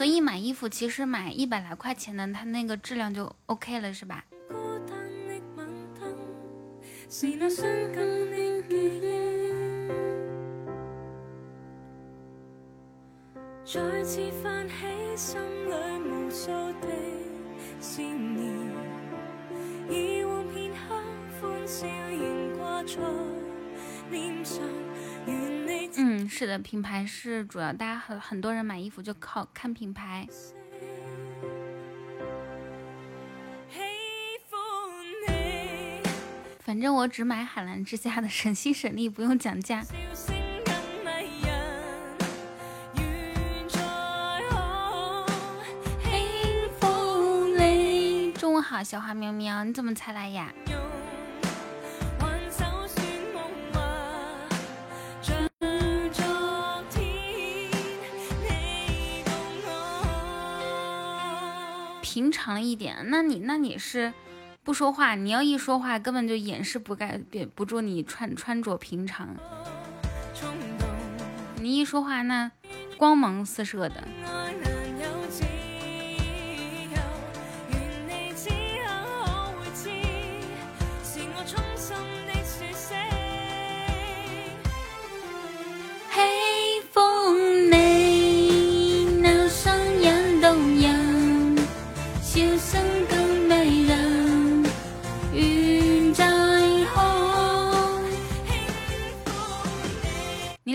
[0.00, 4.24] 所以买衣服其实买一百来块钱的，它那个质量就 OK 了，是吧？
[13.66, 14.74] 再次泛起
[15.14, 15.72] 心里
[16.08, 16.50] 无数
[16.80, 16.88] 的
[17.78, 18.40] 思念，
[19.90, 20.94] 以往片刻
[21.42, 22.96] 欢笑仍挂在
[24.10, 24.89] 脸上。
[25.96, 30.26] 嗯，是的，品牌是主要，大家很很多人买衣服就靠看品牌。
[36.60, 39.84] 反正我只买海澜之家的，省心省力，不用讲价。
[48.34, 50.52] 中午好，小花喵喵，你怎么才来呀？
[62.20, 64.12] 平常一点，那你那你是？
[64.62, 67.18] 不说话，你要一说话，根本就掩饰不盖
[67.54, 69.34] 不住你穿穿着平常。
[71.56, 72.52] 你一说话，那
[72.98, 74.04] 光芒四射的。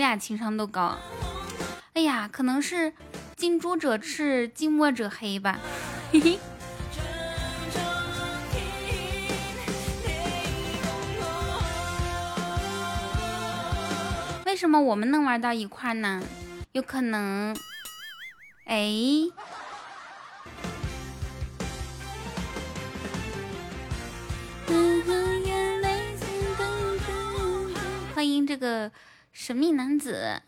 [0.06, 0.96] 俩情商都高。
[1.94, 2.92] 哎呀，可能是
[3.34, 5.58] 近朱者赤，近墨者黑吧。
[14.44, 16.22] 为什么我们能玩到一块呢？
[16.70, 17.56] 有可能。
[18.66, 18.92] 哎。
[28.14, 28.92] 欢迎这个。
[29.38, 30.40] 神秘男子。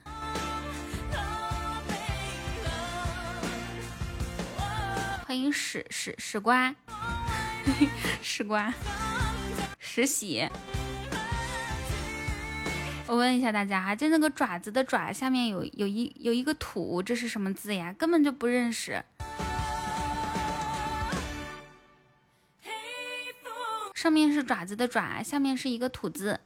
[5.27, 6.75] 欢迎史史 史瓜，
[8.23, 8.73] 史瓜，
[9.79, 10.49] 实习。
[13.07, 17.93] 我问一下大家哈，就那个爪子的爪下面有有一有一个土，这是什么字呀？
[17.93, 19.05] 根本就不认识。
[23.95, 26.41] 上面是爪子的爪，下面是一个土字。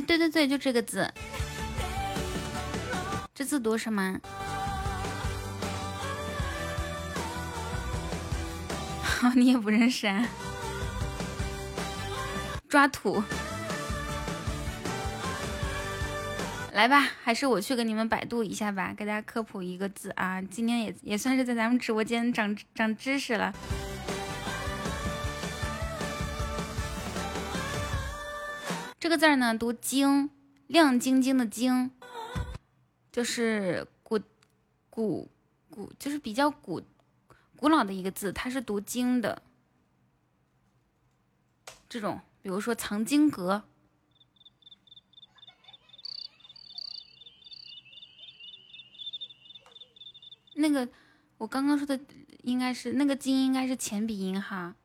[0.00, 1.10] 对对对，就这个字，
[3.34, 4.20] 这字读什么？
[9.34, 10.24] 你也不认识啊？
[12.68, 13.22] 抓土，
[16.72, 20.40] 来吧，还是我去给你们百度一下吧，给大家科普一个字啊。
[20.42, 23.52] 今天也也算是在咱们直播间长长知识了。
[29.08, 30.28] 这个字呢，读晶，
[30.66, 31.90] 亮晶晶的晶，
[33.10, 34.20] 就是古
[34.90, 35.30] 古
[35.70, 36.82] 古，就是比较古
[37.56, 39.40] 古老的一个字，它是读晶的。
[41.88, 43.62] 这种，比如说藏经阁，
[50.52, 50.86] 那个
[51.38, 51.98] 我刚刚说的
[52.42, 54.76] 应该是那个金，应该是前鼻音哈。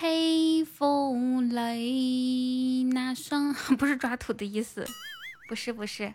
[0.00, 4.86] 黑风雷那双 不是抓土的意思，
[5.46, 6.14] 不是不是。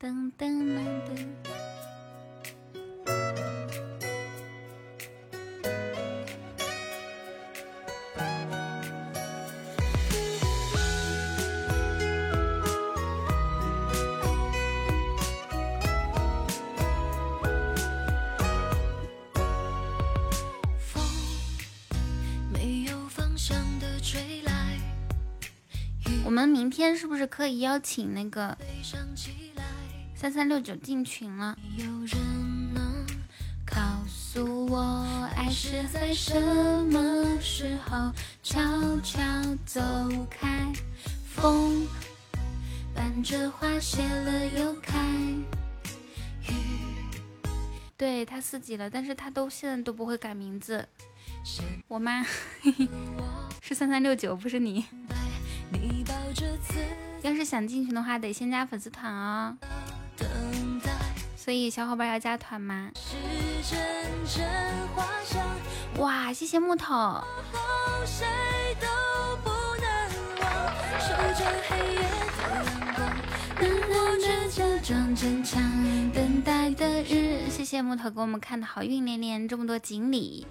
[0.00, 0.74] 噔噔
[1.06, 1.28] 噔。
[1.44, 1.75] 我
[26.46, 28.56] 们明天是不是可以邀请那个
[30.14, 31.56] 三三六九进群了？
[33.64, 36.40] 告诉我，爱是在什
[36.86, 38.12] 么时候
[38.42, 38.60] 悄
[39.00, 39.20] 悄
[39.64, 39.80] 走
[40.30, 40.72] 开？
[41.34, 41.86] 风
[42.94, 44.96] 伴着花谢了又开。
[46.48, 46.54] 雨，
[47.96, 50.88] 对他四级了，但是他都现在都不会改名字。
[51.88, 52.24] 我妈
[53.60, 54.84] 是三三六九，不是你。
[57.46, 59.56] 想进群的话，得先加粉丝团哦。
[61.36, 62.90] 所以小伙伴要加团吗？
[65.98, 67.22] 哇，谢谢木头。
[77.48, 80.46] 谢谢木头给我们看的好运连连，这么多锦鲤。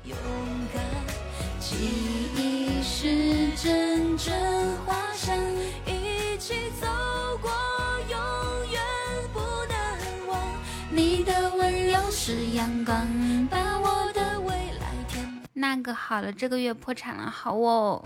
[1.59, 1.76] 记
[2.35, 5.38] 忆是阵阵花香，
[6.36, 6.86] 一起走
[7.41, 7.49] 过，
[8.10, 8.20] 永
[8.70, 8.82] 远
[9.32, 9.40] 不
[9.70, 10.38] 难忘。
[10.91, 13.07] 你的温柔是阳光，
[13.49, 15.44] 把我的未来填。
[15.53, 18.06] 那个好了，这个月破产了，好哦。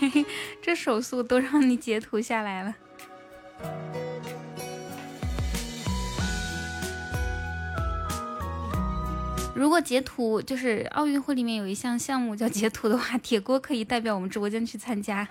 [0.00, 0.26] 嘿嘿，
[0.60, 2.74] 这手速都让你截图下来了。
[9.54, 15.28] 如果截图就是奥运会里面有一项项目叫截图的话， 铁锅可以代表我们直播间去参加。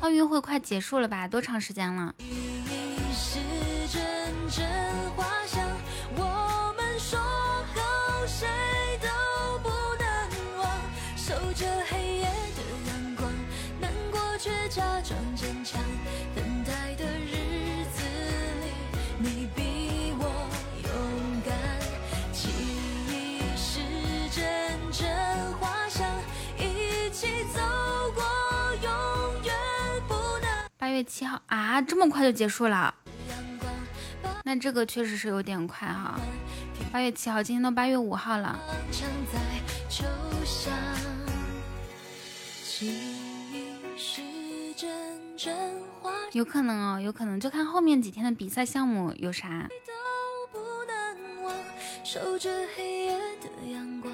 [0.00, 1.28] 奥运会快结束了吧？
[1.28, 2.14] 多长时间了？
[30.92, 32.94] 月七号啊，这么快就结束了？
[34.44, 36.20] 那这个确实是有点快哈。
[36.92, 38.58] 八月七号，今天都八月五号了。
[46.32, 49.68] 有可能哦，有可能，就看后面几天的比赛项目有啥。
[52.04, 54.12] 守着黑夜的阳光，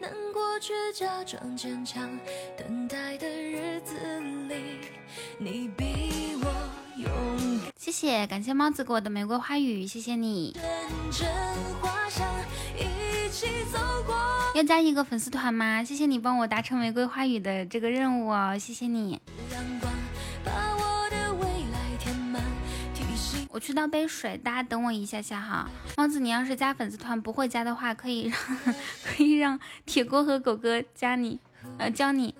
[0.00, 2.10] 难过却假装坚强，
[2.56, 3.94] 等待的日子
[4.48, 4.56] 里，
[5.38, 6.46] 你比我
[6.96, 7.08] 勇
[7.60, 7.72] 敢。
[7.78, 10.56] 谢谢，感谢猫子给我的玫瑰花语，谢谢你。
[14.54, 15.84] 要加一个粉丝团吗？
[15.84, 19.20] 谢谢你帮我达成玫瑰花语的这个任务哦，谢谢你。
[20.44, 20.97] 我
[23.58, 25.68] 我去倒杯水，大家等我一下下哈。
[25.96, 28.38] 王子，你要是加粉丝团不会加的话，可以让
[29.02, 31.40] 可以让铁锅和狗哥加你，
[31.76, 32.32] 呃，教你。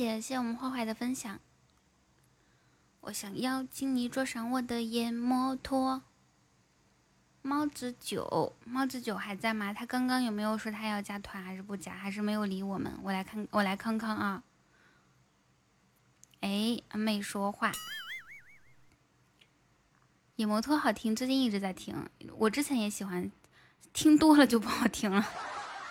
[0.00, 1.38] 谢谢我们坏坏的分享。
[3.02, 6.02] 我想要请你坐上我的野摩托。
[7.42, 9.74] 猫子九，猫子九还在吗？
[9.74, 12.98] 他刚刚有没有说他要加团，还是不加，还是没有理我们？
[13.02, 14.42] 我来看，我来康康啊。
[16.40, 17.70] 哎，没说话。
[20.36, 22.08] 野摩托好听，最近一直在听。
[22.38, 23.30] 我之前也喜欢，
[23.92, 25.28] 听多了就不好听了。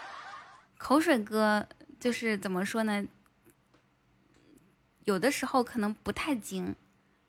[0.80, 1.69] 口水歌
[1.99, 3.06] 就是怎么说呢？
[5.05, 6.76] 有的时候可能不太精，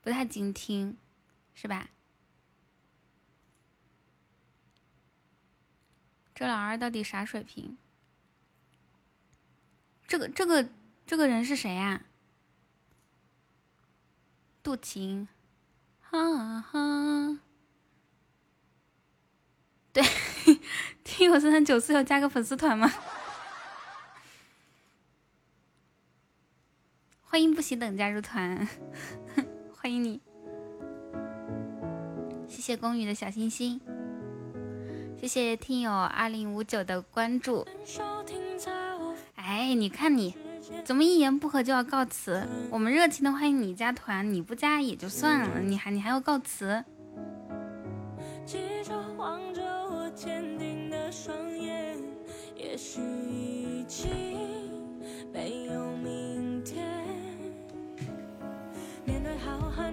[0.00, 0.96] 不太精听，
[1.54, 1.88] 是吧？
[6.34, 7.76] 这老二到底啥水平？
[10.06, 10.68] 这个这个
[11.06, 12.02] 这个人是谁呀？
[14.62, 15.28] 杜琴，
[16.00, 17.38] 哈哈。
[19.92, 20.02] 对，
[21.04, 22.88] 听友三三九四要加个粉丝团吗？
[27.30, 28.66] 欢迎不喜等加入团，
[29.72, 30.20] 欢迎你！
[32.48, 33.80] 谢谢宫羽的小心心，
[35.16, 37.64] 谢谢听友二零五九的关注。
[39.36, 40.34] 哎，你看你
[40.84, 42.44] 怎么一言不合就要告辞？
[42.68, 46.84] 我们热情的欢迎你加团，你不加也就算了，你还你还要告辞？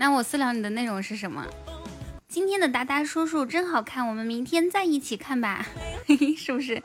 [0.00, 1.46] 那我私聊你的内容是什么？
[2.26, 5.66] 今天的达达叔叔真好看，我们明天再一起看吧，
[6.38, 6.82] 是不是？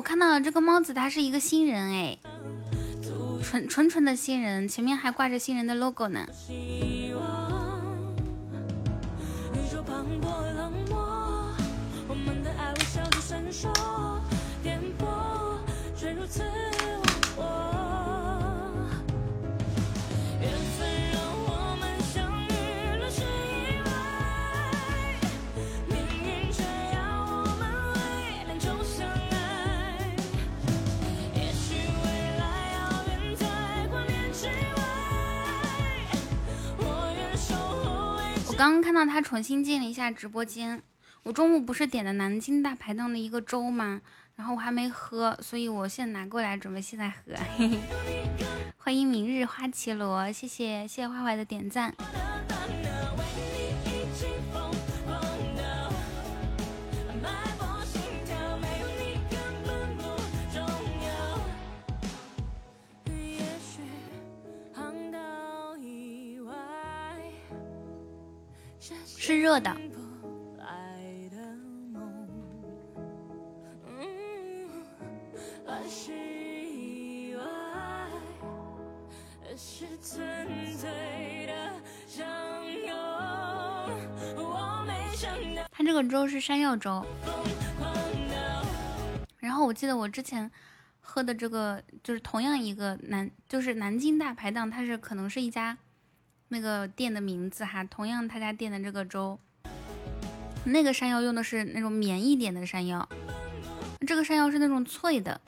[0.00, 2.18] 我看到了这个帽子，他是一个新人哎，
[3.42, 6.26] 纯纯纯的新人，前面还挂着新人的 logo 呢。
[38.60, 40.82] 刚刚看到他重新进了一下直播间，
[41.22, 44.02] 我中午不是点的南京大排档的一个粥吗？
[44.36, 47.32] 然后我还没喝，所以我现在拿过来准备现在喝。
[47.56, 47.78] 嘿嘿，
[48.76, 51.94] 欢迎明日花绮罗，谢谢谢谢坏坏的点赞。
[69.30, 69.76] 是热的。
[85.70, 87.04] 他这个粥是山药粥，
[89.38, 90.50] 然后我记得我之前
[91.00, 95.78] 喝的这个就是同样一个南，就是南京大排档，它是可能是一家。
[96.50, 99.38] 那个店的名字哈，同样他家店的这个粥，
[100.64, 103.08] 那个山药用的是那种绵一点的山药，
[104.06, 105.40] 这个山药是那种脆的。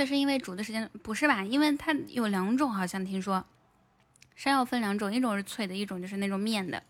[0.00, 1.44] 这是因为煮的时间不是吧？
[1.44, 3.44] 因为它有两种，好像听说
[4.34, 6.82] 山药分两种，一种是脆的，一种就是那种面的。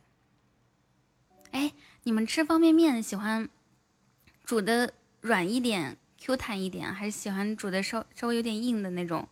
[1.50, 1.72] 哎，
[2.04, 3.48] 你们吃方便面喜欢
[4.44, 9.28] 煮的软一点、Q 弹一点，还是喜欢煮的稍稍微有点硬的那种？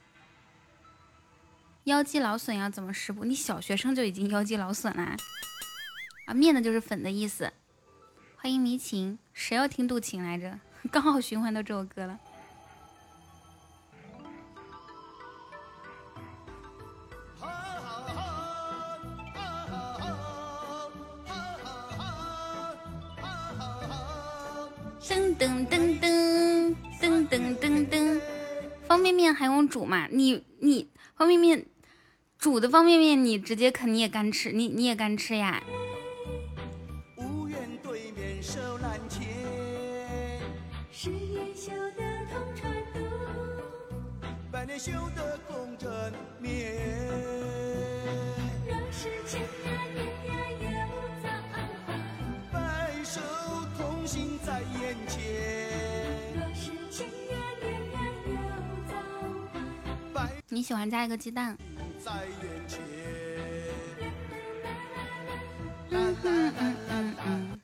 [1.84, 3.24] 腰肌劳损要怎么食补？
[3.24, 5.16] 你小学生就已经腰肌劳损啦？
[6.26, 7.52] 啊，面的就是粉的意思。
[8.38, 10.58] 欢迎迷情，谁要听杜琴来着？
[10.90, 12.18] 刚好循环到这首歌了。
[25.08, 28.20] 噔噔噔噔噔噔噔噔，
[28.86, 30.06] 方便面还用煮吗？
[30.10, 31.64] 你你方便面
[32.38, 35.62] 煮的方便面，你直接啃，你也干吃，你你也干吃呀。
[44.52, 46.74] 百年修得共枕眠。
[48.66, 50.68] 若是千呀年呀，有
[51.22, 51.64] 再换。
[52.52, 53.20] 白首
[53.78, 54.37] 同心。
[60.50, 61.56] 你喜欢加一个鸡蛋。
[65.90, 67.60] 嗯嗯嗯嗯嗯。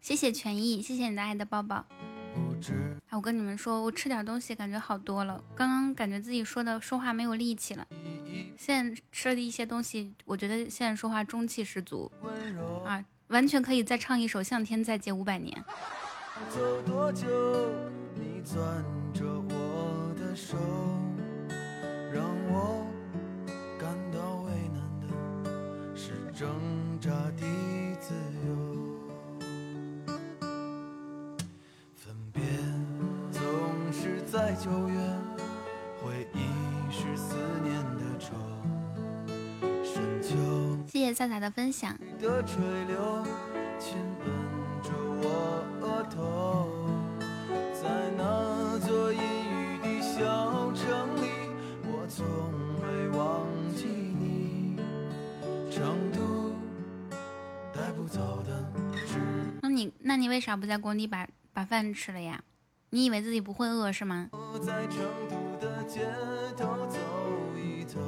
[0.00, 1.84] 谢谢权益，谢谢你的爱的抱抱。
[2.72, 5.42] 哎，我跟你们说，我吃点东西感觉好多了。
[5.54, 7.86] 刚刚感觉自己说的说话没有力气了，
[8.56, 12.10] 现在吃了一些东西，我觉得现在说话中气十足
[12.84, 15.62] 啊，完全可以再唱一首《向天再借五百年》。
[34.34, 34.98] 九月，
[36.02, 36.38] 回忆
[36.90, 38.34] 是思念的愁。
[39.84, 40.34] 深秋，
[40.88, 41.96] 谢谢赛赛的分享。
[42.20, 42.56] 的垂
[42.86, 43.24] 柳
[43.78, 44.26] 亲吻
[44.82, 44.90] 着
[45.22, 46.68] 我额头，
[47.72, 51.28] 在那座阴雨的小城里，
[51.84, 52.26] 我从
[52.82, 53.46] 未忘
[53.76, 54.76] 记你。
[55.70, 56.52] 成都
[57.72, 58.64] 带不走的
[59.06, 59.16] 只。
[59.62, 62.42] 那你那你为啥不在工地把把饭吃了呀？
[62.94, 64.28] 你以为自己不会饿是吗？
[64.30, 66.06] 我在成都的街
[66.56, 66.96] 头走
[67.56, 67.98] 一走。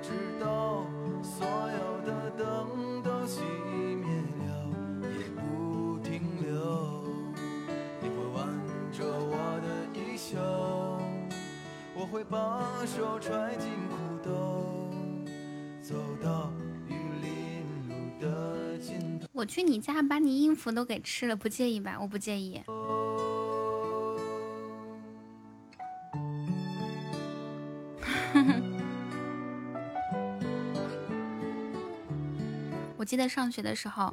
[0.00, 0.08] 直
[0.40, 0.86] 到
[1.22, 3.42] 所有的灯都熄
[3.94, 4.08] 灭
[4.46, 4.72] 了，
[5.18, 7.04] 也不停留。
[8.00, 8.48] 你会挽
[8.90, 10.38] 着我的衣袖，
[11.94, 14.88] 我会把手揣进裤兜。
[15.82, 16.53] 走到。
[19.44, 21.98] 我去你家把你音符都给吃了，不介意吧？
[22.00, 22.62] 我不介意。
[32.96, 34.10] 我记得上学的时候，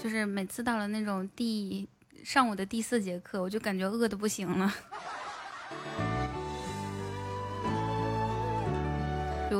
[0.00, 1.88] 就是每次到了那种第
[2.22, 4.72] 上午的第四节课，我就感觉饿的不行了。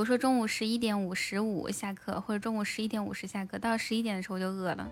[0.05, 4.87] 如说中午十一点五十五下课，或者中午十一点五十下课，到十一点的时候我就饿了。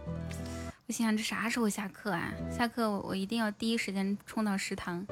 [0.87, 2.33] 我心想这啥时候下课啊？
[2.51, 5.07] 下课我我一定要第一时间冲到食堂。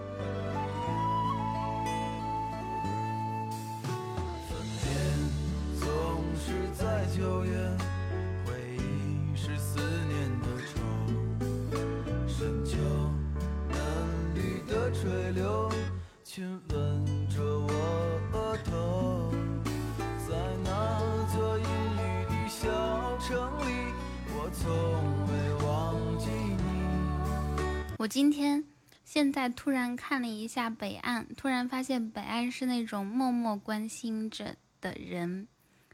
[29.32, 35.46] 在突然看了一下北岸，突然发现北岸是那种默默关心着的人，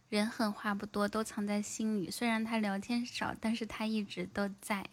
[0.09, 2.11] 人狠话不多，都藏在心里。
[2.11, 4.87] 虽然他聊天少，但是他一直都在。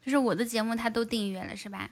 [0.00, 1.90] 就是我的节目他都订阅了，是吧？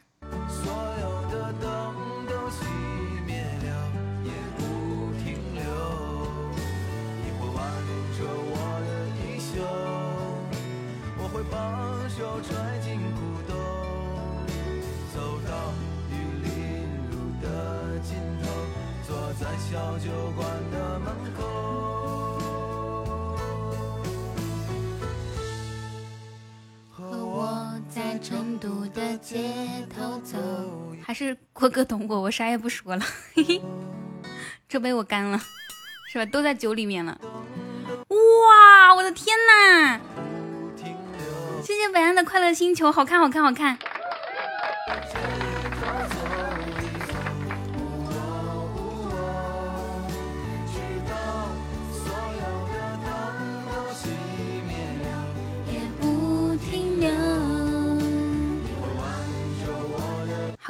[28.27, 29.55] 成都的街
[29.97, 30.37] 头走。
[31.01, 33.05] 还是郭哥懂我，我啥也不说了。
[34.69, 35.41] 这杯我干了，
[36.11, 36.27] 是吧？
[36.27, 37.17] 都在酒里面了。
[38.09, 40.01] 哇，我的天呐！
[41.63, 43.79] 谢谢北安的快乐星球，好看，好看，好看。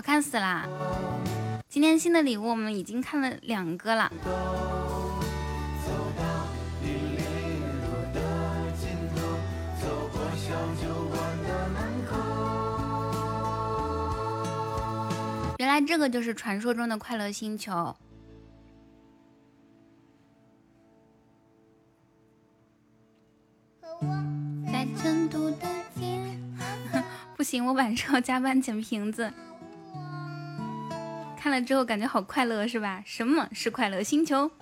[0.02, 0.66] 看死啦！
[1.68, 4.10] 今天新的礼物我们已经看了两个了。
[15.58, 17.94] 原来这个就是传说中的快乐星球。
[24.70, 25.66] 在成都的
[25.98, 26.38] 街，
[27.36, 29.32] 不行，我晚上要加班捡瓶子。
[31.46, 33.04] 看了之后感觉好快乐，是吧？
[33.06, 34.50] 什么是快乐星球？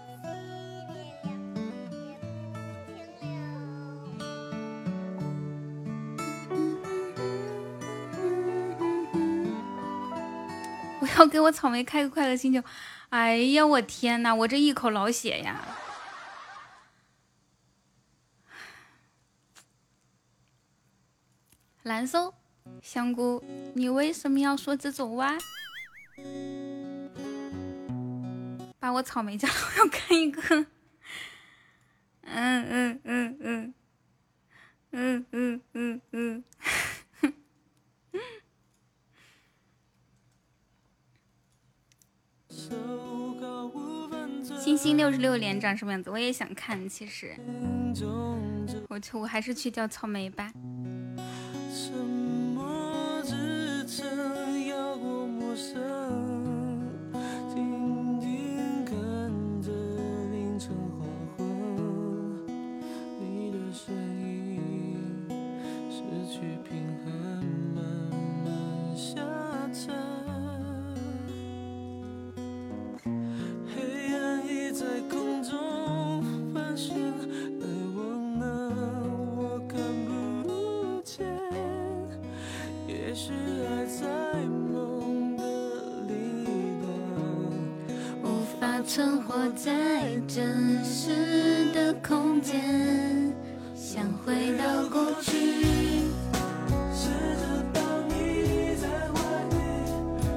[11.00, 12.62] 我要给我草莓开个快乐星球！
[13.08, 15.62] 哎呀，我天呐，我这一口老血呀！
[21.82, 22.34] 蓝搜
[22.82, 25.38] 香菇，你为什么要说这种话？
[28.78, 30.40] 把我草莓酱， 我要看一个。
[32.22, 33.74] 嗯嗯嗯嗯
[34.92, 36.44] 嗯嗯嗯嗯。
[44.60, 46.08] 星星六十六连长什么样子？
[46.10, 47.34] 我也想看，其实。
[48.88, 50.52] 我去，我还是去叫草莓吧。
[88.94, 93.34] 存活在真实的空间，
[93.74, 95.64] 想回到过去。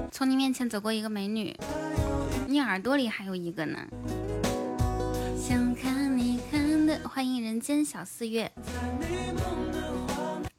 [0.09, 1.55] 从你面前走过一个美女，
[2.47, 3.77] 你耳朵里还有一个呢。
[5.37, 8.51] 想看你看的，欢迎人间小四月。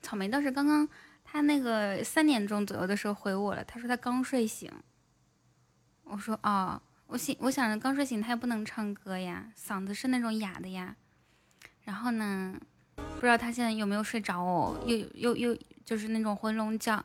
[0.02, 0.88] 草莓倒是刚刚，
[1.24, 4.70] 他那个三点钟左右的时候回我了，他说他刚睡醒。
[6.04, 10.94] 我说哦，我醒，我想着刚睡醒，他也不能唱歌呀，嗓子是那种哑的呀。
[11.84, 12.54] 然后呢，
[12.96, 17.02] 不知道他现在有没有睡着哦，又又又就是那种回笼觉。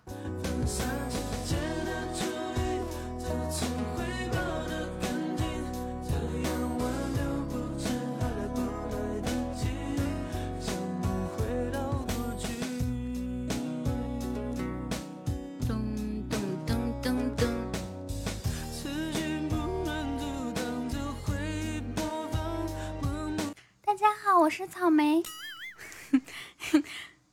[24.44, 25.24] 我是草莓，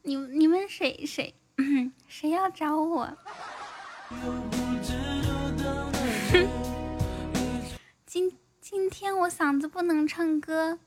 [0.02, 1.34] 你你们谁谁
[2.06, 3.10] 谁要找我？
[8.06, 8.30] 今
[8.60, 10.78] 今天我嗓子不能唱歌，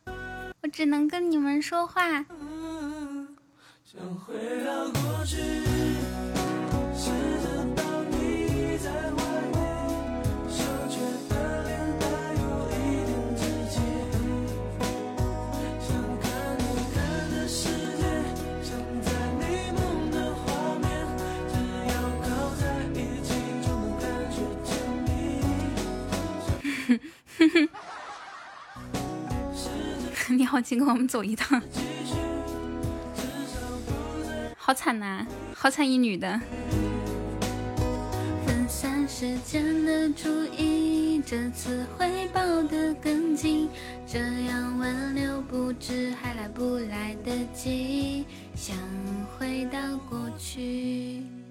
[0.61, 2.25] 我只能跟你们说话。
[3.83, 5.35] 想回到过去，
[6.95, 7.11] 试
[7.43, 7.52] 着
[30.37, 31.61] 你好，请跟我们走一趟。
[34.57, 36.39] 好惨呐，好惨一女的。
[38.45, 43.69] 分散时间的注意，这次汇报的更紧，
[44.07, 48.25] 这样挽留不知还来不来得及。
[48.55, 48.75] 想
[49.37, 49.79] 回到
[50.09, 51.42] 过去。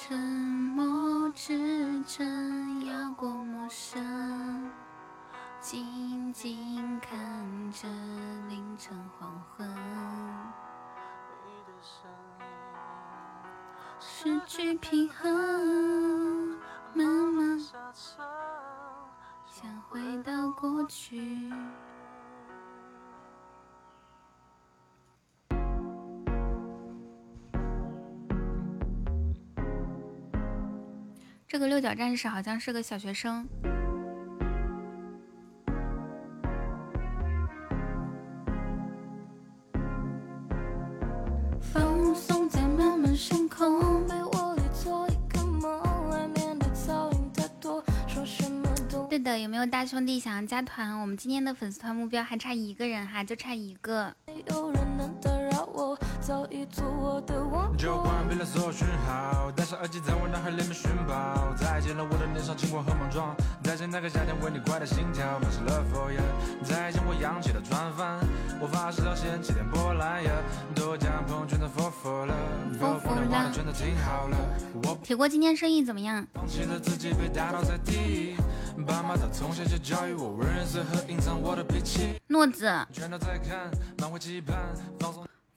[0.00, 4.70] 沉默之城遥过陌生，
[5.60, 7.88] 静静看着
[8.48, 9.68] 凌晨黄昏。
[13.98, 16.56] 失去平衡，
[16.94, 17.58] 慢慢
[19.46, 21.52] 想回到过去。
[31.58, 33.44] 这个六角战士好像是个小学生。
[41.60, 49.08] 放松在漫漫星空，被窝里做一个梦，外面的噪音太多，说什么都。
[49.08, 51.00] 对的，有没有大兄弟想要加团？
[51.00, 54.14] 我们今天的粉丝团目标还差一个人哈，就差一个。
[57.76, 61.52] 就关闭了所有讯号，戴上耳机在我脑海里面寻宝。
[61.56, 65.38] 再见了我的年少轻狂和莽撞，再见那个夏天为你快的心跳。
[66.64, 68.18] 再见我扬起的船帆，
[68.60, 70.22] 我发誓要掀起点波澜
[71.26, 73.26] 朋友
[73.64, 74.36] 都听好了。
[75.02, 76.26] 铁锅今天生意怎么样？
[76.34, 78.36] 放弃了自己被打倒在地，
[78.86, 82.20] 爸妈的从小就教育我，温润色和隐藏我的脾气。
[82.28, 82.66] 诺子。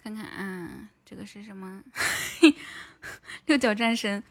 [0.03, 0.67] 看看啊，
[1.11, 1.83] 这个是什么？
[3.45, 4.23] 六角战神，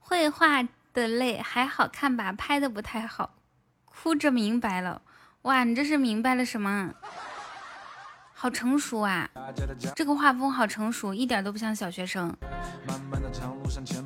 [0.00, 0.60] 绘画
[0.92, 2.32] 的累还好看吧？
[2.32, 3.36] 拍的不太好，
[3.84, 5.00] 哭着明白了。
[5.42, 6.92] 哇，你这是明白了什么？
[8.34, 9.30] 好成熟啊！
[9.94, 12.36] 这个画风好成熟，一点都不像小学生。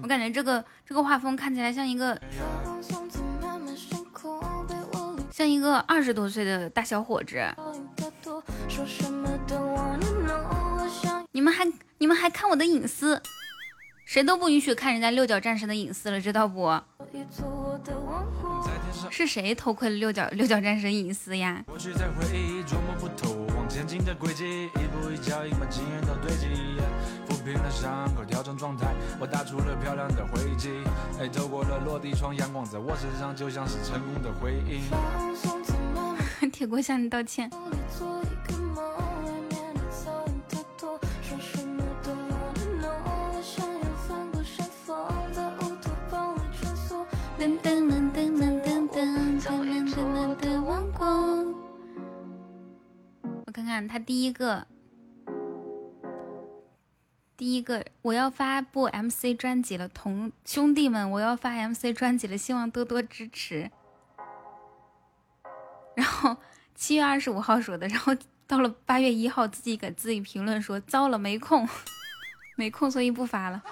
[0.03, 2.21] 我感觉这个这个画风看起来像一个
[5.31, 7.43] 像一个二十多岁的大小伙子。
[11.33, 11.65] 你们还
[11.99, 13.23] 你们还看我的隐私？
[14.05, 16.81] 谁都不允许看人家六角战神的隐私了，知道不？
[19.11, 21.65] 是谁偷窥了六角六角战神隐私呀？
[36.53, 37.49] 铁锅向你道歉。
[53.61, 54.67] 看看他第一个，
[57.37, 63.71] 第一个我要发布 MC 专辑了，同兄弟们，我要发 MC 专辑了，希望多多支持。
[65.95, 66.37] 然后
[66.75, 68.17] 七月二十五号说的，然后
[68.47, 71.69] 到了八月一号自己给自己评论说，糟了，没空，
[72.57, 73.63] 没空，所以不发了。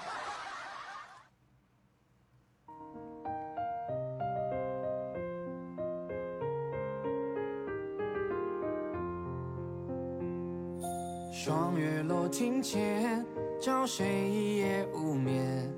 [11.41, 13.25] 双月落庭前，
[13.63, 15.73] 照谁一夜无眠。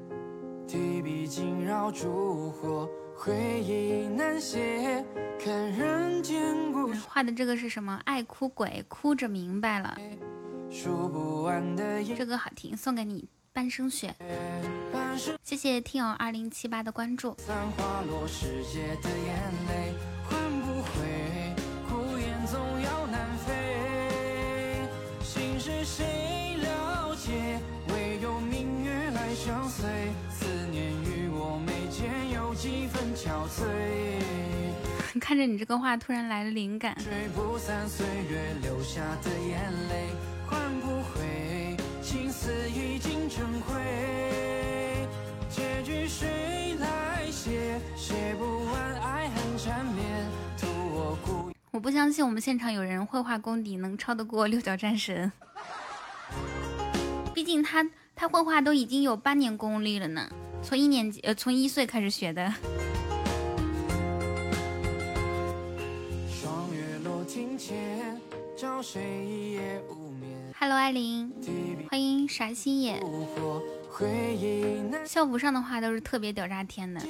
[0.66, 5.05] 提笔惊扰烛火，回忆难写。
[5.39, 7.00] 看人间故事。
[7.06, 8.00] 画的这个是什么？
[8.06, 9.98] 爱哭鬼，哭着明白了。
[10.70, 14.16] 数不完的这个好听，送给你半生雪。
[15.42, 17.36] 谢谢听友二零七八的关注。
[17.36, 19.36] 散花落世界的眼
[19.68, 19.92] 泪，
[25.84, 27.59] 谁了解？
[27.89, 29.89] 唯有明月来相随。
[30.31, 33.65] 思念与我眉间有几分憔悴。
[35.20, 36.97] 看着你这个话，突然来了灵感。
[36.99, 40.09] 吹不散岁月留下的眼泪，
[40.47, 41.76] 换不回。
[42.00, 43.81] 情丝已经成灰。
[45.49, 47.81] 结局谁来写？
[47.97, 50.07] 写不完爱恨缠绵。
[50.59, 51.50] 图我孤。
[51.73, 55.31] 我不相信我们现场有人绘画功底能超得过六角战神。
[57.40, 60.28] 毕竟他他绘画都已经有八年功力了呢，
[60.62, 62.52] 从一年级呃从一岁开始学的。
[70.58, 71.32] Hello，艾琳，
[71.88, 73.02] 欢迎傻心眼。
[75.06, 77.00] 校服上的话都是特别屌炸天的。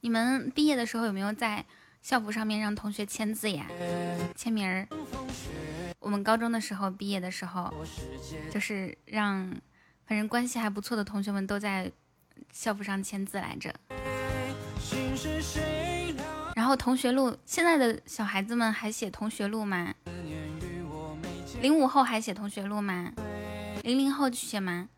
[0.00, 1.64] 你们毕业的时候有没有在
[2.02, 3.66] 校服上面让同学签字呀？
[4.34, 4.86] 签名儿。
[6.00, 7.72] 我们高中的时候毕业的时候，
[8.50, 9.48] 就是让
[10.04, 11.90] 反正关系还不错的同学们都在
[12.52, 13.72] 校服上签字来着。
[16.56, 19.94] 然后同学录，现在的小孩子们还写同学录吗？
[21.60, 23.12] 零五后还写同学录吗？
[23.84, 24.88] 零零后写吗？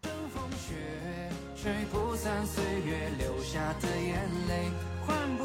[1.55, 4.18] 吹不散岁月留下的眼
[4.49, 4.70] 泪，
[5.07, 5.44] 换不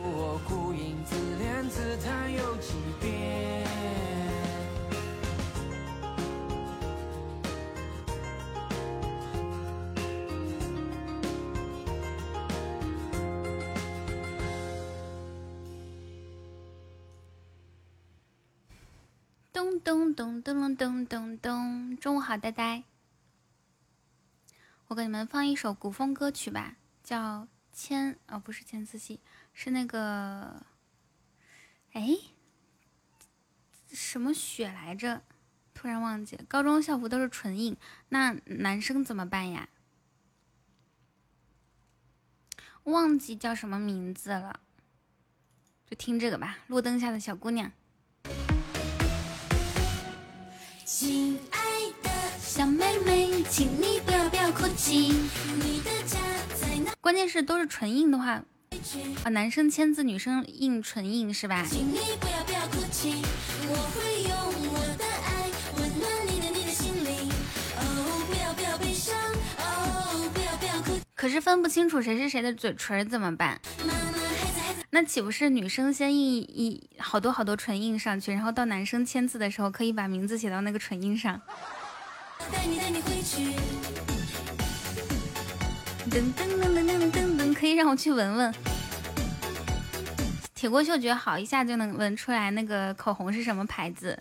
[0.00, 3.66] 我孤影自怜自叹又几遍。
[19.52, 21.96] 咚咚咚咚咚咚咚！
[21.96, 22.84] 中午好，呆呆。
[24.86, 29.16] 我给你们放一首古风歌曲吧，叫《千》哦，不是《千丝戏》，
[29.60, 30.62] 是那个……
[31.90, 32.16] 哎，
[33.90, 35.20] 什么雪来着？
[35.74, 36.38] 突然忘记。
[36.46, 37.76] 高中校服都是纯印，
[38.10, 39.68] 那男生怎么办呀？
[42.84, 44.60] 忘记叫什么名字了，
[45.90, 47.72] 就听这个吧，《路灯下的小姑娘》。
[50.84, 55.08] 亲爱的小妹妹，请你不要不要哭泣。
[55.56, 56.20] 你的家
[56.54, 56.94] 在哪？
[57.00, 58.44] 关键是都是纯印的话，
[59.24, 61.66] 啊，男生签字，女生印唇印是吧？
[71.14, 73.60] 可是分不清楚谁是谁的嘴唇怎么办？
[74.90, 81.40] 那岂不是女生先印一好多好多唇印上去，然后到男生签字的时候可以把名字写到那个唇印上？
[86.08, 88.54] 噔噔噔噔噔噔，可以让我去闻闻。
[90.54, 94.16] 铁锅嗅觉好，一下就能闻出来那个口红是什么牌子。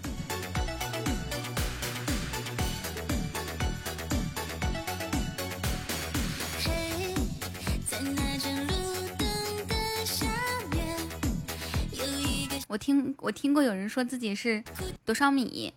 [12.68, 14.64] 我听我听过有人说自己是
[15.06, 15.72] 多少米，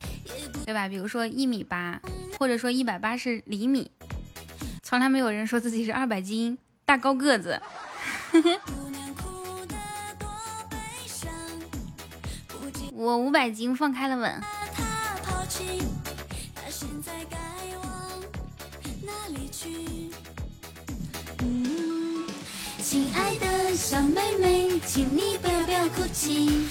[0.65, 0.89] 对吧？
[0.89, 2.01] 比如说一米八，
[2.39, 3.91] 或者说一百八十厘米，
[4.83, 6.57] 从来没有人说自己是二百斤
[6.91, 7.63] 大高个子。
[12.91, 14.43] 我五百斤，放开了吻。
[22.83, 26.67] 亲爱的小妹妹，请你不要哭泣。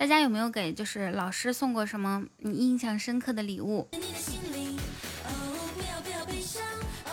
[0.00, 3.86] 大家有没有给就是老师送过什么你印象深刻的礼物？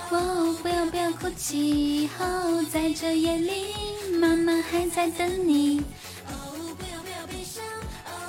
[0.10, 1.12] 哦，不要不要。
[1.12, 3.74] 哭泣，哦，在这夜里，
[4.18, 5.84] 妈妈还在等你。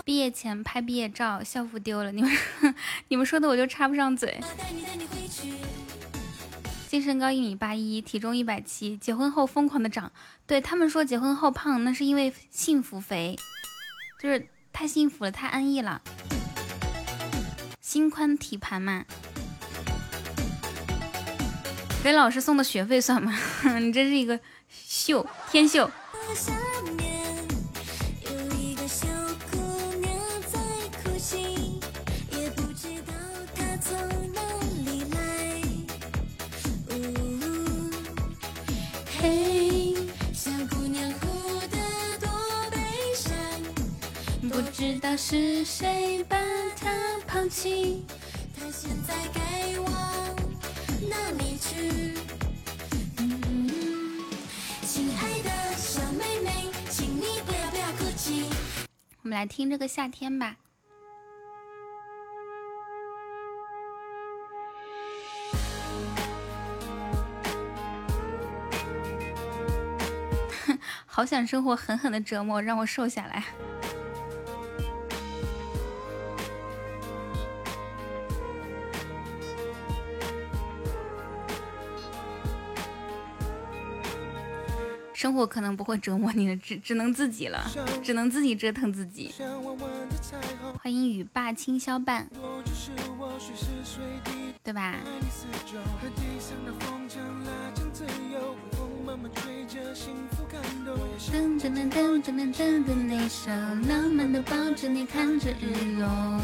[0.05, 2.31] 毕业前拍毕业照，校服丢了，你们
[3.07, 4.41] 你们说的我就插不上嘴。
[6.89, 10.11] 净身高一米八一，体重一百七，结婚后疯狂的长。
[10.49, 13.39] 对他们说结婚后胖，那是因为幸福肥，
[14.19, 16.03] 就是太幸福了，太安逸了。
[17.81, 19.05] 心宽体盘嘛。
[22.03, 23.33] 给老师送的学费算吗？
[23.81, 24.39] 你真是一个
[24.69, 25.91] 秀，天秀。
[44.99, 46.37] 知道是谁把
[46.77, 46.91] 她
[47.25, 48.05] 抛弃，
[48.59, 49.93] 她现在该往
[51.09, 52.17] 哪里去？
[54.83, 58.51] 亲爱的小妹妹，请你不要不要哭泣。
[59.23, 60.57] 我们来听这个夏天吧。
[71.07, 73.45] 好想生活狠狠的折磨，让我瘦下来。
[85.29, 87.63] 生活可能不会折磨你了，只只能自己了，
[88.03, 89.31] 只能自己折腾自己。
[90.83, 92.27] 欢迎雨霸清宵伴，
[94.65, 94.97] 对吧？
[101.31, 103.51] 噔噔噔噔噔噔噔，那首
[103.87, 106.41] 浪漫的抱着你看着日落。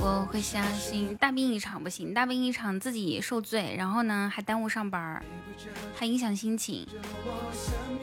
[0.00, 5.22] 我会相信大病一场不行，大病一场自己受罪，然后呢还耽误上班，
[5.94, 6.86] 还影响心情。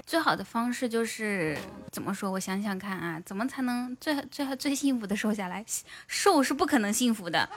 [0.06, 1.58] 最好的方式就是
[1.92, 2.30] 怎么说？
[2.30, 5.66] 我想想看啊，怎么才能最最最幸福的瘦下来？
[6.08, 7.50] 瘦是不可能幸福的，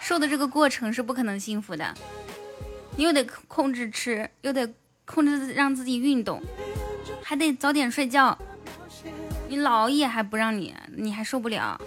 [0.00, 1.92] 瘦的这个过程是不可能幸福的。
[2.96, 4.72] 你又得控制吃，又得
[5.04, 6.40] 控制让自己运动，
[7.22, 8.38] 还得早点睡觉。
[9.48, 11.78] 你老熬夜还不让你，你还受不了。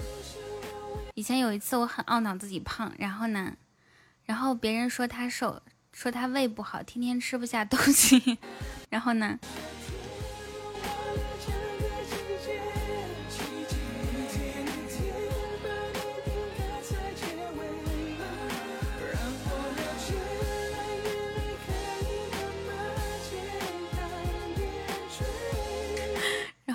[1.17, 3.51] 以前有一次我很懊恼自己胖，然后呢，
[4.25, 8.37] 然后别人说他瘦，说他胃不好，天天吃不下东西，
[8.91, 9.39] 然后呢。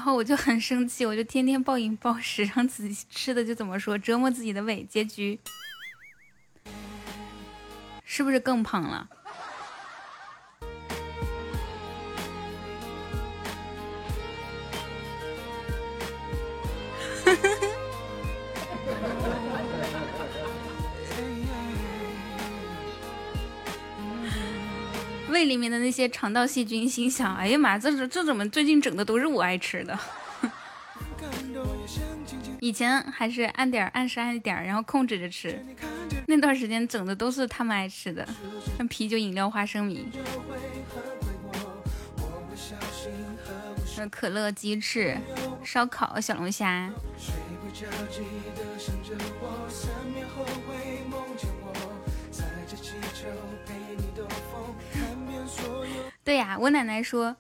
[0.03, 5.39] 然后我就很生气，我就天天暴饮暴食，让自己吃的就怎么说，折磨自己的胃，结局
[8.05, 9.09] 是不是更胖了？
[25.43, 29.99] 胃里面的那些肠道细菌心想：哎呀妈，这这这怎么最近整的都是我爱吃的？
[32.61, 35.61] 以前还是按点按时按点，然后控制着吃，
[36.29, 38.25] 那段时间整的都是他们爱吃的，
[38.79, 40.09] 像啤酒、饮料、花生米，
[44.13, 45.19] 可乐、鸡翅、
[45.65, 46.89] 烧烤、小龙虾。
[56.25, 57.35] 对呀，我奶奶说，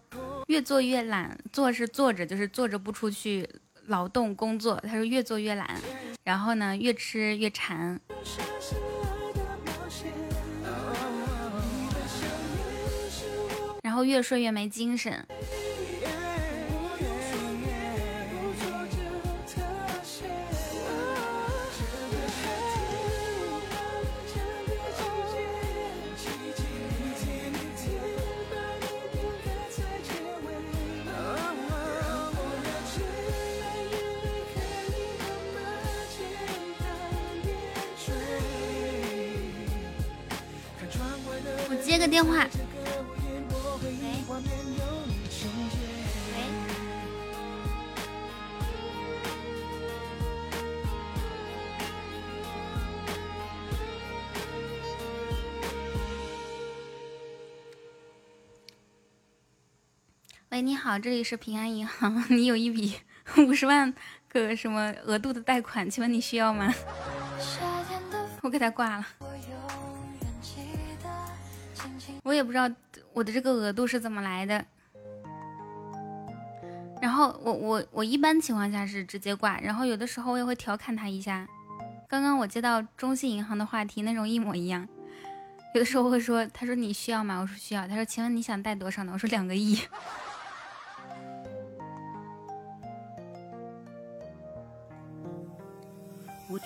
[0.48, 3.48] 越做越懒，坐是坐着，就是坐着不出去
[3.86, 4.74] 劳动工作。
[4.82, 5.80] 她说越做越懒，
[6.24, 8.00] 然后呢，越吃越馋，
[13.82, 15.24] 然后越睡越没精神。
[42.02, 42.44] 个电话。
[60.48, 62.96] 喂，你好，这里是平安银行， 你有一笔
[63.38, 63.94] 五十万
[64.28, 66.74] 个什么额度的贷款，请问你需要吗？
[68.42, 69.06] 我给他挂了。
[72.22, 72.70] 我也不知道
[73.12, 74.64] 我的这个额度是怎么来的。
[77.00, 81.48] 然后我我我一般情况下是直接挂，然后有的时候我也会调侃他一下。
[82.08, 84.86] 刚刚我接到中信银行的话题，内容一模一样。
[85.74, 87.40] 有的时候会说，他说你需要吗？
[87.40, 87.88] 我说需要。
[87.88, 89.12] 他说，请问你想贷多少呢？
[89.12, 89.78] 我说两个亿。
[96.52, 96.56] 雨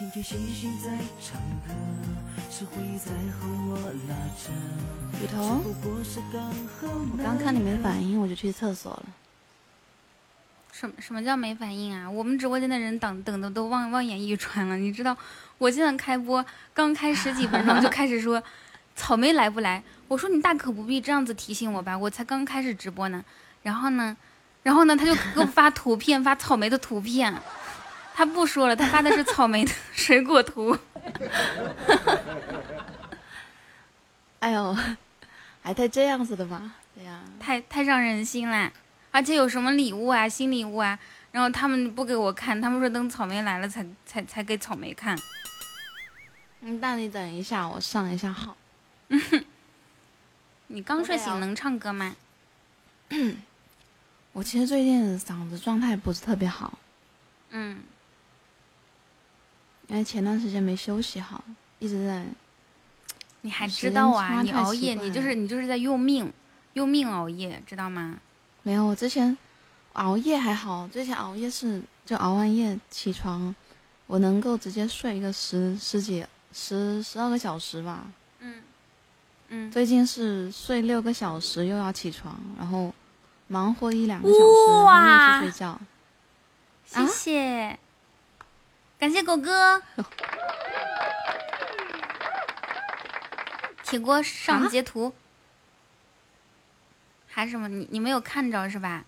[5.30, 5.62] 桐，
[7.12, 9.04] 我刚看你没反应，我就去厕所了。
[10.72, 12.10] 什么什么叫没反应啊？
[12.10, 14.76] 我们直播间的人等等的都望望眼欲穿了。
[14.76, 15.16] 你知道，
[15.58, 18.42] 我现在开播刚开十几分钟就开始说
[18.96, 19.80] 草莓来不来？
[20.08, 23.24] 我说你大可不必这样子提醒我吧，我才刚开始直播呢。
[23.62, 24.16] 然后呢，
[24.64, 27.32] 然后呢，他就给我发图片，发草莓的图片。
[28.16, 30.74] 他不说了，他发的是草莓的 水果图。
[34.40, 34.74] 哎呦，
[35.62, 36.72] 还带这样子的吗？
[36.94, 38.72] 对呀，太太伤人心了。
[39.10, 40.98] 而且有什么礼物啊，新礼物啊，
[41.30, 45.14] 然后他们不给我看，他们说等草莓来了才才才给草莓看。
[46.62, 48.56] 嗯，那你等一下，我上一下号。
[50.68, 52.16] 你刚睡醒能唱歌吗？
[54.32, 56.78] 我其实最近嗓子状态不是特别好。
[57.50, 57.82] 嗯。
[59.88, 61.42] 因为前段时间没休息好，
[61.78, 62.24] 一直在。
[63.42, 64.42] 你还知道啊？
[64.42, 66.32] 你熬夜，你就是你就是在用命，
[66.72, 68.18] 用命熬夜，知道吗？
[68.64, 69.38] 没有，我之前
[69.92, 73.54] 熬夜还好，之前熬夜是就熬完夜起床，
[74.08, 78.04] 我能够直接睡一个十十几十十二个小时吧。
[78.40, 78.62] 嗯
[79.50, 79.70] 嗯。
[79.70, 82.92] 最近是睡六个小时又要起床，然后
[83.46, 84.40] 忙活一两个小时
[84.88, 85.80] 然后又去睡觉。
[86.84, 87.78] 谢谢，
[89.06, 89.80] 感谢狗哥。
[93.84, 95.14] 铁锅上截图。
[97.28, 97.68] 还是什么？
[97.68, 99.04] 你你没有看着是吧？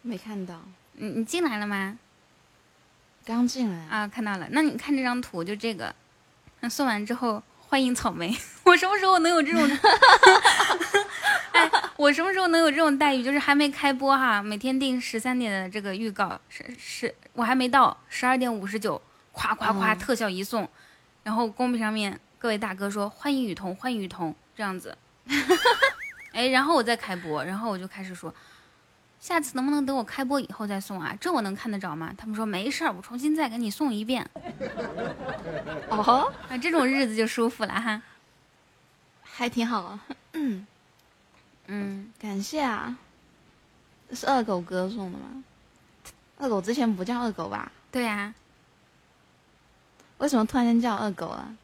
[0.00, 0.58] 没看到。
[0.92, 1.98] 你你进来了吗？
[3.26, 4.48] 刚进来啊，看到了。
[4.52, 5.94] 那你看这张图，就这个。
[6.60, 8.34] 那送完之后，欢迎草莓。
[8.64, 9.60] 我什么时候能有这种？
[11.94, 13.22] 哎，我什么时候能有这种待遇？
[13.22, 19.00] 就是还没开播哈，每天定十三点的这个预告，是是，我还没到十二点五十九，
[19.32, 20.68] 夸夸夸特效一送，
[21.22, 24.96] 然后公屏上面各位大哥说欢迎雨桐，欢迎雨桐，这样子。
[26.32, 28.34] 哎，然后我再开播，然后我就开始说，
[29.20, 31.16] 下次能不能等我开播以后再送啊？
[31.20, 32.12] 这我能看得着吗？
[32.18, 34.28] 他们说没事儿，我重新再给你送一遍。
[35.88, 38.02] 哦，啊，这种日子就舒服了哈，
[39.22, 39.82] 还挺好。
[39.82, 40.00] 啊
[40.32, 40.66] 嗯
[41.66, 42.96] 嗯，感谢啊，
[44.12, 45.42] 是二狗哥送的吗？
[46.38, 47.70] 二狗之前不叫二狗吧？
[47.90, 48.34] 对呀。
[50.18, 51.56] 为什么突然间叫二狗了？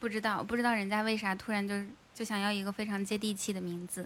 [0.00, 1.74] 不知道，不知道人家为啥突然就。
[2.14, 4.04] 就想要一个非常接地气的名字，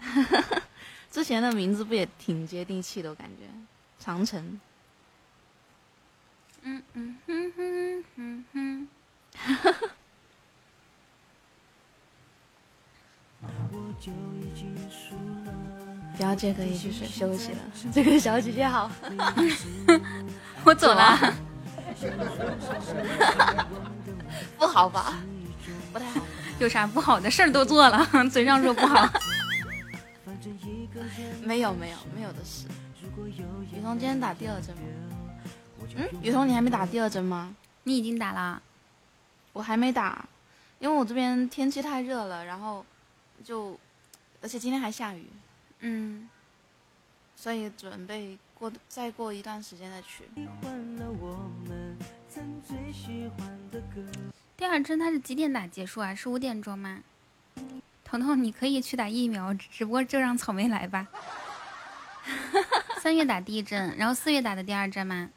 [1.12, 3.10] 之前的名字不也挺接地气的？
[3.10, 3.42] 我感觉
[3.98, 4.58] 长城。
[6.62, 8.88] 嗯嗯哼哼哼哼。
[16.18, 17.58] 表姐可以去睡休息了。
[17.92, 18.90] 这个小姐姐好。
[20.64, 21.34] 我走了。
[24.58, 25.18] 不好吧？
[25.92, 26.20] 不太好。
[26.58, 29.08] 有啥不好的事儿都做了，嘴上说不好。
[31.42, 32.66] 没有没有没有的事。
[33.72, 34.82] 雨桐今天打第二针吗？
[35.96, 37.54] 嗯，雨桐你还没打第二针吗？
[37.84, 38.60] 你已经打了，
[39.52, 40.26] 我还没打，
[40.78, 42.84] 因为我这边天气太热了，然后
[43.44, 43.78] 就，
[44.40, 45.26] 而且今天还下雨，
[45.80, 46.28] 嗯，
[47.34, 50.24] 所以准备过再过一段时间再去。
[54.56, 56.14] 第二针它是几点打结束啊？
[56.14, 57.02] 是五点钟吗？
[58.04, 61.06] 彤彤，你可以去打疫苗，只不过就让草莓来吧。
[63.00, 65.28] 三月打第一针，然后四月打的第二针吗？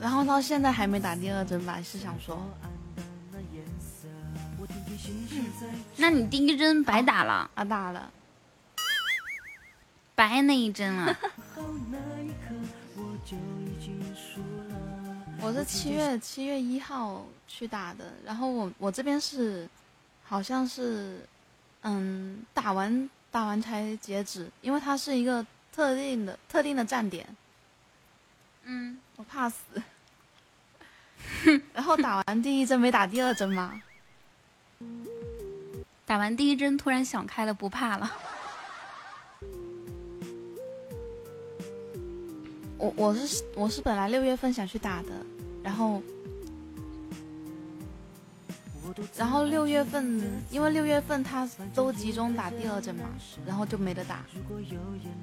[0.00, 1.80] 然后到现在还没打第二针吧？
[1.82, 2.42] 是想说，
[5.96, 7.64] 那你第一针白打了啊？
[7.64, 8.10] 打了，
[10.14, 11.16] 白那一针了。
[15.42, 19.66] 我是七月七月一号去打的，然后我我这边是，
[20.22, 21.26] 好像是，
[21.82, 27.26] 嗯，打完打完才截止，因为它是一个特定的特定的站点。
[28.64, 29.62] 嗯，我怕死。
[31.72, 33.80] 然后打完第一针没打第二针吗？
[36.10, 38.10] 打完第一针突然想开了，不怕了。
[42.76, 45.10] 我我是我是本来六月份想去打的，
[45.62, 46.02] 然后
[49.16, 53.04] 然后六月份，因为六月份他都集中打第二针嘛，
[53.46, 54.24] 然后就没得打。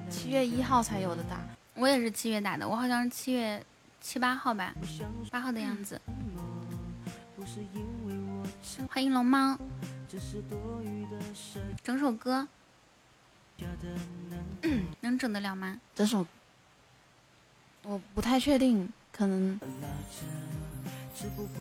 [0.08, 1.38] 七月一号才有的打。
[1.74, 3.62] 我也是七月打的，我好像是七月
[4.00, 4.74] 七八号吧，
[5.30, 6.00] 八号的样子。
[8.88, 9.58] 欢迎龙猫，
[11.84, 12.48] 整首歌，
[15.02, 15.78] 能整得了吗？
[15.94, 16.26] 整首，
[17.82, 19.60] 我不太确定，可能。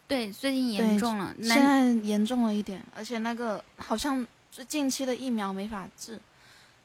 [0.08, 6.20] 对，最近严重了，现在严重了一点，而且那个好像是近期的疫苗没法治。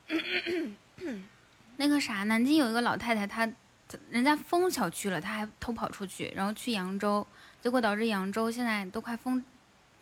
[1.76, 3.48] 那个啥，南京有一个老太太，她
[4.10, 7.24] 人家封小区了，她还偷跑出去，然后去扬州，
[7.62, 9.44] 结果导致扬州现在都快封，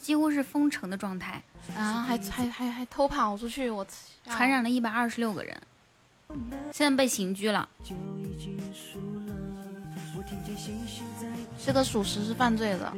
[0.01, 1.41] 几乎是封城的状态。
[1.77, 3.87] 啊，还还还还偷跑出去，我
[4.25, 5.63] 传染了一百二十六个人，
[6.73, 7.69] 现在被刑拘了。
[11.65, 12.93] 这个属实是犯罪的。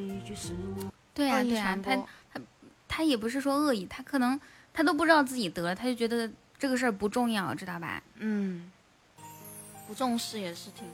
[1.13, 1.97] 对呀对呀，他
[2.33, 2.41] 他
[2.89, 4.41] 他也不是说恶意，他可能
[4.73, 8.03] 他都不知道自己得了，他就觉得这个事儿不重要，知道吧？
[8.17, 8.71] 嗯，
[9.87, 10.87] 不重视也是挺。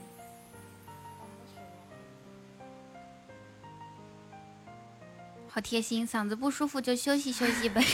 [5.50, 7.84] 好贴心，嗓子不舒服就休息休息呗。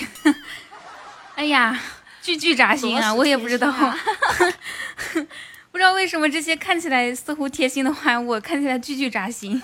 [1.36, 1.80] 哎呀，
[2.22, 3.12] 句句扎心啊！
[3.14, 3.72] 我也不知道。
[5.72, 9.60] 不知道为什么这些看起来似乎贴心的话，我看起来句句扎心，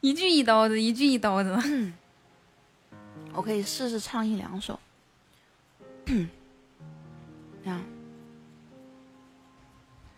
[0.00, 1.58] 一句一刀子，一句一刀子。
[3.32, 4.78] 我可以试试唱一两首。
[6.04, 7.82] 这样。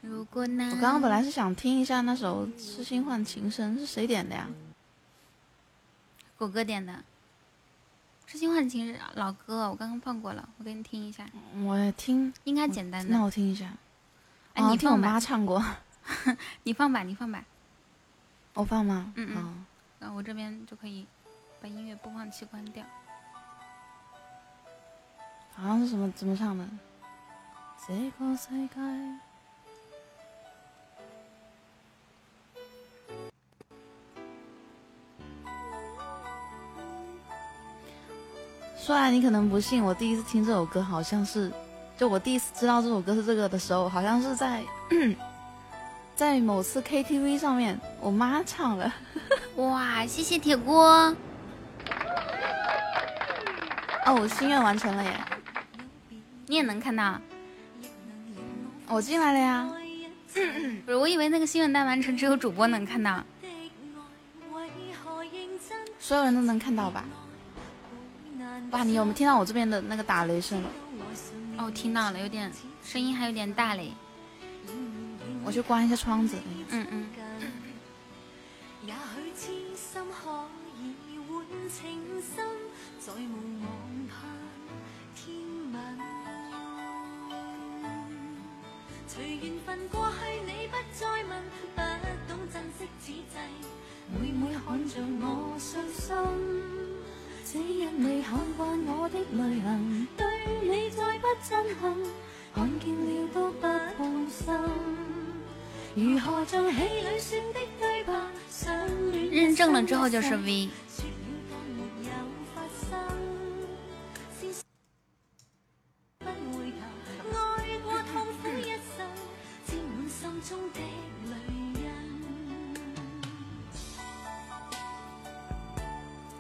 [0.03, 0.67] 如果那……
[0.67, 4.47] 我刚刚本来是想听一下那首《痴心换情深》，是谁点的呀？
[6.37, 6.93] 狗哥点的。
[8.27, 11.27] 《痴心换情》是老歌，我刚刚放过了，我给你听一下。
[11.65, 13.13] 我听，应该简单的。
[13.13, 13.73] 那我听一下。
[14.55, 15.63] 哎，你听我妈唱过，
[16.65, 17.45] 你放吧，你放吧，
[18.55, 19.13] 我放吗？
[19.17, 19.65] 嗯嗯，
[19.99, 21.07] 然后我这边就可以
[21.61, 22.85] 把音乐播放器关掉。
[25.55, 26.67] 好像是什么怎么唱的？
[27.87, 29.19] 这个世界。
[38.87, 41.51] 虽然你可能不信，我第一次听这首歌好像是。
[41.97, 44.63] 就我第一次知道这首歌是这个的时候，好像是在
[46.15, 48.93] 在某次 KTV 上面，我妈唱的。
[49.57, 51.17] 哇，谢谢铁锅！
[54.05, 55.19] 哦，我心愿完成了耶！
[56.47, 57.19] 你也能看到？
[58.87, 59.67] 我进来了呀。
[60.85, 63.25] 不是，我以为那个心愿单完成只有主播能看到。
[65.99, 67.03] 所有人都能看到吧？
[68.71, 70.63] 哇，你有没有听到我这边的那个打雷声？
[71.57, 72.51] 哦，听到了，有点
[72.83, 73.93] 声音，还有点大嘞。
[75.45, 76.37] 我去关一下窗子。
[76.71, 77.07] 嗯嗯。
[97.55, 100.27] 只因你看惯我的泪痕，对
[100.61, 101.95] 你再不震撼，
[102.53, 103.61] 看见了都不
[103.97, 104.53] 痛心。
[105.95, 108.13] 如何像戏里说的对白，
[108.51, 110.69] 相恋认证了之后就是 V。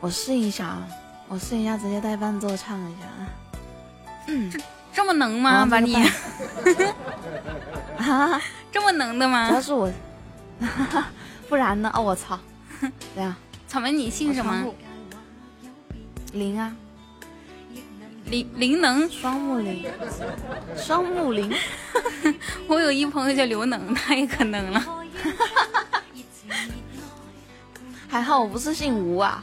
[0.01, 0.89] 我试一下啊。
[1.35, 3.27] 我试一下，直接带伴奏唱一下啊！
[4.29, 4.61] 嗯这
[4.95, 5.67] 这么能吗？
[5.69, 5.97] 把你
[7.99, 8.41] 啊，
[8.71, 9.49] 这么能的吗？
[9.49, 9.91] 主要是我，
[11.49, 11.91] 不然呢？
[11.93, 12.39] 哦，我操！
[13.17, 14.65] 对呀，草莓，你姓什么？
[16.35, 16.73] 林啊，
[18.27, 19.85] 林林能，双木林，
[20.77, 21.53] 双木林。
[22.69, 24.85] 我有一朋友叫刘能，他也可能了。
[28.09, 29.43] 还好我不是姓吴啊。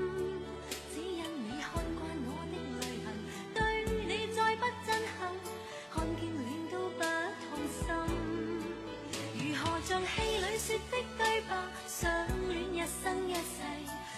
[12.49, 13.57] 恋一生一世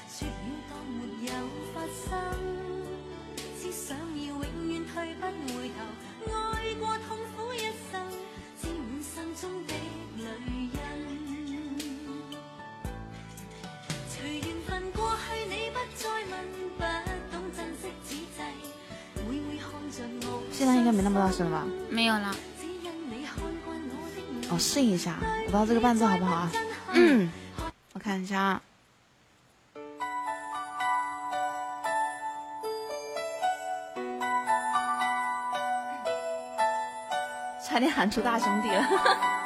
[0.09, 0.31] 说了
[0.69, 1.31] 当没有
[1.73, 2.07] 发生
[3.59, 4.31] 只想永
[4.69, 5.21] 远退不
[5.53, 5.77] 回头
[6.31, 7.55] 爱过痛苦一
[7.91, 7.91] 生
[8.61, 8.63] 心
[9.39, 9.73] 中的
[10.17, 10.25] 泪
[10.73, 10.75] 印
[14.09, 16.31] 随缘分过去你不再问
[16.77, 16.81] 不
[17.31, 18.11] 懂珍惜此际
[19.29, 21.67] 每每看着我现在应该没那么大声了吧？
[21.89, 22.35] 没有了。
[24.51, 26.51] 我试一下我不知道这个伴奏好不好啊。
[26.93, 27.29] 嗯。
[27.93, 28.61] 我看一下啊。
[37.65, 39.42] 差点喊出大兄弟了。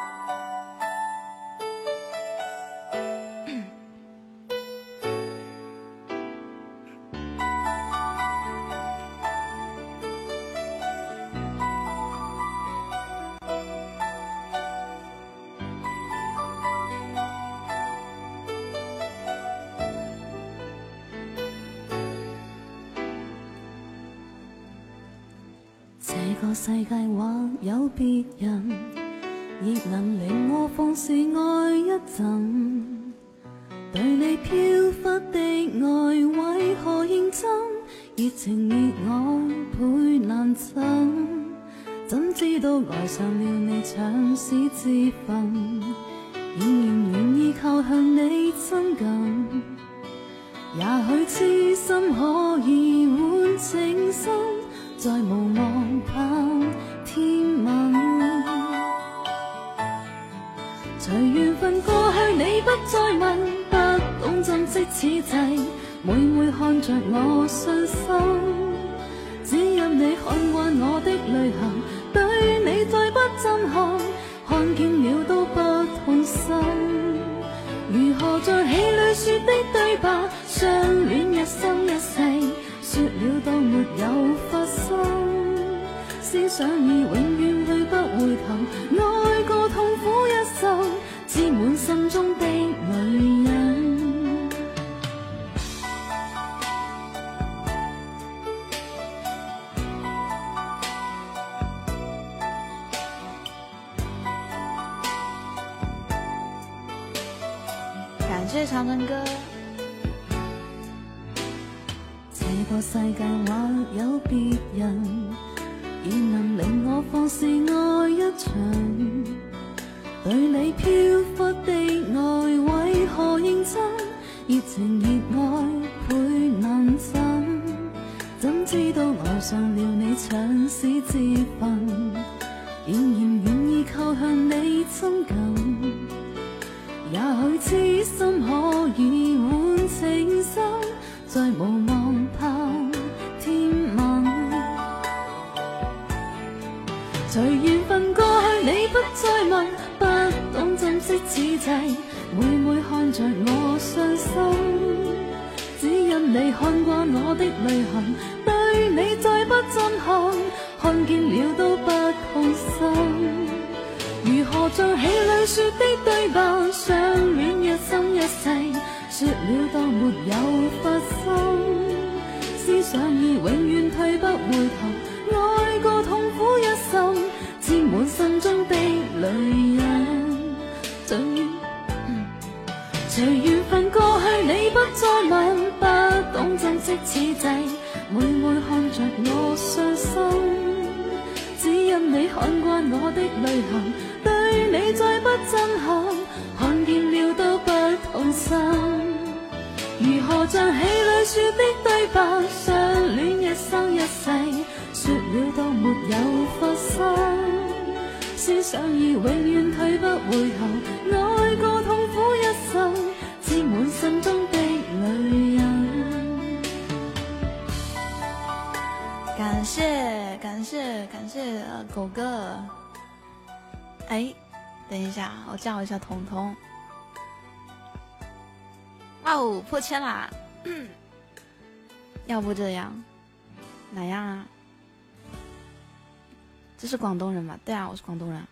[237.89, 238.45] 我是广东人。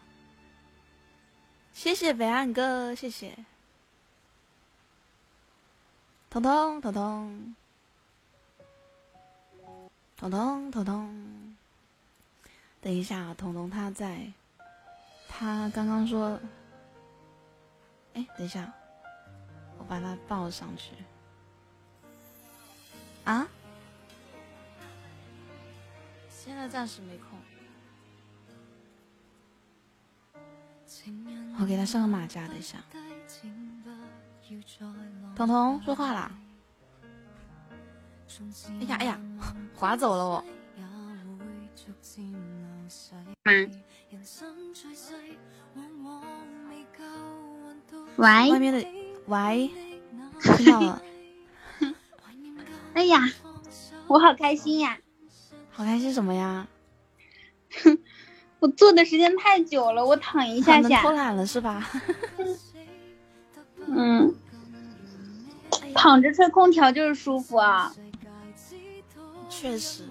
[1.74, 3.38] 谢谢北岸哥，谢谢。
[6.30, 7.56] 彤彤，彤彤，
[10.16, 11.56] 彤彤，彤彤。
[12.80, 14.32] 等一下，彤彤他在，
[15.28, 16.40] 他刚刚说，
[18.14, 18.72] 哎，等一下，
[19.78, 20.94] 我把他抱上去。
[23.26, 23.48] 啊？
[26.30, 27.38] 现在暂时没空。
[31.68, 32.78] 给他上个马甲，等一下。
[35.36, 36.32] 彤彤说话啦！
[38.82, 39.20] 哎呀哎呀，
[39.76, 40.44] 划走了我。
[48.18, 48.52] 喂。
[48.52, 48.88] 外面的
[49.28, 49.70] 喂，
[50.58, 51.02] 听到了。
[52.94, 53.20] 哎呀，
[54.08, 54.98] 我好开心呀！
[55.72, 56.68] 好开心什么呀？
[58.66, 61.00] 我坐的时间太久了，我躺一下下。
[61.04, 61.88] 偷懒了是吧？
[63.86, 64.34] 嗯，
[65.94, 67.94] 躺着吹空调就是舒服啊。
[69.48, 70.02] 确实，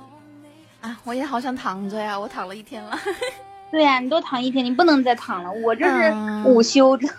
[0.80, 2.96] 啊，我也好想躺着呀，我躺了一天了。
[3.72, 5.50] 对呀，你都躺一天，你不能再躺了。
[5.50, 7.14] 我这是午休，知道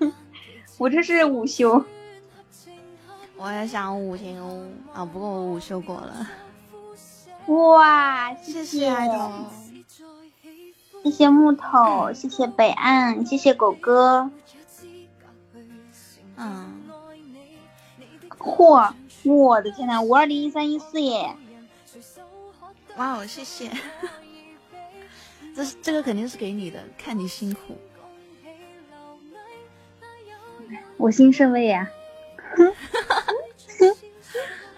[0.00, 0.08] 吗？
[0.78, 1.84] 我这是午休。
[3.36, 4.24] 我也想午休
[4.94, 6.26] 啊，不过我午休过了。
[7.48, 9.30] 哇，谢谢爱豆，
[11.04, 14.30] 谢谢木头，谢谢北岸，谢谢狗哥。
[16.36, 16.82] 嗯，
[18.28, 18.92] 嚯，
[19.24, 21.34] 我的天呐，五二零一三一四耶！
[22.96, 23.70] 哇哦，谢谢。
[25.54, 27.76] 这是这个肯定是给你的，看你辛苦。
[30.96, 31.88] 我心甚慰呀。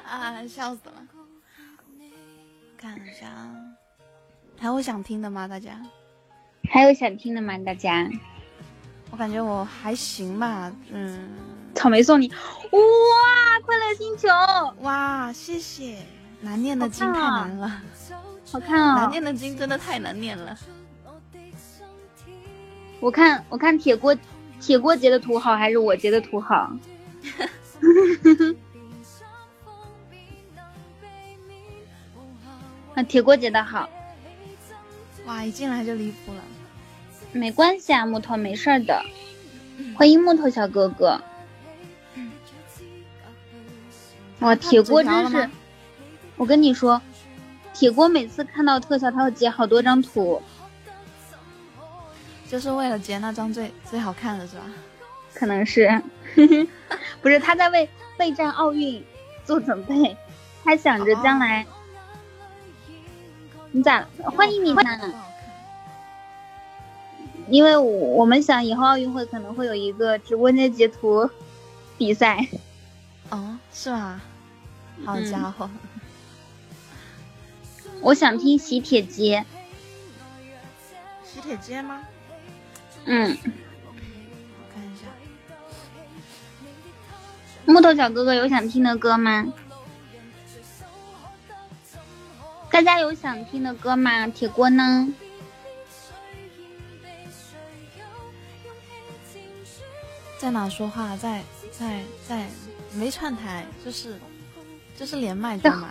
[0.07, 1.03] 啊，笑死了！
[2.77, 3.29] 看一下，
[4.59, 5.47] 还有想听的吗？
[5.49, 5.81] 大家
[6.73, 7.59] 还有想听的吗？
[7.59, 8.09] 大家，
[9.11, 10.73] 我感觉我还行吧。
[10.93, 11.29] 嗯，
[11.75, 12.39] 草莓送你，哇！
[13.67, 14.29] 快乐星球，
[14.83, 15.33] 哇！
[15.33, 15.99] 谢谢。
[16.41, 17.83] 难念的经太难了，
[18.51, 18.95] 好看啊！
[19.01, 20.57] 难念的经真的太难念了。
[23.01, 24.17] 我看，我看铁锅，
[24.61, 26.71] 铁锅截的图好还是我截的图好？
[32.95, 33.89] 啊，铁锅截的好。
[35.27, 36.41] 哇，一进来就离谱了。
[37.33, 39.03] 没关系啊，木头没事的。
[39.97, 41.21] 欢迎木头小哥哥。
[44.41, 45.51] 哇，铁锅真是，
[46.37, 47.01] 我跟你说，
[47.75, 50.43] 铁锅每次看到特效，他会截好多张图，
[52.49, 54.65] 就是为了截那张最最好看的，是吧？
[55.35, 56.03] 可能是，
[57.23, 59.05] 不是他在为备战奥运
[59.45, 60.17] 做准备，
[60.65, 61.67] 他想着将来。
[63.73, 64.05] 你咋？
[64.25, 64.83] 欢迎你呢？
[67.51, 71.29] 因为我们想以后奥运会可能会有一个直播间截图
[71.99, 72.47] 比赛。
[73.29, 74.21] 哦，是吗？
[75.05, 75.69] 好家伙！
[78.01, 79.45] 我想听喜帖街。
[81.25, 82.03] 喜帖街吗？
[83.05, 83.37] 嗯。
[83.45, 85.07] 我看一下。
[87.65, 89.53] 木头小哥哥有想听的歌吗？
[92.71, 94.29] 大家有想听的歌吗？
[94.29, 95.13] 铁锅呢？
[100.41, 101.15] 在哪说话？
[101.19, 102.49] 在在在
[102.97, 104.19] 没串台，就是
[104.97, 105.91] 就是连麦的嘛？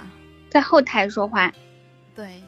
[0.50, 1.54] 在后台说话。
[2.16, 2.42] 对。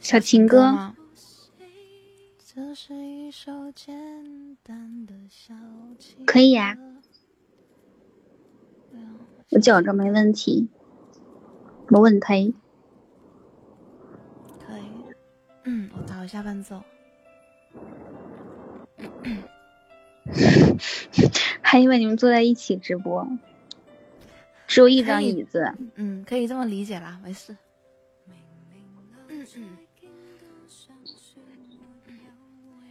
[0.00, 0.94] 小情歌。
[6.26, 6.74] 可以呀。
[9.50, 10.70] 我觉着没问题，
[11.88, 12.54] 没问题。
[14.66, 14.90] 可以，
[15.64, 16.82] 嗯，我找一下伴奏。
[21.62, 23.28] 还以为你们坐在一起直播，
[24.66, 25.72] 只有一张椅子。
[25.94, 27.56] 嗯，可以这么理解啦，没事。
[29.28, 29.76] 嗯嗯。
[32.06, 32.12] 哎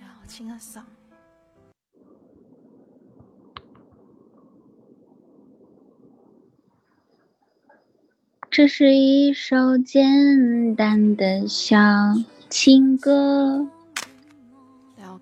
[0.02, 0.82] 呀，我清个嗓。
[8.50, 11.78] 这是一首简单的小
[12.50, 13.68] 情歌。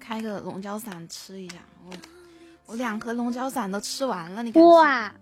[0.04, 1.94] 开个龙角散吃一下，我
[2.66, 4.62] 我两盒龙角散都吃完了，你看。
[4.62, 5.14] 哇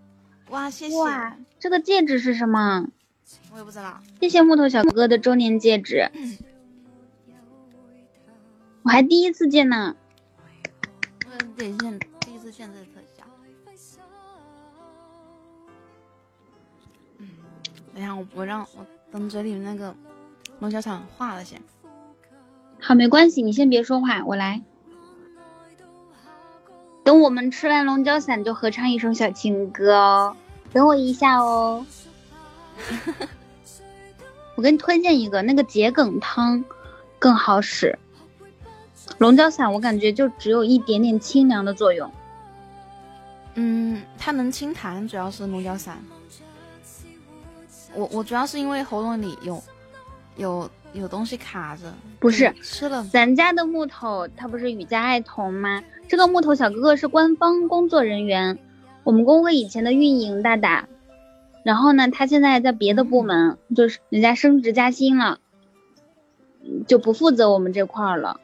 [0.50, 0.96] 哇，谢谢。
[0.96, 2.84] 哇，这个戒指是什么？
[3.52, 4.02] 我也不知道。
[4.20, 6.10] 谢谢木头小哥哥的周年戒指，
[8.82, 9.94] 我还第一次见呢。
[11.24, 13.24] 我得见第一次见这个特效。
[17.94, 19.94] 等下，我不让我等嘴里那个
[20.58, 21.62] 龙角散化了先。
[22.80, 24.60] 好，没关系，你先别说话，我来。
[27.04, 30.36] 等我们吃完龙角散，就合唱一首小情歌哦。
[30.72, 31.84] 等我一下哦。
[34.54, 36.64] 我给你推荐一个，那个桔梗汤
[37.18, 37.98] 更好使。
[39.18, 42.10] 龙角散我感觉就只有一点点清凉的作用。
[43.54, 46.02] 嗯，它能清痰，主要是龙角散。
[47.94, 49.62] 我我主要是因为喉咙里有
[50.36, 51.92] 有有东西卡着。
[52.20, 55.82] 不是吃了，咱家的木头它不是与家爱童吗？
[56.08, 58.58] 这个木头小哥哥是官方工作人员，
[59.02, 60.88] 我们工会以前的运营大大。
[61.64, 65.38] 然后呢，他现在在别的部门，就是人家升职加薪了，
[66.86, 68.40] 就不负责我们这块儿了。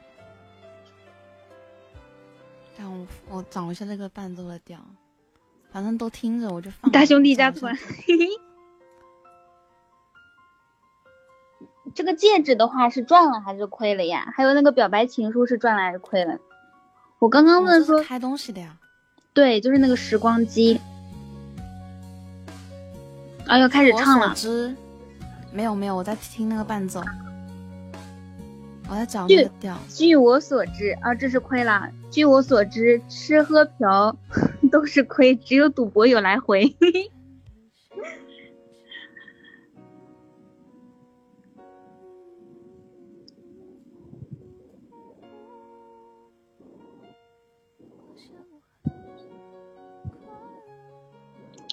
[2.77, 4.79] 但我我找一下这个伴奏的调，
[5.71, 6.89] 反正都听着，我就放。
[6.91, 7.77] 大兄弟加团。
[11.95, 14.31] 这个戒指的话是赚了还是亏了呀？
[14.35, 16.37] 还有那个表白情书是赚了还是亏了？
[17.19, 18.77] 我刚刚问说开东西的呀？
[19.33, 20.79] 对，就是那个时光机。
[23.47, 24.35] 啊，又开始唱了。
[25.51, 27.01] 没有没有，我在听那个伴奏，
[28.87, 29.75] 我在找那个调。
[29.89, 31.89] 据我所知啊，这是亏了。
[32.11, 34.15] 据我所知，吃喝嫖
[34.71, 36.65] 都是亏，只有赌博有来回。《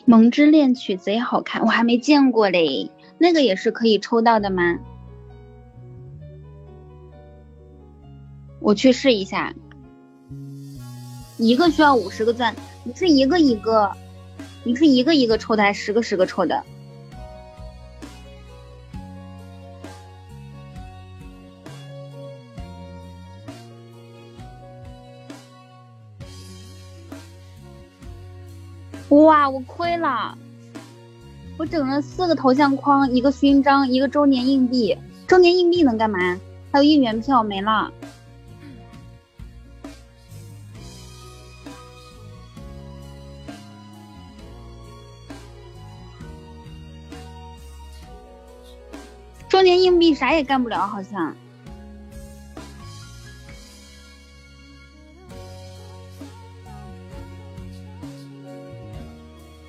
[0.08, 2.90] 萌之恋曲》贼好看，我还没见过嘞。
[3.18, 4.78] 那个也是可以抽到的吗？
[8.60, 9.52] 我去试一下。
[11.38, 12.54] 一个需要五十个钻，
[12.84, 13.90] 你是一个一个，
[14.62, 16.62] 你是一个一个抽的，还是十个十个抽的？
[29.10, 30.36] 哇，我亏了！
[31.56, 34.98] 我整了四个头像框，一个勋章，一个周年硬币。
[35.28, 36.18] 周年硬币能干嘛？
[36.72, 37.90] 还有应援票没了。
[49.48, 51.34] 周年硬币啥也干不了，好像。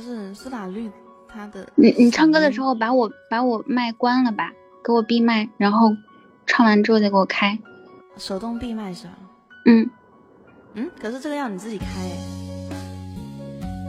[0.00, 0.90] 是苏打绿，
[1.28, 4.52] 他的你你唱歌的时候把我把我麦关了吧，
[4.84, 5.94] 给我闭麦，然后
[6.46, 7.58] 唱完之后再给我开，
[8.16, 9.12] 手动闭麦是吧？
[9.66, 9.90] 嗯
[10.74, 12.16] 嗯，可是这个要你自己开哎，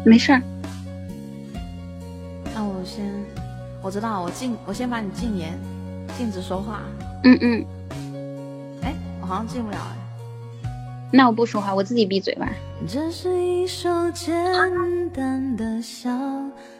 [0.05, 0.41] 没事儿。
[2.53, 3.09] 那我先，
[3.81, 5.57] 我知道，我禁，我先把你禁言，
[6.17, 6.81] 禁止说话。
[7.23, 7.65] 嗯嗯。
[8.81, 10.00] 哎，我好像进不了哎。
[11.13, 12.49] 那我不说话，我自己闭嘴吧。
[12.87, 14.33] 这是一首简
[15.09, 16.09] 单的小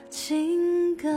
[0.10, 1.10] 情歌，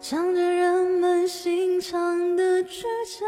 [0.00, 2.82] 唱着人们心肠的曲
[3.18, 3.24] 折。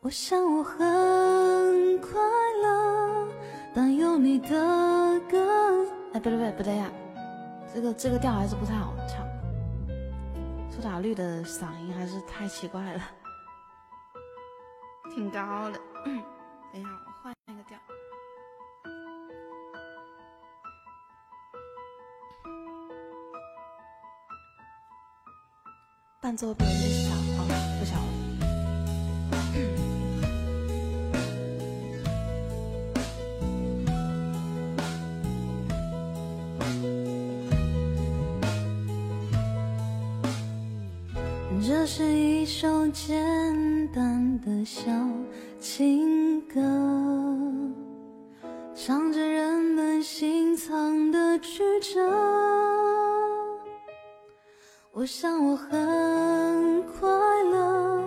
[0.00, 2.18] 我想我很快
[2.62, 3.28] 乐，
[3.72, 4.48] 但有你的
[5.30, 5.86] 歌。
[6.12, 6.90] 哎，不对不对不对呀，
[7.72, 9.24] 这个这个调还是不太好唱。
[10.68, 13.00] 苏打绿的嗓音还是太奇怪了。
[15.12, 17.76] 挺高的，等一下，我换一个调。
[26.20, 27.44] 伴奏比我小，哦，
[27.80, 28.02] 不小了。
[41.66, 43.69] 这是一首简。
[43.92, 44.88] 淡的小
[45.58, 46.60] 情歌，
[48.72, 52.00] 唱着人们心藏的曲折。
[54.92, 57.08] 我想我很快
[57.50, 58.04] 乐，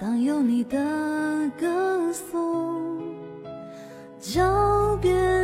[0.00, 2.98] 当有你的歌颂，
[4.18, 5.37] 脚边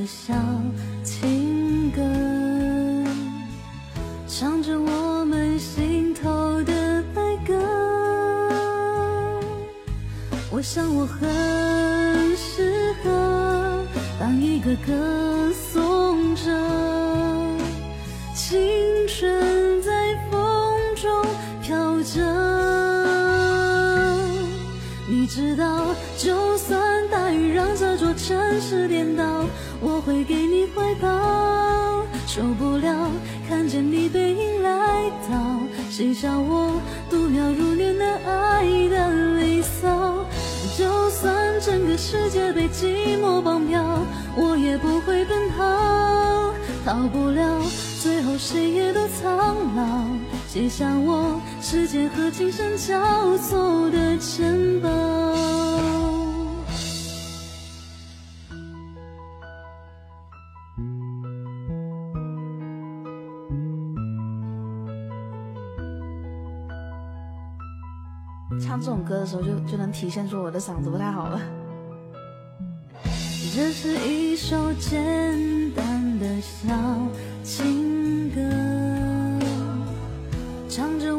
[0.00, 0.32] 的小
[1.04, 2.00] 情歌，
[4.26, 6.72] 唱着我们心头的
[7.16, 7.54] 哀歌。
[10.62, 11.26] 想我很
[12.36, 13.84] 适合
[14.18, 16.44] 当一个歌颂者，
[18.34, 18.58] 青
[19.08, 19.90] 春在
[20.30, 21.10] 风中
[21.62, 22.20] 飘着。
[25.08, 29.46] 你知道，就算大雨让这座城市颠倒，
[29.80, 31.08] 我会给你怀抱。
[32.26, 33.10] 受不了
[33.48, 35.60] 看见你背影来到，
[35.90, 40.24] 写下我度秒如年的爱的离骚。
[40.78, 43.84] 就算整个世界被寂寞绑票，
[44.36, 46.54] 我也不会奔跑。
[46.84, 47.60] 逃不了，
[48.00, 50.06] 最后谁也都苍老，
[50.48, 55.69] 写下我时间和琴声交错的城堡。
[68.80, 71.38] 这种歌的时候，就就能体现出我的嗓子不太好了。
[73.54, 76.68] 这是一首简单的小
[77.42, 78.40] 情歌，
[80.68, 81.18] 唱着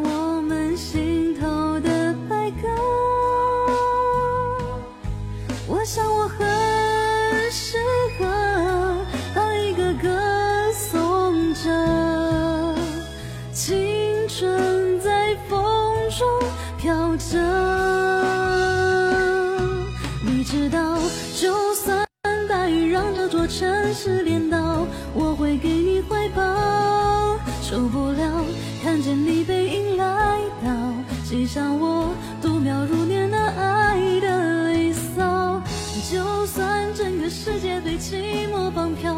[37.32, 39.16] 世界被寂寞绑票，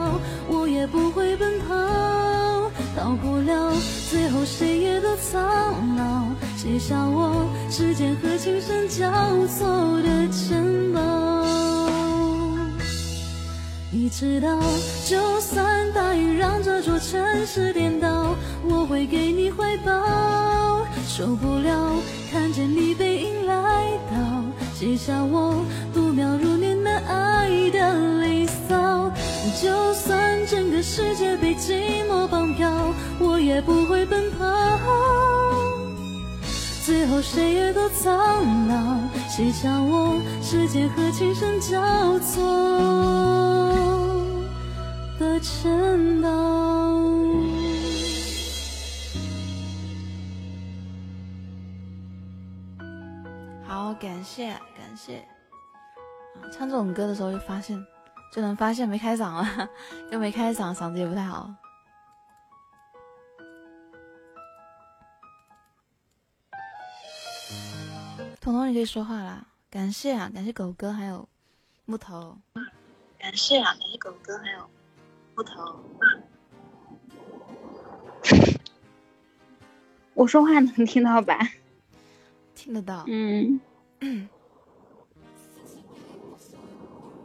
[0.48, 1.74] 我也不会奔跑。
[2.96, 3.74] 到不了
[4.10, 6.24] 最后，谁也都苍老。
[6.56, 9.12] 写下我时间和琴声交
[9.48, 11.02] 错的城堡。
[13.92, 14.60] 你知道，
[15.06, 19.92] 就算大雨让这座城市颠倒，我会给你怀抱。
[21.06, 21.96] 受不了
[22.32, 24.16] 看见你背影来到，
[24.74, 26.53] 写下我度秒如
[27.08, 29.12] 爱的离骚。
[29.62, 34.46] 就算整个世界被寂寞绑票，我也不会奔跑。
[36.86, 38.98] 最后谁也都苍老，
[39.30, 42.42] 写下我时间和琴声交错
[45.18, 46.30] 的城堡。
[53.66, 55.24] 好，感谢感谢。
[56.52, 57.86] 唱这种歌的时候就发现，
[58.32, 59.70] 就能发现没开嗓了，
[60.12, 61.54] 又没开嗓，嗓子也不太好。
[68.40, 69.46] 彤彤，你可以说话啦！
[69.70, 71.28] 感谢啊，感谢狗哥还有
[71.86, 72.38] 木头，
[73.18, 74.70] 感谢啊，感谢狗哥还有
[75.36, 75.80] 木头。
[80.14, 81.40] 我说话能听到吧？
[82.54, 83.06] 听得到。
[83.08, 83.60] 嗯。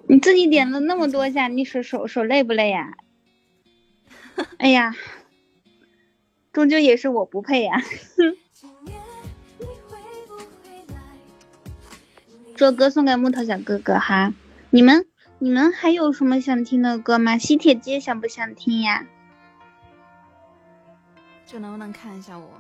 [0.09, 2.97] 你自己点了那么多下，你手手手累不累呀？
[4.59, 4.95] 哎呀，
[6.53, 7.83] 终究也是我不配呀。
[12.57, 14.33] 这歌送给木头小哥哥哈，
[14.71, 15.07] 你们
[15.39, 17.37] 你们还有什么想听的歌吗？
[17.39, 19.07] 西铁街想不想听呀？
[21.47, 22.51] 就能不能看一下我？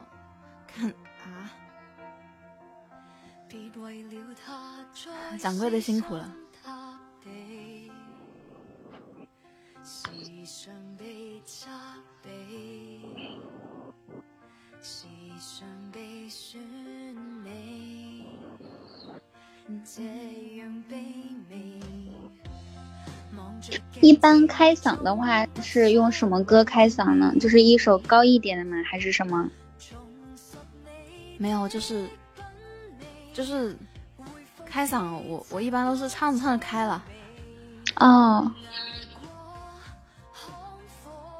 [0.67, 0.91] 看
[1.25, 1.51] 啊！
[5.39, 6.31] 掌柜的辛苦了。
[24.01, 27.35] 一般开嗓的话是用什么歌开嗓呢？
[27.41, 28.83] 就是一首高一点的吗？
[28.85, 29.51] 还是什么？
[31.37, 32.09] 没有，就是
[33.33, 33.77] 就是
[34.65, 37.05] 开嗓，我我一般都是唱着唱着开了。
[37.97, 38.51] 哦，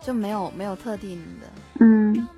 [0.03, 1.47] 就没有没有特定的。
[1.81, 2.29] 嗯。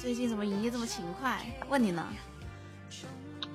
[0.00, 1.38] 最近怎么营业这么勤快？
[1.68, 2.06] 问你呢？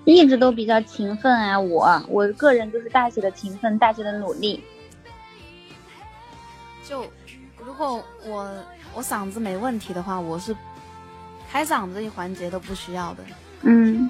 [0.05, 4.63] 一直都比较勤奋啊，我我个人就是大写的勤奋，大写的努力。
[6.87, 7.03] 就
[7.57, 10.55] 如果我我嗓子没问题的话，我是
[11.51, 13.23] 开嗓子这一环节都不需要的。
[13.63, 14.07] 嗯。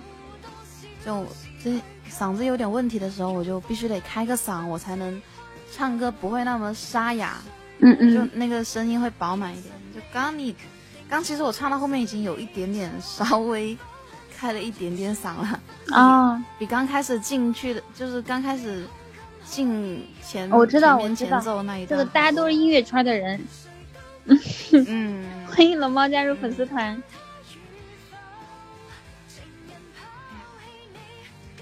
[1.06, 1.26] 就
[1.64, 5.22] 这嗓子有点问题的时候，我就必须得开个嗓，我才能
[5.72, 7.38] 唱歌不会那么沙哑。
[7.80, 8.14] 嗯嗯。
[8.14, 9.74] 就那个声音会饱满一点。
[9.96, 10.54] 就刚刚你。
[11.10, 13.78] 刚其实我唱到后面已经有一点点稍微
[14.36, 15.60] 开了一点点嗓了
[15.92, 18.86] 啊，比刚开始进去的，就是刚开始
[19.46, 21.40] 进前我知道我知道
[21.88, 23.48] 这个大家都是音乐圈的人，
[24.88, 27.02] 嗯， 欢迎龙猫加入粉丝团。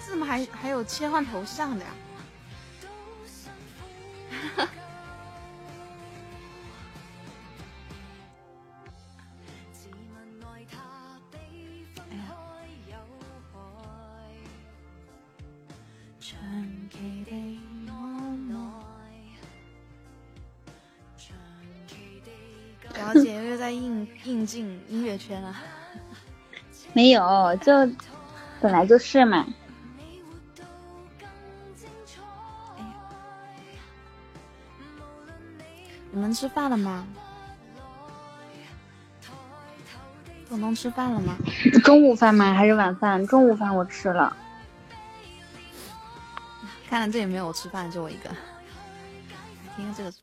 [0.08, 1.92] 怎么还还有切换头像的呀？
[22.94, 25.56] 表姐又在应应进音乐圈了？
[26.94, 27.72] 没有，就
[28.62, 29.46] 本来就是嘛。
[36.12, 37.08] 你们吃饭了吗？
[40.48, 41.36] 彤彤吃饭了吗？
[41.84, 42.54] 中午饭吗？
[42.54, 43.26] 还是晚饭？
[43.26, 44.38] 中午饭我吃了。
[46.94, 48.30] 看来这里没有吃饭，就我一个。
[49.76, 50.14] 听这个。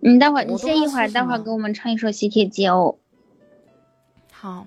[0.00, 2.98] 你待会儿，你歇一会儿，待会儿给我们唱一首《喜帖街》哦。
[4.30, 4.66] 好。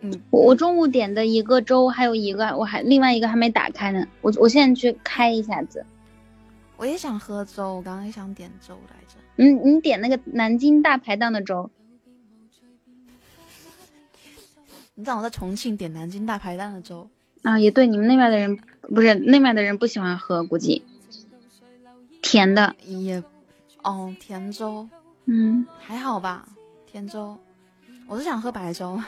[0.00, 4.08] 嗯，我我中午点的一个粥，还有一个，我还另外一个还没打开呢。
[4.22, 5.84] 我我现在去开一下子。
[6.78, 9.18] 我也想喝粥，我刚刚也想点粥来着。
[9.36, 11.70] 嗯，你点那个南京大排档的粥。
[14.94, 17.06] 你让我在重庆点南京大排档的粥
[17.42, 17.58] 啊？
[17.58, 18.58] 也对，你们那边的人
[18.94, 20.82] 不是那边的人不喜欢喝，估计
[22.20, 23.22] 甜的也
[23.82, 24.88] 哦，甜粥，
[25.26, 26.48] 嗯，还好吧，
[26.86, 27.38] 甜粥。
[28.06, 29.00] 我是想喝白粥。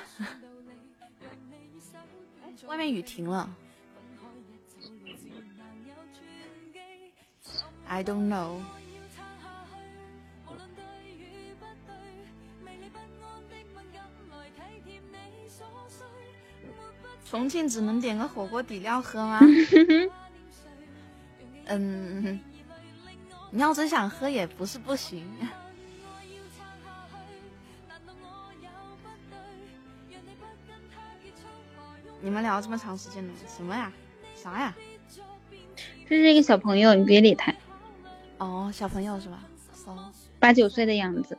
[2.66, 3.48] 外面雨停了。
[7.86, 8.56] I don't know。
[17.34, 19.40] 重庆只能点个火锅底料喝吗？
[21.66, 22.38] 嗯，
[23.50, 25.26] 你要真想喝也不是不行。
[32.20, 33.92] 你们聊这么长时间了，什么呀？
[34.36, 34.72] 啥呀？
[36.08, 37.52] 这是一个小朋友，你别理他。
[38.38, 39.42] 哦，小朋友是吧？
[40.38, 41.36] 八九岁的样子。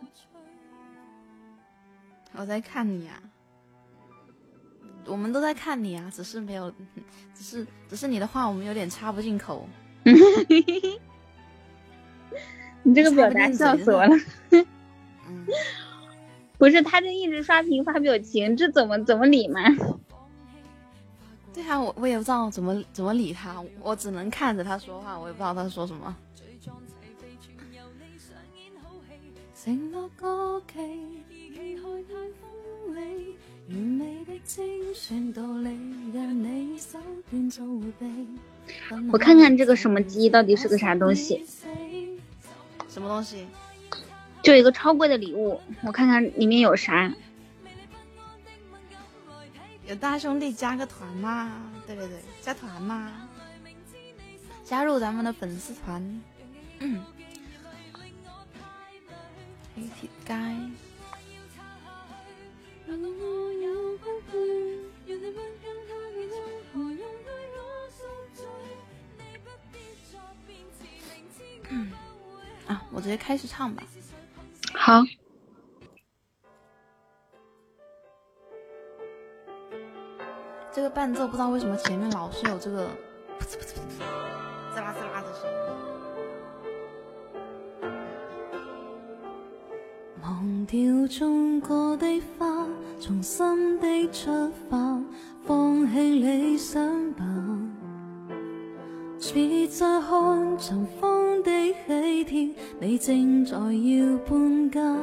[2.34, 3.14] 我在看你呀，
[5.08, 6.72] 我们都在看你啊，只是没有，
[7.36, 9.68] 只是只是你的话我们有点插不进口。
[12.84, 14.16] 你这个表达笑死我了。
[14.52, 14.66] 嗯，
[16.58, 19.62] 不是，他就一直刷屏发表情，这怎么怎么理嘛？
[21.54, 26.16] 对啊，我我也不知道怎么怎么理他，我只能看着他说话，我也不知道他说什么。
[39.12, 41.44] 我看看这个什么鸡到底是个啥东西？
[42.88, 43.48] 什么东西？
[44.44, 47.12] 就一个超贵的礼物，我看看里面有啥。
[49.88, 51.72] 有大兄弟加个团吗？
[51.88, 53.28] 对对对，加团吗？
[54.64, 56.22] 加入咱们的粉丝团。
[56.80, 57.04] 嗯。
[59.76, 60.34] 黑铁街。
[72.68, 73.84] 啊，我直接开始唱吧。
[74.74, 75.04] 好。
[80.72, 82.90] 这个伴奏不知道为什么前面老是有这个
[83.40, 85.56] 滋啦滋啦的声音。
[90.22, 92.68] 忘掉种过的花，
[93.00, 95.02] 重新的出发，
[95.46, 97.24] 放弃理想吧。
[99.34, 101.52] 别再看尘封的
[101.88, 104.98] 喜帖，你正在要搬家。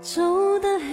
[0.00, 0.84] 做得起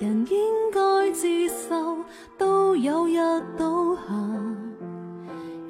[0.00, 1.96] 人应该接受，
[2.36, 3.18] 都有日
[3.56, 4.02] 倒下。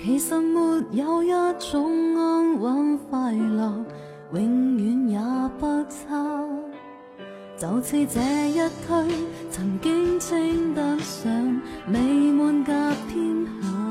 [0.02, 0.60] 其实没
[0.92, 3.84] 有一种安稳快乐。
[4.32, 5.18] 永远也
[5.58, 6.46] 不差，
[7.58, 11.98] 就似这一区曾经称得上美
[12.30, 12.72] 满甲
[13.08, 13.89] 天下，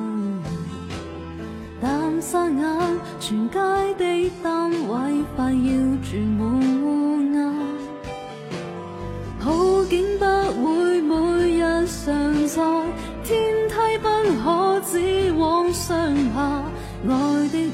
[1.82, 3.58] 但霎眼全街
[3.98, 5.72] 的单位快要
[6.04, 6.40] 住满
[6.84, 6.86] 乌
[7.34, 7.38] 鸦，
[9.40, 11.14] 好景不会每
[11.58, 12.62] 日常在，
[13.24, 13.30] 天
[13.70, 14.08] 梯不
[14.44, 16.64] 可只往上爬，
[17.08, 17.10] 爱
[17.50, 17.70] 的人。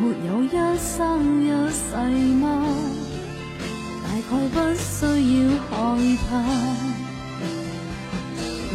[0.00, 0.48] 没有一
[0.78, 1.94] 生一世
[2.40, 2.44] 吗？
[4.30, 5.70] 概不需要害
[6.30, 6.30] 怕，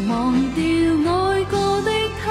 [0.08, 0.14] 忘
[0.54, 0.62] 掉
[1.12, 1.90] 爱过的
[2.24, 2.28] 他，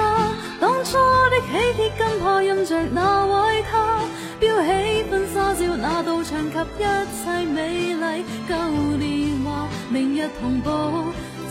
[0.59, 0.97] 当初
[1.29, 3.99] 的喜帖跟怕印着那位他，
[4.39, 6.83] 标起婚纱照那道墙及一
[7.23, 8.55] 切美丽旧
[8.97, 10.69] 年华，明日同步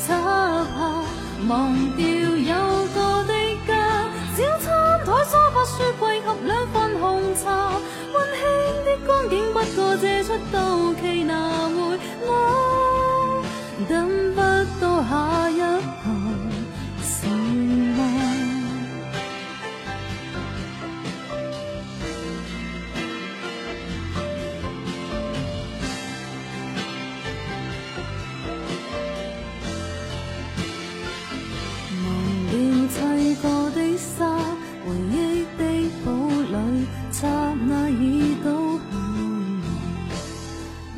[0.05, 1.05] 插下，
[1.49, 3.33] 忘掉有过的
[3.67, 3.71] 家，
[4.37, 4.67] 小餐
[5.05, 7.47] 台、梳化、书柜及两份红茶。
[8.13, 8.43] 温馨
[8.85, 11.33] 的光景，不过借出到期拿
[11.69, 13.43] 回我，
[13.89, 13.95] 等
[14.35, 14.41] 不
[14.81, 16.05] 到下一台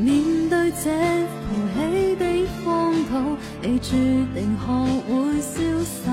[0.01, 0.91] 面對這
[1.35, 2.25] 浮起的
[2.65, 3.91] 荒土，你注
[4.33, 4.65] 定學
[5.09, 5.13] 會
[5.43, 6.07] 瀟灑。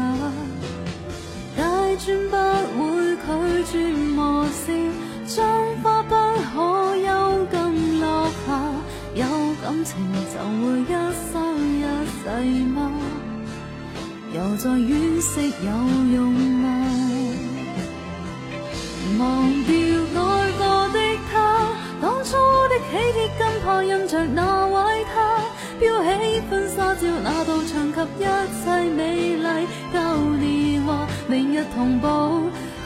[1.56, 1.62] 大
[2.04, 2.36] 專不
[2.82, 2.84] 會
[3.16, 3.28] 拒
[3.78, 3.78] 絕
[4.16, 4.66] 磨蝕，
[5.28, 5.38] 將
[5.84, 6.56] 花不可
[6.98, 7.08] 休
[7.52, 7.62] 禁
[8.02, 8.06] 落
[8.48, 8.48] 下。
[9.14, 9.24] 有
[9.64, 9.96] 感情
[10.34, 10.84] 就會一
[11.32, 11.34] 生
[11.78, 12.26] 一世
[12.74, 12.78] 嗎？
[14.34, 15.70] 又再惋惜有
[16.16, 16.66] 用嗎？
[19.20, 19.24] 忘
[19.64, 19.74] 掉
[20.16, 20.45] 愛過的他，
[22.02, 22.36] 當初
[22.68, 25.40] 的喜帖跟怕印着那位他，
[25.80, 28.26] 標起婚纱照那道牆及一
[28.64, 28.66] 切
[28.96, 29.96] 美麗舊
[30.38, 32.08] 年华，明日同步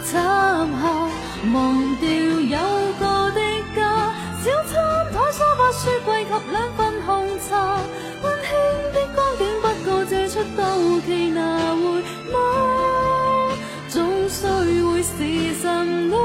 [0.05, 1.09] 插下，
[1.53, 2.57] 忘掉有
[2.99, 3.39] 過的
[3.75, 4.13] 家，
[4.43, 4.73] 小餐
[5.11, 7.07] 台、梳化、書櫃及兩份紅
[7.49, 7.51] 茶，
[8.23, 8.49] 温馨
[8.93, 10.63] 的光景不過借出到
[11.05, 11.39] 期拿
[11.75, 11.81] 回
[12.31, 12.37] 嗎？
[13.89, 13.97] 總
[14.29, 14.39] 須
[14.91, 16.17] 會是神咯，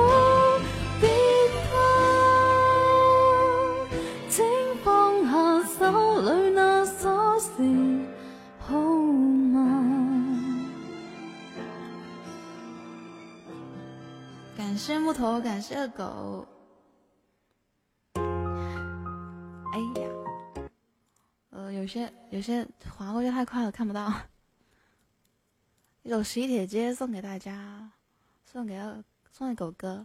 [14.74, 16.44] 感谢木头，感謝狗。
[18.16, 20.08] 哎呀，
[21.50, 24.12] 呃，有些有些划过去太快了，看不到。
[26.02, 27.92] 一首《喜帖街》送给大家，
[28.44, 30.04] 送给二送给狗哥。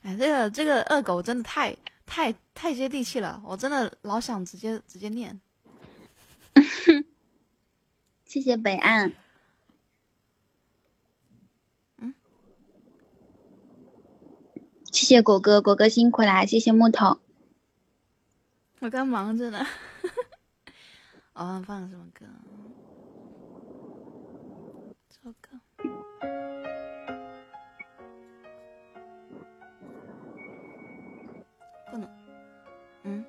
[0.00, 5.38] 哎，这个这个二狗真的太太太接地气了，我真的老想直接直接念。
[8.24, 9.12] 谢谢北岸。
[14.94, 16.46] 谢谢果哥，果哥辛苦啦！
[16.46, 17.18] 谢谢木头。
[18.78, 19.66] 我刚忙着呢。
[21.34, 22.24] 哦，放什么歌？
[25.08, 25.48] 这首歌。
[31.90, 32.08] 不能。
[33.02, 33.24] 嗯，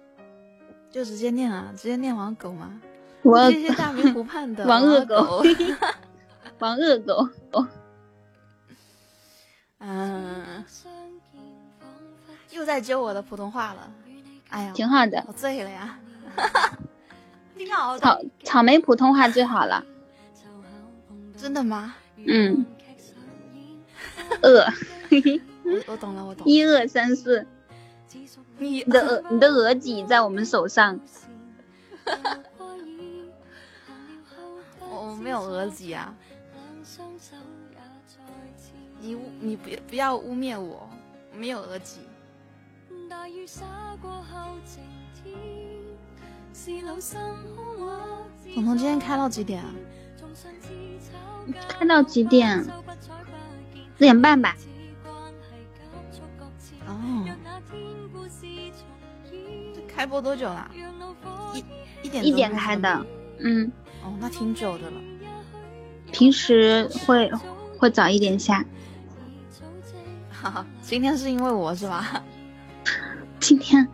[0.92, 2.80] 就直接念啊，直接念王狗吗？
[3.24, 5.44] 我谢谢大明湖畔的 王恶狗狗。
[6.60, 7.28] 王恶狗。
[7.54, 7.68] 哦，
[9.80, 10.64] 嗯，
[12.56, 13.92] 又在揪我的普通话了。
[14.50, 15.22] 哎呀，挺好的。
[15.28, 16.00] 我醉了呀！
[17.58, 18.26] 挺好草的。
[18.46, 19.84] 草莓普通话最好了。
[21.36, 21.96] 真的吗？
[22.16, 22.66] 嗯。
[24.42, 24.66] 恶。
[25.64, 26.52] 我我懂了，我懂了。
[26.52, 27.46] 一二三四。
[28.58, 30.98] 你你的额你的额脊在我们手上。
[34.80, 36.16] 我我没有额脊啊！
[39.02, 40.90] 你污你不不要污蔑我，
[41.34, 42.00] 我没有额脊。
[48.54, 49.70] 彤彤今天开到几点啊？
[51.68, 52.64] 开到几点？
[52.64, 52.72] 四
[54.00, 54.56] 点半吧。
[56.88, 57.26] 哦，
[59.74, 60.72] 这开播多久了？
[61.54, 61.64] 一
[62.04, 63.06] 一点一点钟开的。
[63.40, 63.72] 嗯。
[64.04, 64.98] 哦，那挺久的了。
[66.12, 67.32] 平时会
[67.78, 68.66] 会早一点下。
[70.32, 72.24] 哈哈，今天是因为我是吧？
[73.40, 73.88] 今天，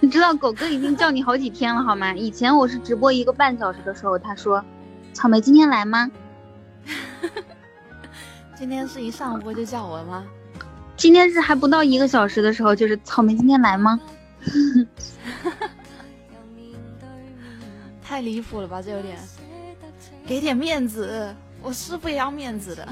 [0.00, 2.14] 你知道狗哥已经叫你好几天了好吗？
[2.14, 4.64] 以前我是直播一个半小时的时候，他说
[5.12, 6.10] ：“草莓今天来吗？”
[8.56, 10.24] 今天是一上播就叫我了吗？
[10.96, 14.00] 今天是还不到一个小时的时候，就是草莓今天来吗？
[18.02, 19.18] 太离谱了吧，这有点，
[20.26, 22.88] 给点面子，我师傅也要面子的。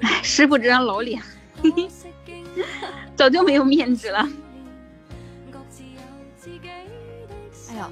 [0.00, 1.22] 哎，师傅这张老脸，
[3.16, 4.28] 早就没有面子了。
[7.70, 7.90] 哎呦，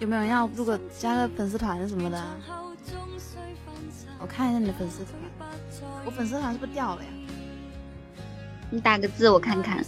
[0.00, 2.22] 有没有人要如果加个粉丝团什么的？
[4.18, 5.14] 我看一下你的粉丝团，
[6.04, 7.08] 我粉丝团是不是掉了呀？
[8.70, 9.84] 你打个字我看看。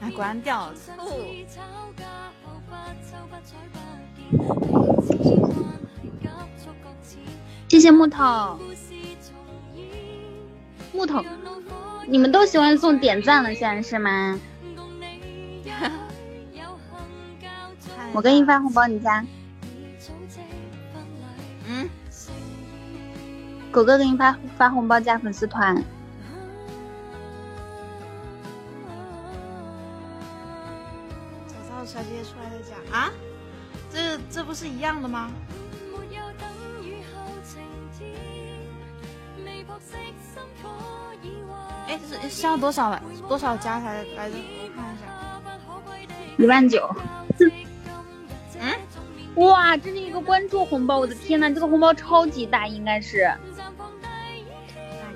[0.00, 0.74] 哎，果然掉了。
[7.70, 8.58] 谢谢木头，
[10.92, 11.24] 木头，
[12.08, 14.40] 你们都喜欢送点赞了，现在是吗？
[18.12, 19.24] 我给你发红包，你加。
[21.68, 21.88] 嗯。
[23.70, 25.76] 狗哥给你发发红包，加粉丝团。
[31.46, 33.12] 早上小姐姐出来再讲啊？
[33.92, 35.30] 这这不是一样的吗？
[41.86, 44.36] 哎，是需要多少多少加才来着？
[44.36, 45.04] 我看一下，
[46.38, 46.88] 一万九。
[48.60, 48.72] 嗯，
[49.36, 50.98] 哇，这是一个关注红包！
[50.98, 53.38] 我的天呐，这个红包超级大，应该是哪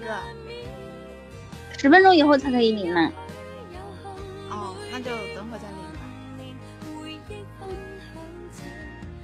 [0.05, 0.17] 个？
[1.77, 3.13] 十分钟以后才可以领呢。
[4.51, 6.01] 哦，那就等会再领吧。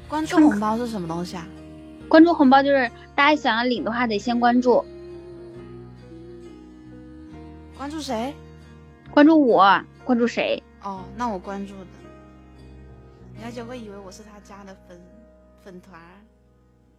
[0.06, 1.46] 关注红包是什么东西啊？
[2.08, 4.84] 关注红包就是大家想要领的话，得先关注。
[7.80, 8.34] 关注谁？
[9.10, 9.82] 关注我。
[10.04, 10.62] 关注谁？
[10.82, 11.86] 哦，那我关注的。
[13.42, 15.00] 小姐会以为我是他家的粉
[15.64, 15.98] 粉团。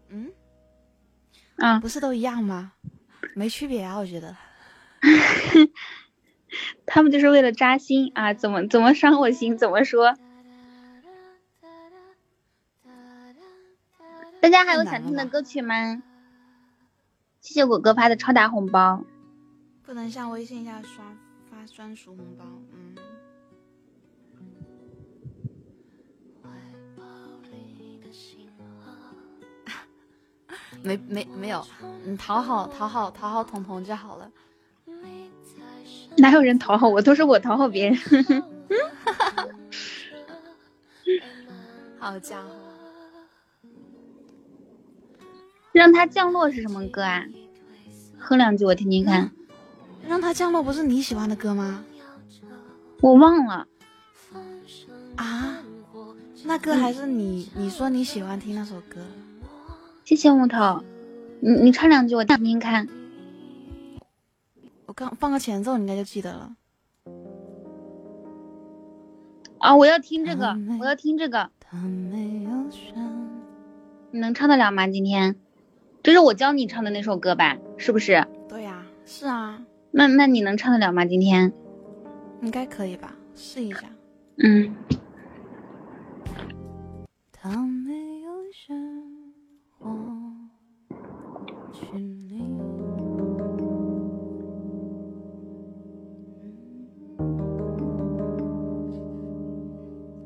[0.09, 0.31] 嗯？
[1.57, 2.73] 啊，不是都一样吗？
[3.35, 4.35] 没区别啊，我觉得。
[6.87, 8.33] 他们就是为了扎心啊！
[8.33, 9.55] 怎么怎么伤我心？
[9.59, 10.15] 怎么说？
[14.41, 16.01] 大家还有想听的歌曲吗？
[17.39, 19.03] 谢谢果哥发的超大红包。
[19.91, 21.03] 不能像微信一样刷
[21.49, 22.95] 发专属红包，嗯。
[30.81, 31.61] 没没没有，
[32.05, 34.31] 你，讨好讨好讨好彤彤就好了。
[36.15, 37.97] 哪有人讨好我，都是我讨好别人。
[41.99, 42.49] 好家伙！
[45.73, 47.25] 让他降落是什么歌啊？
[48.17, 49.29] 哼两句我听听看。
[50.07, 51.83] 让他降落不是你喜欢的歌吗？
[53.01, 53.67] 我忘了。
[55.15, 55.57] 啊？
[56.43, 58.99] 那歌还是你你说你喜欢听那首歌？
[60.03, 60.83] 谢谢木头，
[61.39, 62.87] 你你唱两句我听听看。
[64.87, 66.55] 我刚放个前奏，你应该就记得了。
[69.59, 69.75] 啊！
[69.75, 71.49] 我要听这个，我要听这个。
[74.11, 74.87] 你能唱得了吗？
[74.87, 75.35] 今天，
[76.03, 77.57] 这是我教你唱的那首歌吧？
[77.77, 78.25] 是不是？
[78.49, 79.61] 对呀，是啊。
[79.91, 81.05] 那那你能唱得了吗？
[81.05, 81.51] 今天
[82.41, 83.83] 应该可以吧，试一下。
[84.37, 84.73] 嗯。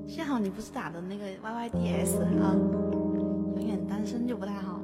[0.08, 2.56] 幸好你不是打的那个 Y Y D S 啊，
[3.58, 4.80] 永远单身就不太好，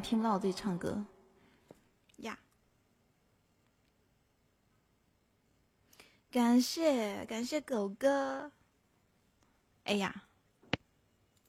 [0.00, 1.04] 听不到我自己唱歌。
[2.18, 2.38] 呀，
[6.30, 8.50] 感谢感谢狗哥。
[9.84, 10.22] 哎呀，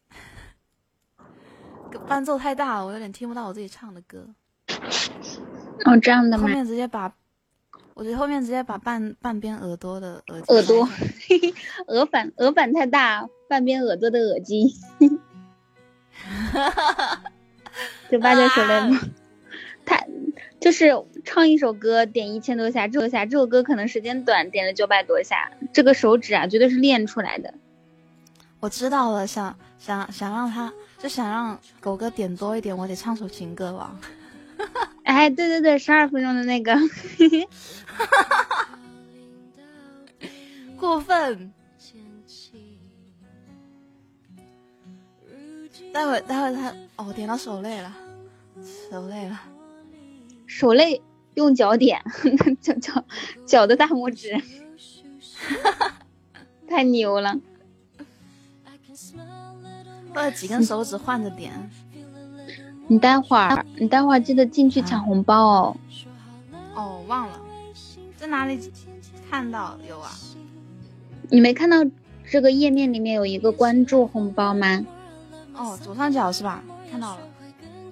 [2.07, 4.27] 伴奏太大了，我有点听不到我自己唱的歌。
[5.85, 6.43] 哦，这样的吗？
[6.43, 7.15] 后面直接把，
[7.93, 11.53] 我觉得后面直接把半半边耳朵的耳耳朵掰开
[11.87, 14.75] 额板耳板太大，半边耳朵的耳机。
[18.09, 19.01] 就八九首雷吗？
[19.85, 20.03] 他
[20.59, 20.91] 就是
[21.23, 27.53] 唱一首歌点一千多下，这下这首歌可能时间短，点了九百多下，这个手指啊绝对是练出来的。
[28.59, 33.99] 我知道了，想想想让他，就想让狗哥点多一点，我得唱首情歌了。
[35.03, 36.75] 哎，对对对，十二分钟的那个，
[40.79, 41.53] 过分。
[45.93, 47.93] 待会待会他哦，点到手累了，
[48.91, 49.41] 手累了。
[50.45, 51.01] 手累
[51.33, 52.01] 用脚点，
[52.61, 53.03] 脚脚
[53.45, 54.41] 脚的大拇指，
[56.67, 57.39] 太牛了。
[60.13, 61.69] 或者几根手指换着点。
[62.87, 65.77] 你待会儿，你待会儿记得进去抢红包哦。
[66.73, 67.39] 哦，忘了，
[68.15, 68.71] 在哪里
[69.29, 70.09] 看到有啊？
[71.29, 71.77] 你没看到
[72.29, 74.85] 这个页面里面有一个关注红包吗？
[75.57, 76.63] 哦，左上角是吧？
[76.91, 77.21] 看到了。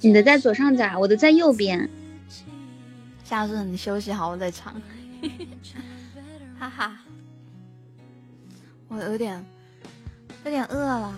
[0.02, 1.90] 你的在左上角，我的在右边。
[3.24, 4.74] 下次你休息好，我再唱。
[6.60, 6.96] 哈哈，
[8.88, 9.44] 我有点
[10.44, 11.14] 有点饿了。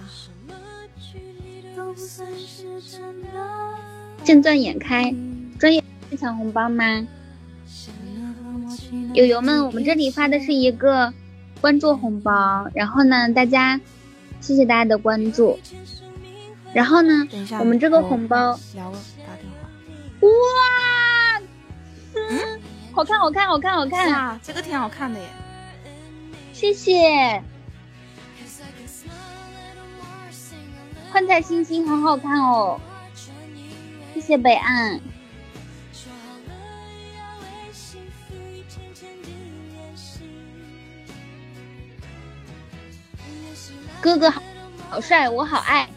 [4.24, 5.14] 见钻眼开，
[5.60, 5.84] 专业
[6.18, 7.06] 抢红包吗？
[9.14, 11.14] 友友们，我们这里发的是一个
[11.60, 13.80] 关注红包，然后呢，大家
[14.40, 15.60] 谢谢大家的关注，
[16.74, 19.70] 然后呢，等一下，我们这个红包聊个打电话。
[20.22, 21.42] 哇，
[22.16, 22.62] 嗯，
[22.94, 25.28] 好看，好看，好看，好看，啊，这个挺好看的耶！
[26.54, 27.42] 谢谢。
[31.12, 32.80] 幻彩星星好好看哦，
[34.14, 35.00] 谢谢北岸。
[44.00, 44.42] 哥哥好，
[44.90, 45.90] 好帅，我好爱。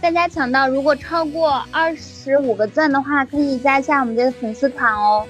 [0.00, 5.26] 大家抢到，如果超过二十五个钻的话，可以加一下我们的粉丝团哦。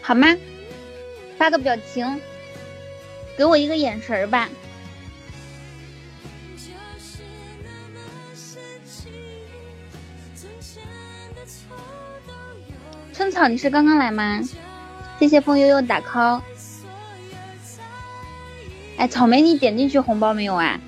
[0.00, 0.28] 好吗？
[1.36, 2.20] 发个表情，
[3.36, 4.48] 给我一个眼神儿吧。
[13.12, 14.40] 春草，你是刚刚来吗？
[15.18, 16.40] 谢谢风悠悠打 call。
[18.98, 20.78] 哎，草莓，你点进去红包没有啊？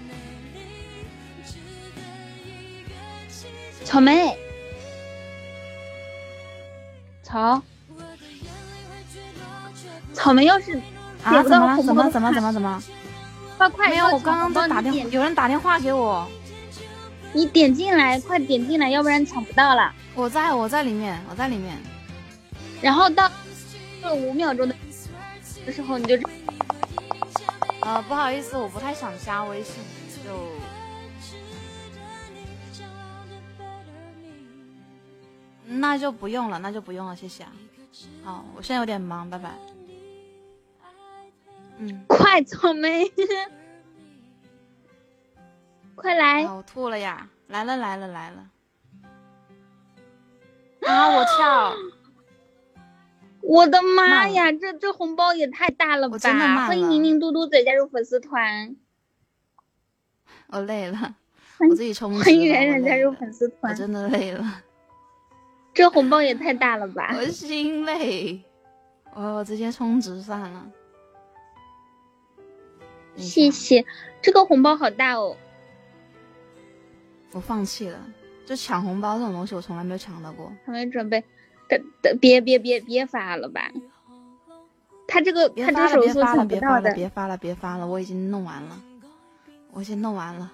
[3.85, 4.37] 草莓，
[7.23, 7.63] 草，
[10.13, 10.81] 草莓要是
[11.23, 11.43] 啊？
[11.43, 12.83] 怎么怎么怎么话怎么怎么？
[13.57, 16.29] 快快没有，我刚刚在打电话，话，有人打电话给我。
[17.33, 19.93] 你点进来，快点进来，要不然抢不到了。
[20.17, 21.77] 我在我在里面，我在里面。
[22.83, 23.31] 然后到
[24.03, 24.75] 了五秒钟的
[25.65, 26.17] 的时候，你就
[27.83, 29.83] 呃，不好意思，我不太想加微信，
[30.25, 30.49] 就
[35.67, 37.53] 那就不用了，那就不用了，谢谢啊。
[38.23, 39.55] 好，我现在有点忙，拜拜。
[41.79, 43.11] 嗯，快草莓，
[45.95, 46.45] 快来！
[46.45, 47.27] 啊，我吐了呀！
[47.49, 48.51] 来了来了来了！
[50.87, 51.75] 啊，我跳！
[53.43, 56.15] 我的妈呀，这 这红包也太大了吧！
[56.15, 58.77] 我真的慢了欢迎宁宁嘟嘟嘴加入粉丝团，
[60.49, 61.17] 我累了，
[61.59, 62.19] 我自己充。
[62.21, 63.77] 欢迎冉冉加入粉丝团我。
[63.77, 64.63] 真的累了，
[65.73, 67.15] 这红包也太大了吧！
[67.17, 68.43] 我心累。
[69.15, 70.71] 我我直接充值算了。
[73.17, 73.85] 谢谢，
[74.23, 75.37] 这个红包好大哦。
[77.33, 77.99] 我放弃了，
[78.47, 80.53] 就抢红包这种东西，我从来没有抢到过。
[80.65, 81.23] 还没准备，
[82.21, 83.71] 别别别别发了吧！
[85.07, 86.95] 他这个他这个手别发了，速抢不别发了，到的。
[86.95, 88.81] 别发了，别发了，我已经弄完了，
[89.73, 90.53] 我已经弄完了。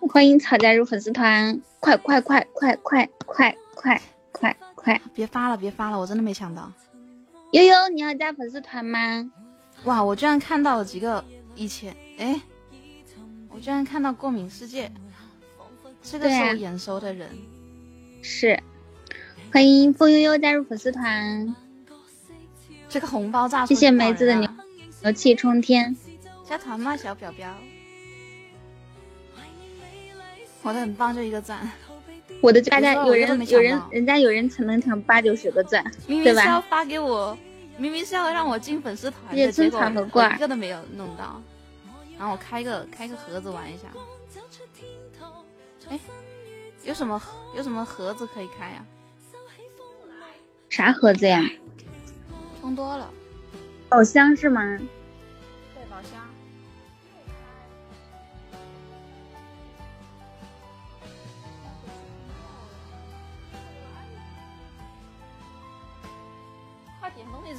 [0.00, 4.00] 欢迎草加入粉丝团，快快快快快快快
[4.32, 5.00] 快快！
[5.12, 6.72] 别发了，别发了，我真的没抢到。
[7.52, 9.30] 悠悠，你要加粉丝团吗？
[9.84, 11.22] 哇，我居然看到了几个
[11.54, 12.40] 以前，哎，
[13.50, 14.90] 我居然看到过敏世界，
[16.02, 17.28] 这个是我眼熟的人。
[18.22, 18.60] 是，
[19.52, 21.54] 欢迎风悠悠加入粉丝团，
[22.88, 24.48] 这个红包炸出谢谢梅子的牛
[25.02, 25.96] 牛气冲天。
[26.44, 27.54] 加团吗，小表表？
[30.62, 31.70] 我的很棒，就一个赞。
[32.40, 36.42] 我的大家有人有人人家有人才能抢八九十个钻，明对吧？
[36.42, 37.36] 明是要发给我，
[37.76, 41.40] 明明是要让我进粉丝团的，结果一个都没有弄到。
[42.18, 43.84] 然后我开个开个盒子玩一下。
[45.88, 45.98] 哎，
[46.88, 47.22] 有什么
[47.54, 48.82] 有什么盒子可以开呀、
[50.70, 51.44] 啥盒子呀？
[52.62, 53.10] 充多了，
[53.90, 54.62] 宝箱是吗？
[55.74, 56.26] 对，宝箱。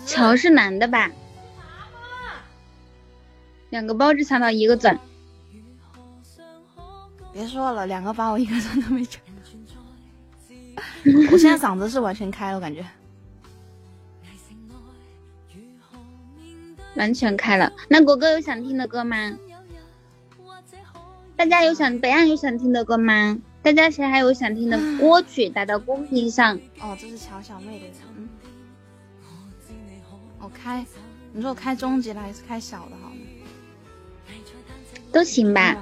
[0.07, 1.11] 乔是男的吧？
[3.69, 4.99] 两个包只抢到一个钻，
[7.39, 9.21] 别说了，两个包我一个钻都没抢。
[11.31, 12.85] 我现在嗓子是完全开了，我感觉。
[16.97, 17.71] 完全开了。
[17.87, 19.37] 那果哥有想听的歌吗？
[21.37, 23.39] 大家有想北岸有想听的歌吗？
[23.61, 25.47] 大家谁还有想听的歌曲？
[25.47, 26.59] 打到公屏上。
[26.81, 27.95] 哦，这是乔小妹的人。
[28.17, 28.27] 嗯，
[30.39, 30.85] 我开，
[31.31, 33.21] 你说我开中级的还是开小的好呢？
[35.13, 35.77] 都行吧。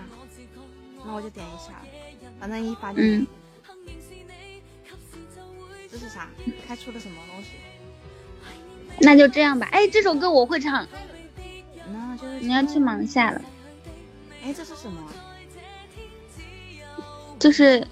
[1.07, 1.81] 吧那我就点一下，
[2.39, 3.25] 反正一发就嗯。
[5.89, 6.27] 这是啥？
[6.67, 7.51] 开出了什么东西？
[8.99, 9.67] 那就这样吧。
[9.71, 10.85] 哎，这首歌我会唱，
[11.91, 13.41] 那就是你要去忙下了。
[14.43, 15.01] 哎，这是什么？
[17.39, 17.87] 就是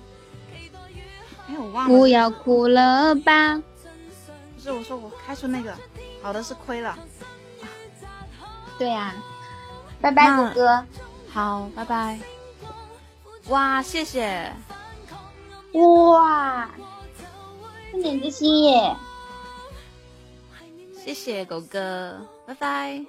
[1.48, 1.98] 哎，我忘了。
[1.98, 3.58] 不要哭了吧。
[3.58, 5.74] 不是，我说我开出那个，
[6.22, 6.98] 好的是亏了。
[8.78, 9.16] 对呀、
[10.02, 10.86] 拜拜，那果哥。
[11.30, 12.20] 好，拜拜。
[13.50, 14.52] 哇，谢谢。
[15.74, 16.70] 哇，
[17.92, 18.96] 三点之心耶！
[20.96, 23.06] 谢谢狗哥，拜拜。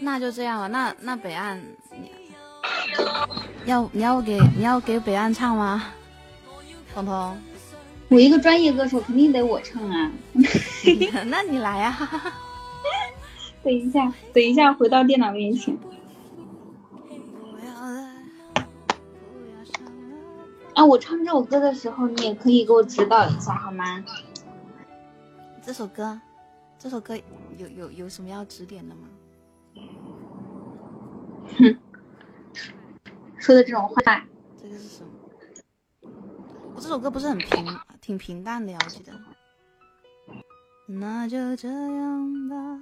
[0.00, 1.62] 那就这样了，那那北岸，
[3.64, 5.92] 你要你要给你要给北岸唱吗？
[6.92, 7.38] 彤彤，
[8.08, 10.10] 我一个专业歌手，肯定得我唱啊。
[11.26, 12.32] 那你来啊、
[13.62, 15.78] 等一下，等一下，回到电脑面前。
[20.80, 24.02] 啊，我唱这首歌的时候，你也可以给我指导一下，好吗？
[25.60, 26.18] 这首歌，
[26.78, 27.14] 这首歌
[27.58, 29.06] 有有有什么要指点的吗？
[31.58, 31.76] 哼
[33.36, 34.24] 说的这种话，
[34.56, 35.10] 这个是什么？
[36.74, 37.66] 我这首歌不是很平，
[38.00, 39.12] 挺平淡的呀，我记得。
[40.86, 42.80] 那就这样吧，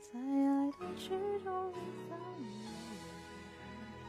[0.00, 1.10] 在爱的曲
[1.44, 1.52] 中
[2.05, 2.05] 散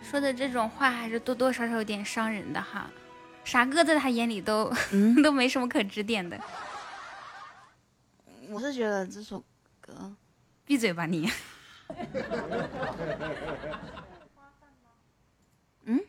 [0.10, 2.90] 说的这种话还是多多少少有点伤人的哈。
[3.44, 6.40] 傻哥在他眼里都、嗯 都没什么可指点的。
[8.50, 9.44] 我是觉得这首
[9.82, 10.16] 歌，
[10.64, 11.30] 闭嘴吧你！
[15.84, 16.00] 嗯，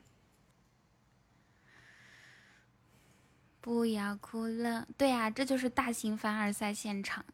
[3.61, 7.25] 不要哭了，对呀，这就是大型凡尔赛现场。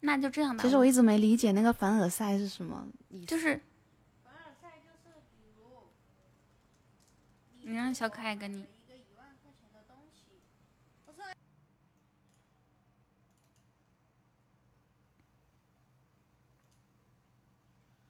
[0.00, 0.62] 那就这样吧。
[0.62, 3.60] 其实我一直没理解那个凡尔赛是什么意思就是。
[7.62, 8.66] 你让小可爱跟你。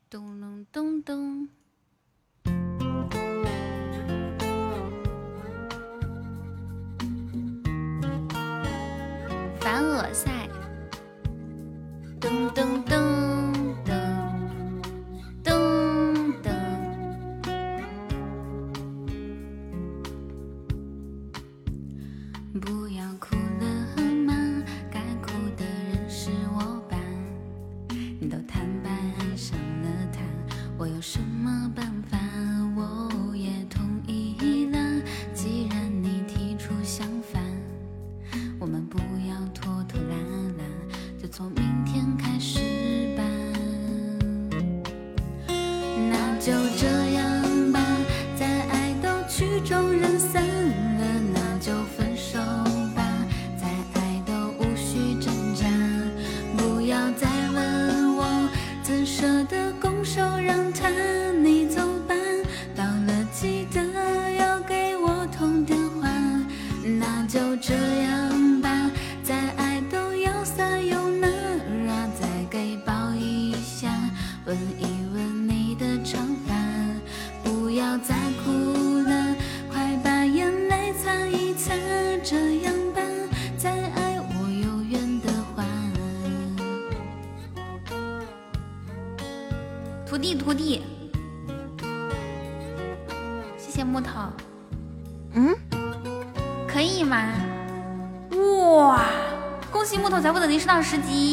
[0.09, 1.49] 咚隆咚咚。
[9.61, 10.50] 凡尔赛。
[12.21, 13.10] 噔噔噔。
[100.61, 101.30] 升到十级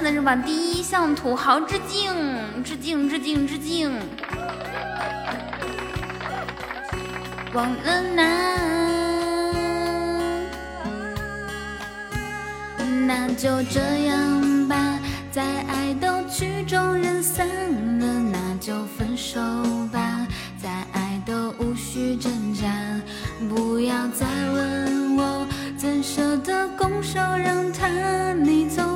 [0.00, 3.92] 获得本场的日榜第一，向土豪致敬，致敬，致敬，致敬。
[7.52, 8.22] 忘了拿。
[13.06, 14.98] 那就这样吧，
[15.30, 17.46] 再爱都曲终人散
[17.98, 19.38] 了，那就分手
[19.92, 20.26] 吧，
[20.62, 22.68] 再爱都无需挣扎，
[23.48, 25.46] 不要再问我
[25.76, 28.89] 怎舍得拱手让他，你走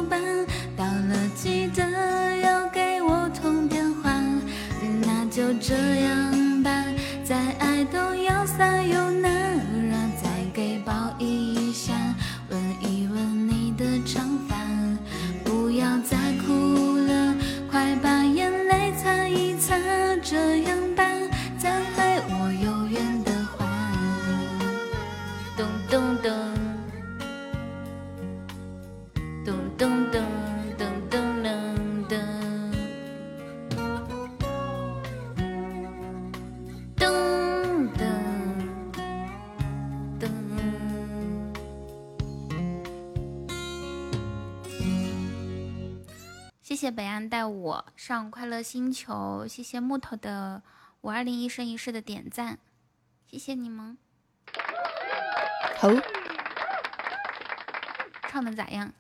[46.85, 50.63] 谢谢北岸带我上快乐星球，谢谢木头的
[51.01, 52.59] 五二零一生一世的点赞，
[53.27, 53.97] 谢谢你们。
[55.79, 55.89] 好，
[58.29, 58.93] 唱的咋样？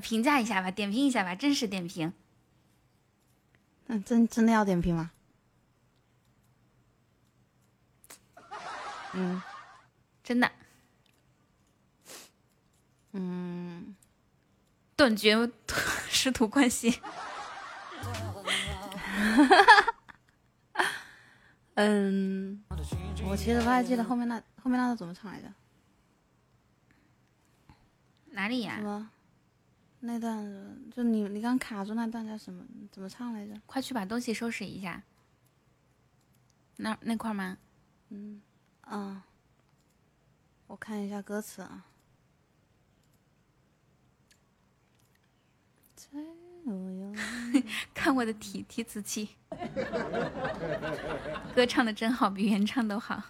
[0.00, 2.14] 评价一下吧，点评一下吧，真实点评。
[3.88, 5.10] 嗯，真真的要点评吗？
[9.12, 9.42] 嗯，
[10.24, 10.50] 真的。
[13.14, 13.94] 嗯，
[15.02, 15.50] 断绝
[16.08, 16.94] 师徒关系。
[21.74, 22.62] 嗯，
[23.28, 25.52] 我其实不太记得后面那后面那个怎么唱来着。
[28.26, 28.76] 哪里呀？
[28.76, 29.10] 什么？
[29.98, 32.64] 那段就你你刚卡住那段叫什么？
[32.92, 33.60] 怎么唱来着？
[33.66, 35.02] 快去把东西收拾一下。
[36.76, 37.58] 那那块吗？
[38.10, 38.40] 嗯，
[38.82, 39.24] 啊，
[40.68, 41.86] 我看一下歌词啊。
[47.92, 49.30] 看我的提提词器，
[51.54, 53.22] 歌唱的真好，比原唱都好。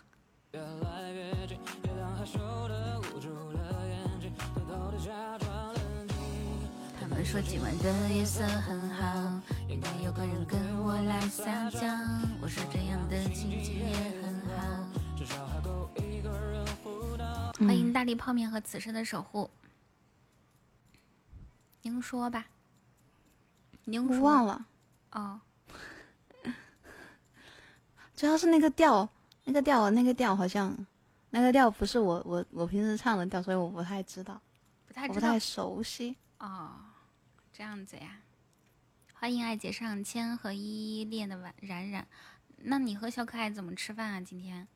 [7.01, 11.81] 他们说今晚的夜色很好，应该有个人跟我来撒娇。
[12.41, 14.63] 我说这样的情景也很好。
[17.59, 19.49] 欢迎大力泡面和此生的守护。
[21.83, 22.47] 您说吧。
[23.87, 24.67] 我忘了，
[25.11, 25.41] 哦，
[28.15, 29.09] 主要是那个调，
[29.45, 30.87] 那个调，那个调好像，
[31.31, 34.41] 那个调不是我我我平时唱的调，所以我不太知道，
[34.87, 36.17] 不太不太熟悉。
[36.39, 36.77] 哦，
[37.53, 38.21] 这样子呀。
[39.15, 42.07] 欢迎爱姐上千和依依恋的晚冉冉，
[42.59, 44.21] 那你和小可爱怎么吃饭啊？
[44.21, 44.69] 今天？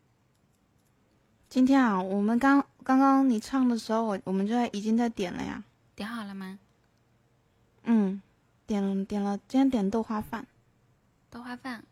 [1.49, 5.62] 今天啊，我们刚刚刚你唱的时候，我我们就在已经在点了呀。
[5.94, 6.59] 点好了吗？
[7.85, 8.20] 嗯。
[8.67, 10.47] 点了点了，今天点豆花饭。
[11.31, 11.85] 豆花饭，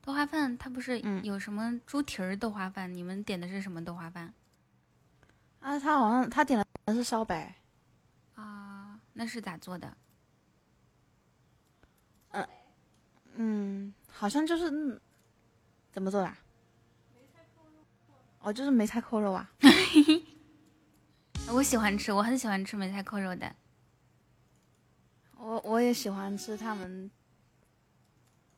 [0.00, 2.92] 豆花饭，它不是有什么猪蹄儿豆花饭？
[2.92, 4.32] 你们点的是什么豆花饭？
[5.60, 7.54] 啊，他好像他点的是烧白。
[8.34, 9.96] 啊，那是咋做的？
[12.30, 12.48] 嗯
[13.34, 15.00] 嗯，好像就是
[15.92, 16.32] 怎么做的？
[18.40, 19.50] 哦，就是梅菜扣肉啊。
[21.52, 23.54] 我喜欢吃，我很喜欢吃梅菜扣肉的。
[25.42, 27.10] 我我也喜欢吃他们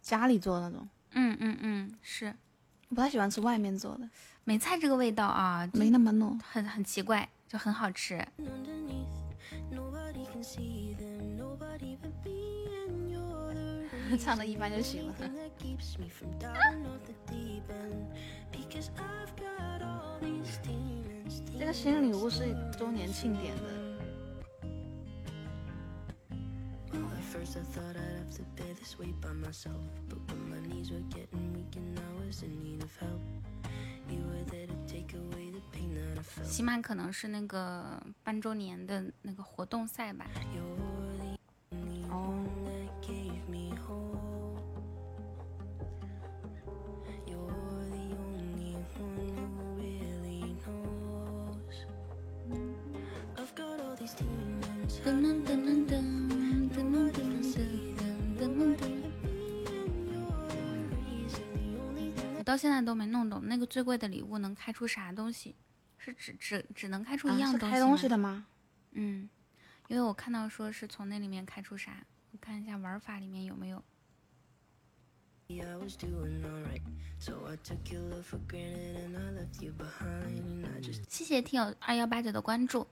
[0.00, 2.34] 家里做的那种，嗯嗯嗯，是，
[2.88, 4.08] 我不太喜欢吃外面做的
[4.44, 8.26] 梅菜这个味道啊，没那么浓，很很奇怪，就很好吃。
[14.20, 15.14] 唱的一般就行了。
[21.58, 23.91] 这个新礼物是周年庆典的。
[27.31, 31.03] First I thought I'd have to bear this weight by myself But when my knees were
[31.09, 33.21] getting weak and I was in need of help
[34.09, 40.25] You were there to take away the pain that I felt 起码可能是那个半周年的那个活动赛吧。
[42.09, 42.47] 哦。
[55.03, 56.20] 噔噔噔噔噔
[62.52, 65.56] 到现在都没弄懂那个最贵的礼物能开出啥东西，
[65.96, 68.46] 是只只只能开出一样东西开东西的吗？
[68.90, 69.26] 嗯，
[69.88, 73.82] 因为我看到说是从那里面开出啥，我看一下玩法里面有没有。
[81.08, 82.86] 谢谢听友二幺八九的关注。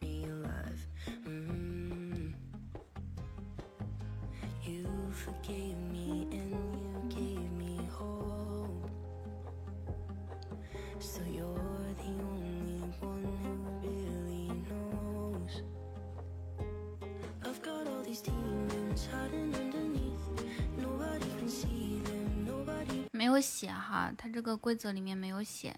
[23.20, 25.76] 没有写哈，它这个规则里面没有写。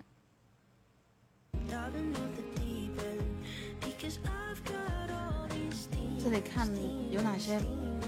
[6.21, 6.69] 这得看
[7.11, 7.61] 有哪些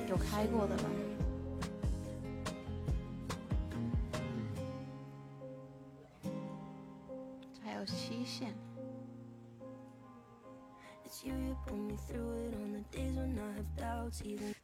[0.08, 0.84] 有开过的吧。
[7.60, 8.54] 还有期限。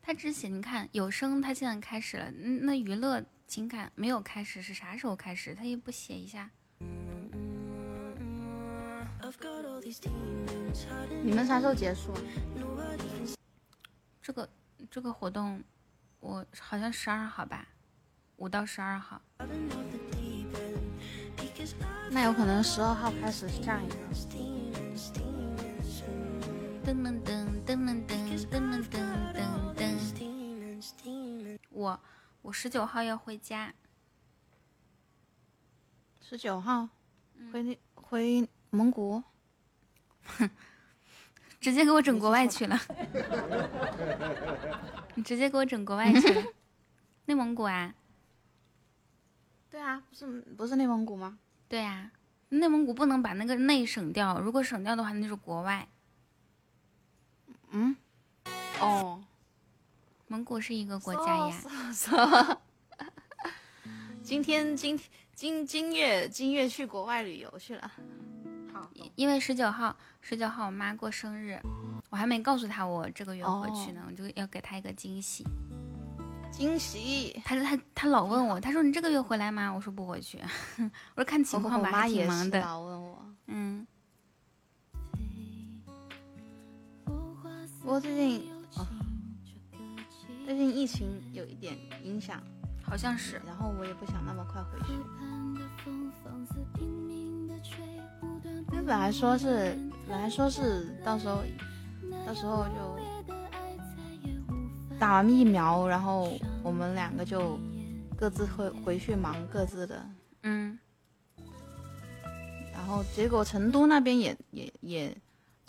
[0.03, 2.31] 他只写你看有声，他现在开始了。
[2.31, 5.55] 那娱乐情感没有开始，是啥时候开始？
[5.55, 6.51] 他也不写一下。
[11.23, 12.13] 你们啥时候结束？
[14.21, 14.49] 这个
[14.91, 15.63] 这个活动，
[16.21, 17.69] 我好像十二号吧，
[18.37, 19.21] 五到十二号。
[22.11, 24.60] 那有可能十二号开始下一个。
[31.71, 32.01] 我
[32.43, 33.73] 我十九号要回家
[36.21, 36.89] 十九号
[37.53, 39.23] 回回蒙古
[40.25, 40.51] 哼
[41.61, 42.77] 直接给我整国外去了
[45.15, 46.53] 你直接给我整国外去
[47.27, 47.95] 内蒙古啊
[49.71, 51.39] 对啊不是不是内蒙古吗
[51.69, 52.11] 对啊
[52.49, 55.87] 内蒙古不能把那个内省掉如果省掉的话那就是国外
[57.71, 57.97] 嗯，
[58.81, 59.23] 哦，
[60.29, 61.57] 蒙古是一个国家呀。
[64.23, 64.99] 今天今
[65.35, 67.91] 今今月今月去国外旅游去了。
[68.73, 71.61] 好，因为十九号十九号我妈过生日，
[72.11, 75.45] 我还没告诉她我这个月回去呢，我就要给她一个惊喜。
[76.53, 77.41] 惊喜！
[77.45, 79.73] 她说她她老问我，她说你这个月回来吗？
[79.73, 80.39] 我说不回去，
[81.15, 82.61] 我说看情况吧，还挺忙的。
[87.91, 88.49] 不过最近，
[90.45, 92.41] 最近疫情有一点影响，
[92.81, 93.43] 好像是。
[93.45, 94.93] 然后我也不想那么快回去。
[98.71, 101.43] 因为本来说是，本来说是到时候，
[102.25, 102.97] 到时候就
[104.97, 107.59] 打完疫苗，然后我们两个就
[108.17, 110.09] 各自回回去忙各自的。
[110.45, 110.79] 嗯。
[112.73, 115.19] 然后结果成都那边也也也。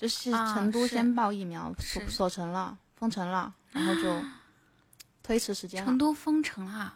[0.01, 4.19] 就是成都先报疫苗，锁锁城了，封城了，然后就
[5.21, 5.85] 推迟时间了。
[5.85, 6.95] 成都封城了，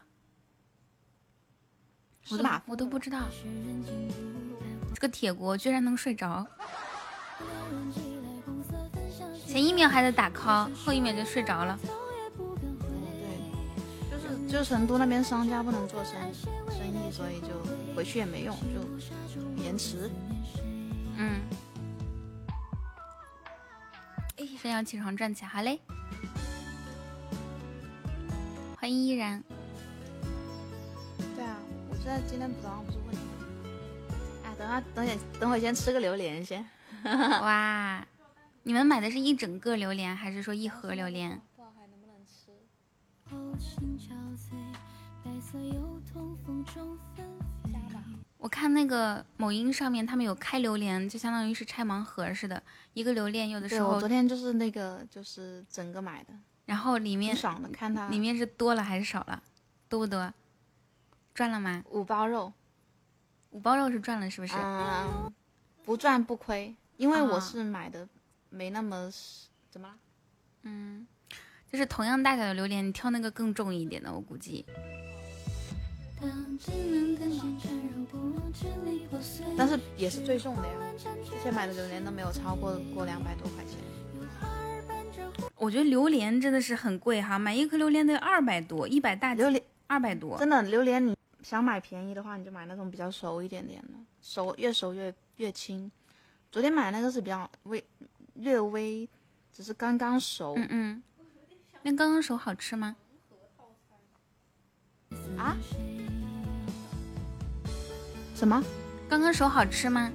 [2.24, 2.64] 是吧？
[2.66, 3.20] 我都不知道，
[4.96, 6.48] 这个铁锅居然能睡着。
[9.46, 11.78] 前一秒还在打 call，后一秒就睡着了。
[14.10, 16.14] 对，就是就成都那边商家不能做生
[16.72, 17.50] 生意，所以就
[17.96, 20.10] 回去也没用，就延迟。
[21.18, 21.40] 嗯。
[24.58, 25.80] 先要起床赚钱，好嘞！
[28.78, 29.44] 欢迎依然。
[31.36, 31.58] 对啊，
[31.90, 33.20] 我知道今天早上不是问你，
[34.44, 36.66] 哎，等下等下等会先吃个榴莲先。
[37.06, 38.06] 哇，
[38.64, 41.30] 你们买的是一整个榴莲，还是说一盒榴莲？
[41.30, 42.52] 不知道还能不能吃。
[48.46, 52.62] 我看那个某音上面，他们有开榴莲，就相当于是拆盲盒似的，
[52.94, 53.90] 一个榴莲有的时候。
[53.90, 56.34] 我昨天就是那个，就是整个买的，
[56.66, 59.42] 然后里面爽的，看它里面是多了还是少了，
[59.90, 60.32] 多不多？
[61.34, 61.84] 赚了吗？
[61.90, 62.54] 五包肉，
[63.50, 64.54] 五包肉是赚了是不是？
[64.56, 65.34] 嗯，
[65.84, 68.08] 不赚不亏，因为我是买的
[68.52, 69.12] 没那么
[69.72, 69.96] 怎么了？
[70.62, 71.08] 嗯，
[71.72, 74.64] 就是同样大小的榴莲，你挑那个更重一点的，我估计。
[79.58, 80.74] 但是也是最重的呀，
[81.24, 83.76] 之前买的榴莲都没有超过过两百多块钱。
[85.56, 90.38] 我觉得榴莲真的是很贵哈，买一颗榴莲得二百多，一百大榴莲二百多。
[90.38, 95.90] 真的榴莲，你想买便宜的话，你就买那种比较熟一点点的，熟越熟越越轻。
[96.52, 97.84] 昨天买那个是比较微
[98.36, 99.08] 略微，
[99.54, 100.54] 只是刚刚熟。
[100.58, 101.04] 嗯嗯，
[101.84, 102.96] 那刚刚熟好吃吗？
[105.38, 105.58] 啊？
[108.36, 108.64] 什么？
[109.08, 110.12] 刚刚熟好吃吗？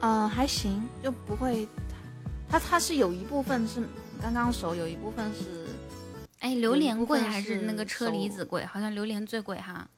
[0.00, 1.68] 嗯，还行，就不会。
[2.48, 3.86] 它它是有一部分是
[4.20, 5.66] 刚刚熟，有一部分是。
[6.40, 8.64] 哎，榴莲贵还是那个车厘子贵？
[8.64, 9.88] 好像榴莲最贵哈。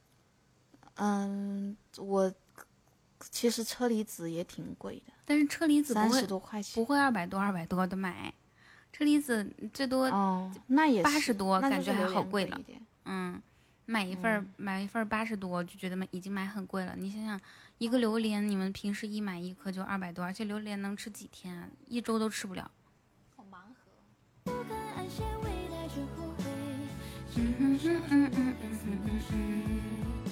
[0.94, 2.32] 嗯，我
[3.30, 8.32] 其实车厘子也挺贵的，但是车厘子三十多块钱，不会二百多二百多的买。
[8.92, 12.60] 车厘子最多哦，那也八十多，感觉还好贵了。
[13.04, 13.40] 嗯。
[13.90, 16.94] 买一份买一份八十多就觉得买已经买很贵了。
[16.94, 17.40] 你想想，
[17.78, 21.66] 一个榴莲，你们平时一买一颗就二百多，而且榴莲能吃几天啊？
[21.86, 22.70] 一周都吃不了。
[23.34, 23.90] 好盲盒。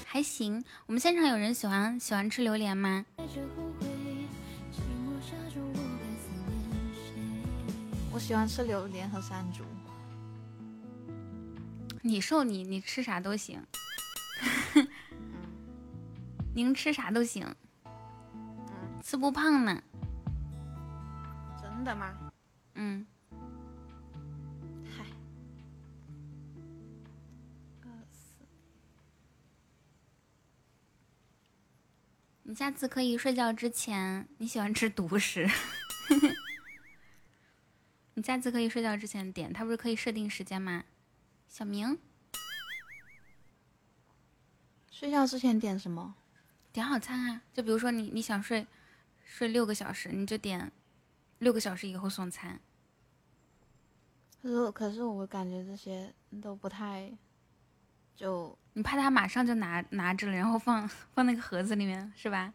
[0.04, 0.62] 还行。
[0.84, 3.06] 我们现场有人喜欢喜欢吃榴莲吗？
[8.16, 9.62] 我喜欢吃榴莲和山竹。
[12.00, 13.62] 你瘦你你吃啥都行，
[16.54, 17.46] 您吃啥都行，
[17.84, 17.92] 嗯
[19.02, 19.82] 吃不胖呢。
[21.60, 22.16] 真的吗？
[22.76, 23.06] 嗯。
[24.96, 25.04] 嗨。
[32.44, 35.46] 你下次可以睡觉之前，你喜欢吃独食。
[38.16, 40.84] 你下次可以睡觉之前点，它不是可以设定时间吗？
[41.48, 41.98] 小明，
[44.90, 46.14] 睡觉之前点什么？
[46.72, 47.42] 点好餐啊！
[47.52, 48.66] 就比如说你你想睡
[49.22, 50.72] 睡六个小时，你就点
[51.40, 52.58] 六个小时以后送餐。
[54.40, 57.12] 可是可是我感觉这些都不太，
[58.16, 62.54] 就你怕他马上就拿拿着了，然后放放那个盒子里面是吧？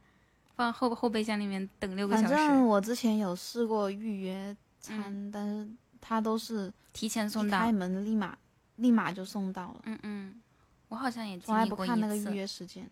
[0.55, 5.67] 放后后备箱里面等六个小时反时，正我之前有试过预约餐，但是
[6.01, 7.71] 他都是提前送到开。
[7.71, 8.37] 门立马
[8.77, 10.41] 立马就送到了，嗯嗯，
[10.89, 11.75] 我好像也从来不。
[11.75, 12.89] 看那个预约时间。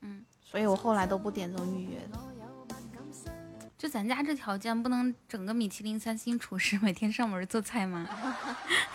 [0.00, 2.18] 嗯，所以我后来都不点这种预约的。
[3.78, 8.08] 就咱家这条件，不能整个米其林三星厨师每天上门做菜吗？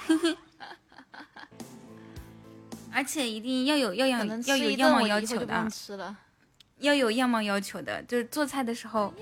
[2.91, 5.67] 而且一定要有要可样要有样貌要求的。
[6.79, 9.13] 要有样貌要求的，就是做菜的时候，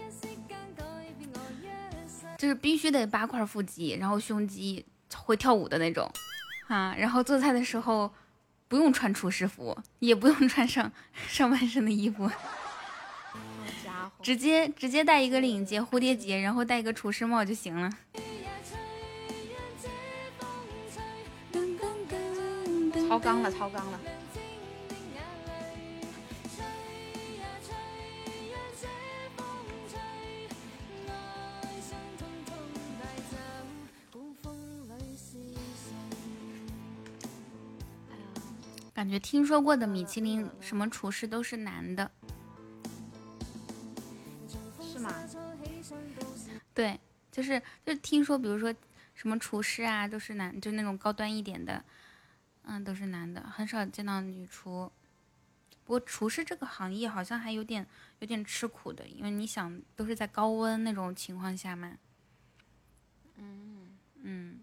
[2.40, 6.10] 就是必须得八块腹肌，然后胸肌会跳舞的那种，
[6.70, 8.10] 啊，然后做菜的时候
[8.70, 10.90] 不用穿厨师服，也不用穿上
[11.28, 12.34] 上半身的衣服，好
[13.84, 17.92] 家伙，直接直接戴一个领结蝴蝶结，然后戴一个厨师帽就行了。
[23.10, 24.00] 超纲了，超纲了。
[39.00, 42.12] 感觉听说过的米其林什么厨师都是男的，
[44.82, 45.10] 是吗？
[46.74, 47.00] 对，
[47.32, 48.76] 就是就是听说，比如说
[49.14, 51.82] 什么厨师啊，都是男，就那种高端一点的，
[52.64, 54.92] 嗯，都是男的，很少见到女厨。
[55.86, 57.88] 不过厨师这个行业好像还有点
[58.20, 61.94] 有点吃苦的，因为你想都是在高温那种情况下嘛，
[63.38, 64.60] 嗯，嗯，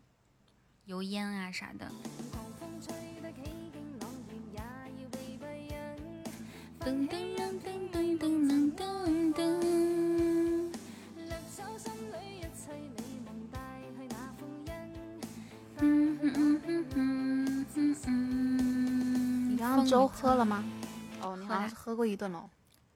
[0.84, 1.90] 油烟啊啥的。
[6.89, 7.08] 你
[19.58, 20.65] 刚刚粥喝了吗？
[21.20, 22.48] 哦，你好像是喝过一顿喽。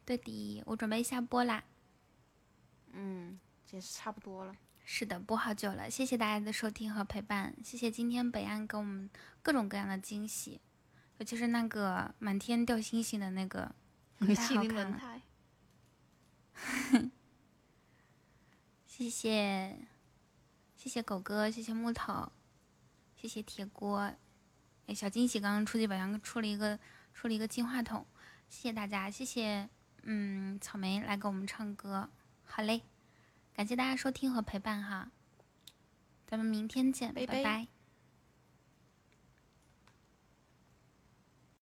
[0.05, 1.65] 对的，我准备下播啦。
[2.93, 4.55] 嗯，解释差不多了。
[4.85, 9.11] 是的，播好久了，谢谢大家的收听和陪伴，谢谢今天北岸给我们
[9.43, 10.61] 各种各样的惊喜，
[11.19, 13.75] 尤其是那个满天掉星星的那个。
[14.21, 15.21] 米太其林轮好看了。
[16.93, 17.11] 胎。
[18.87, 19.77] 谢谢，
[20.77, 22.31] 谢谢狗哥，谢谢木头，
[23.17, 24.13] 谢谢铁锅，
[24.87, 26.79] 哎，小惊喜刚刚出去宝箱出了一个
[27.15, 28.07] 出了一个金话筒，
[28.51, 29.71] 谢谢大家，谢谢，
[30.03, 32.11] 嗯，草莓来给我们唱歌，
[32.45, 32.83] 好嘞，
[33.55, 35.11] 感谢大家收听和陪伴哈，
[36.27, 37.43] 咱们明天见，拜拜拜。
[37.43, 37.80] 拜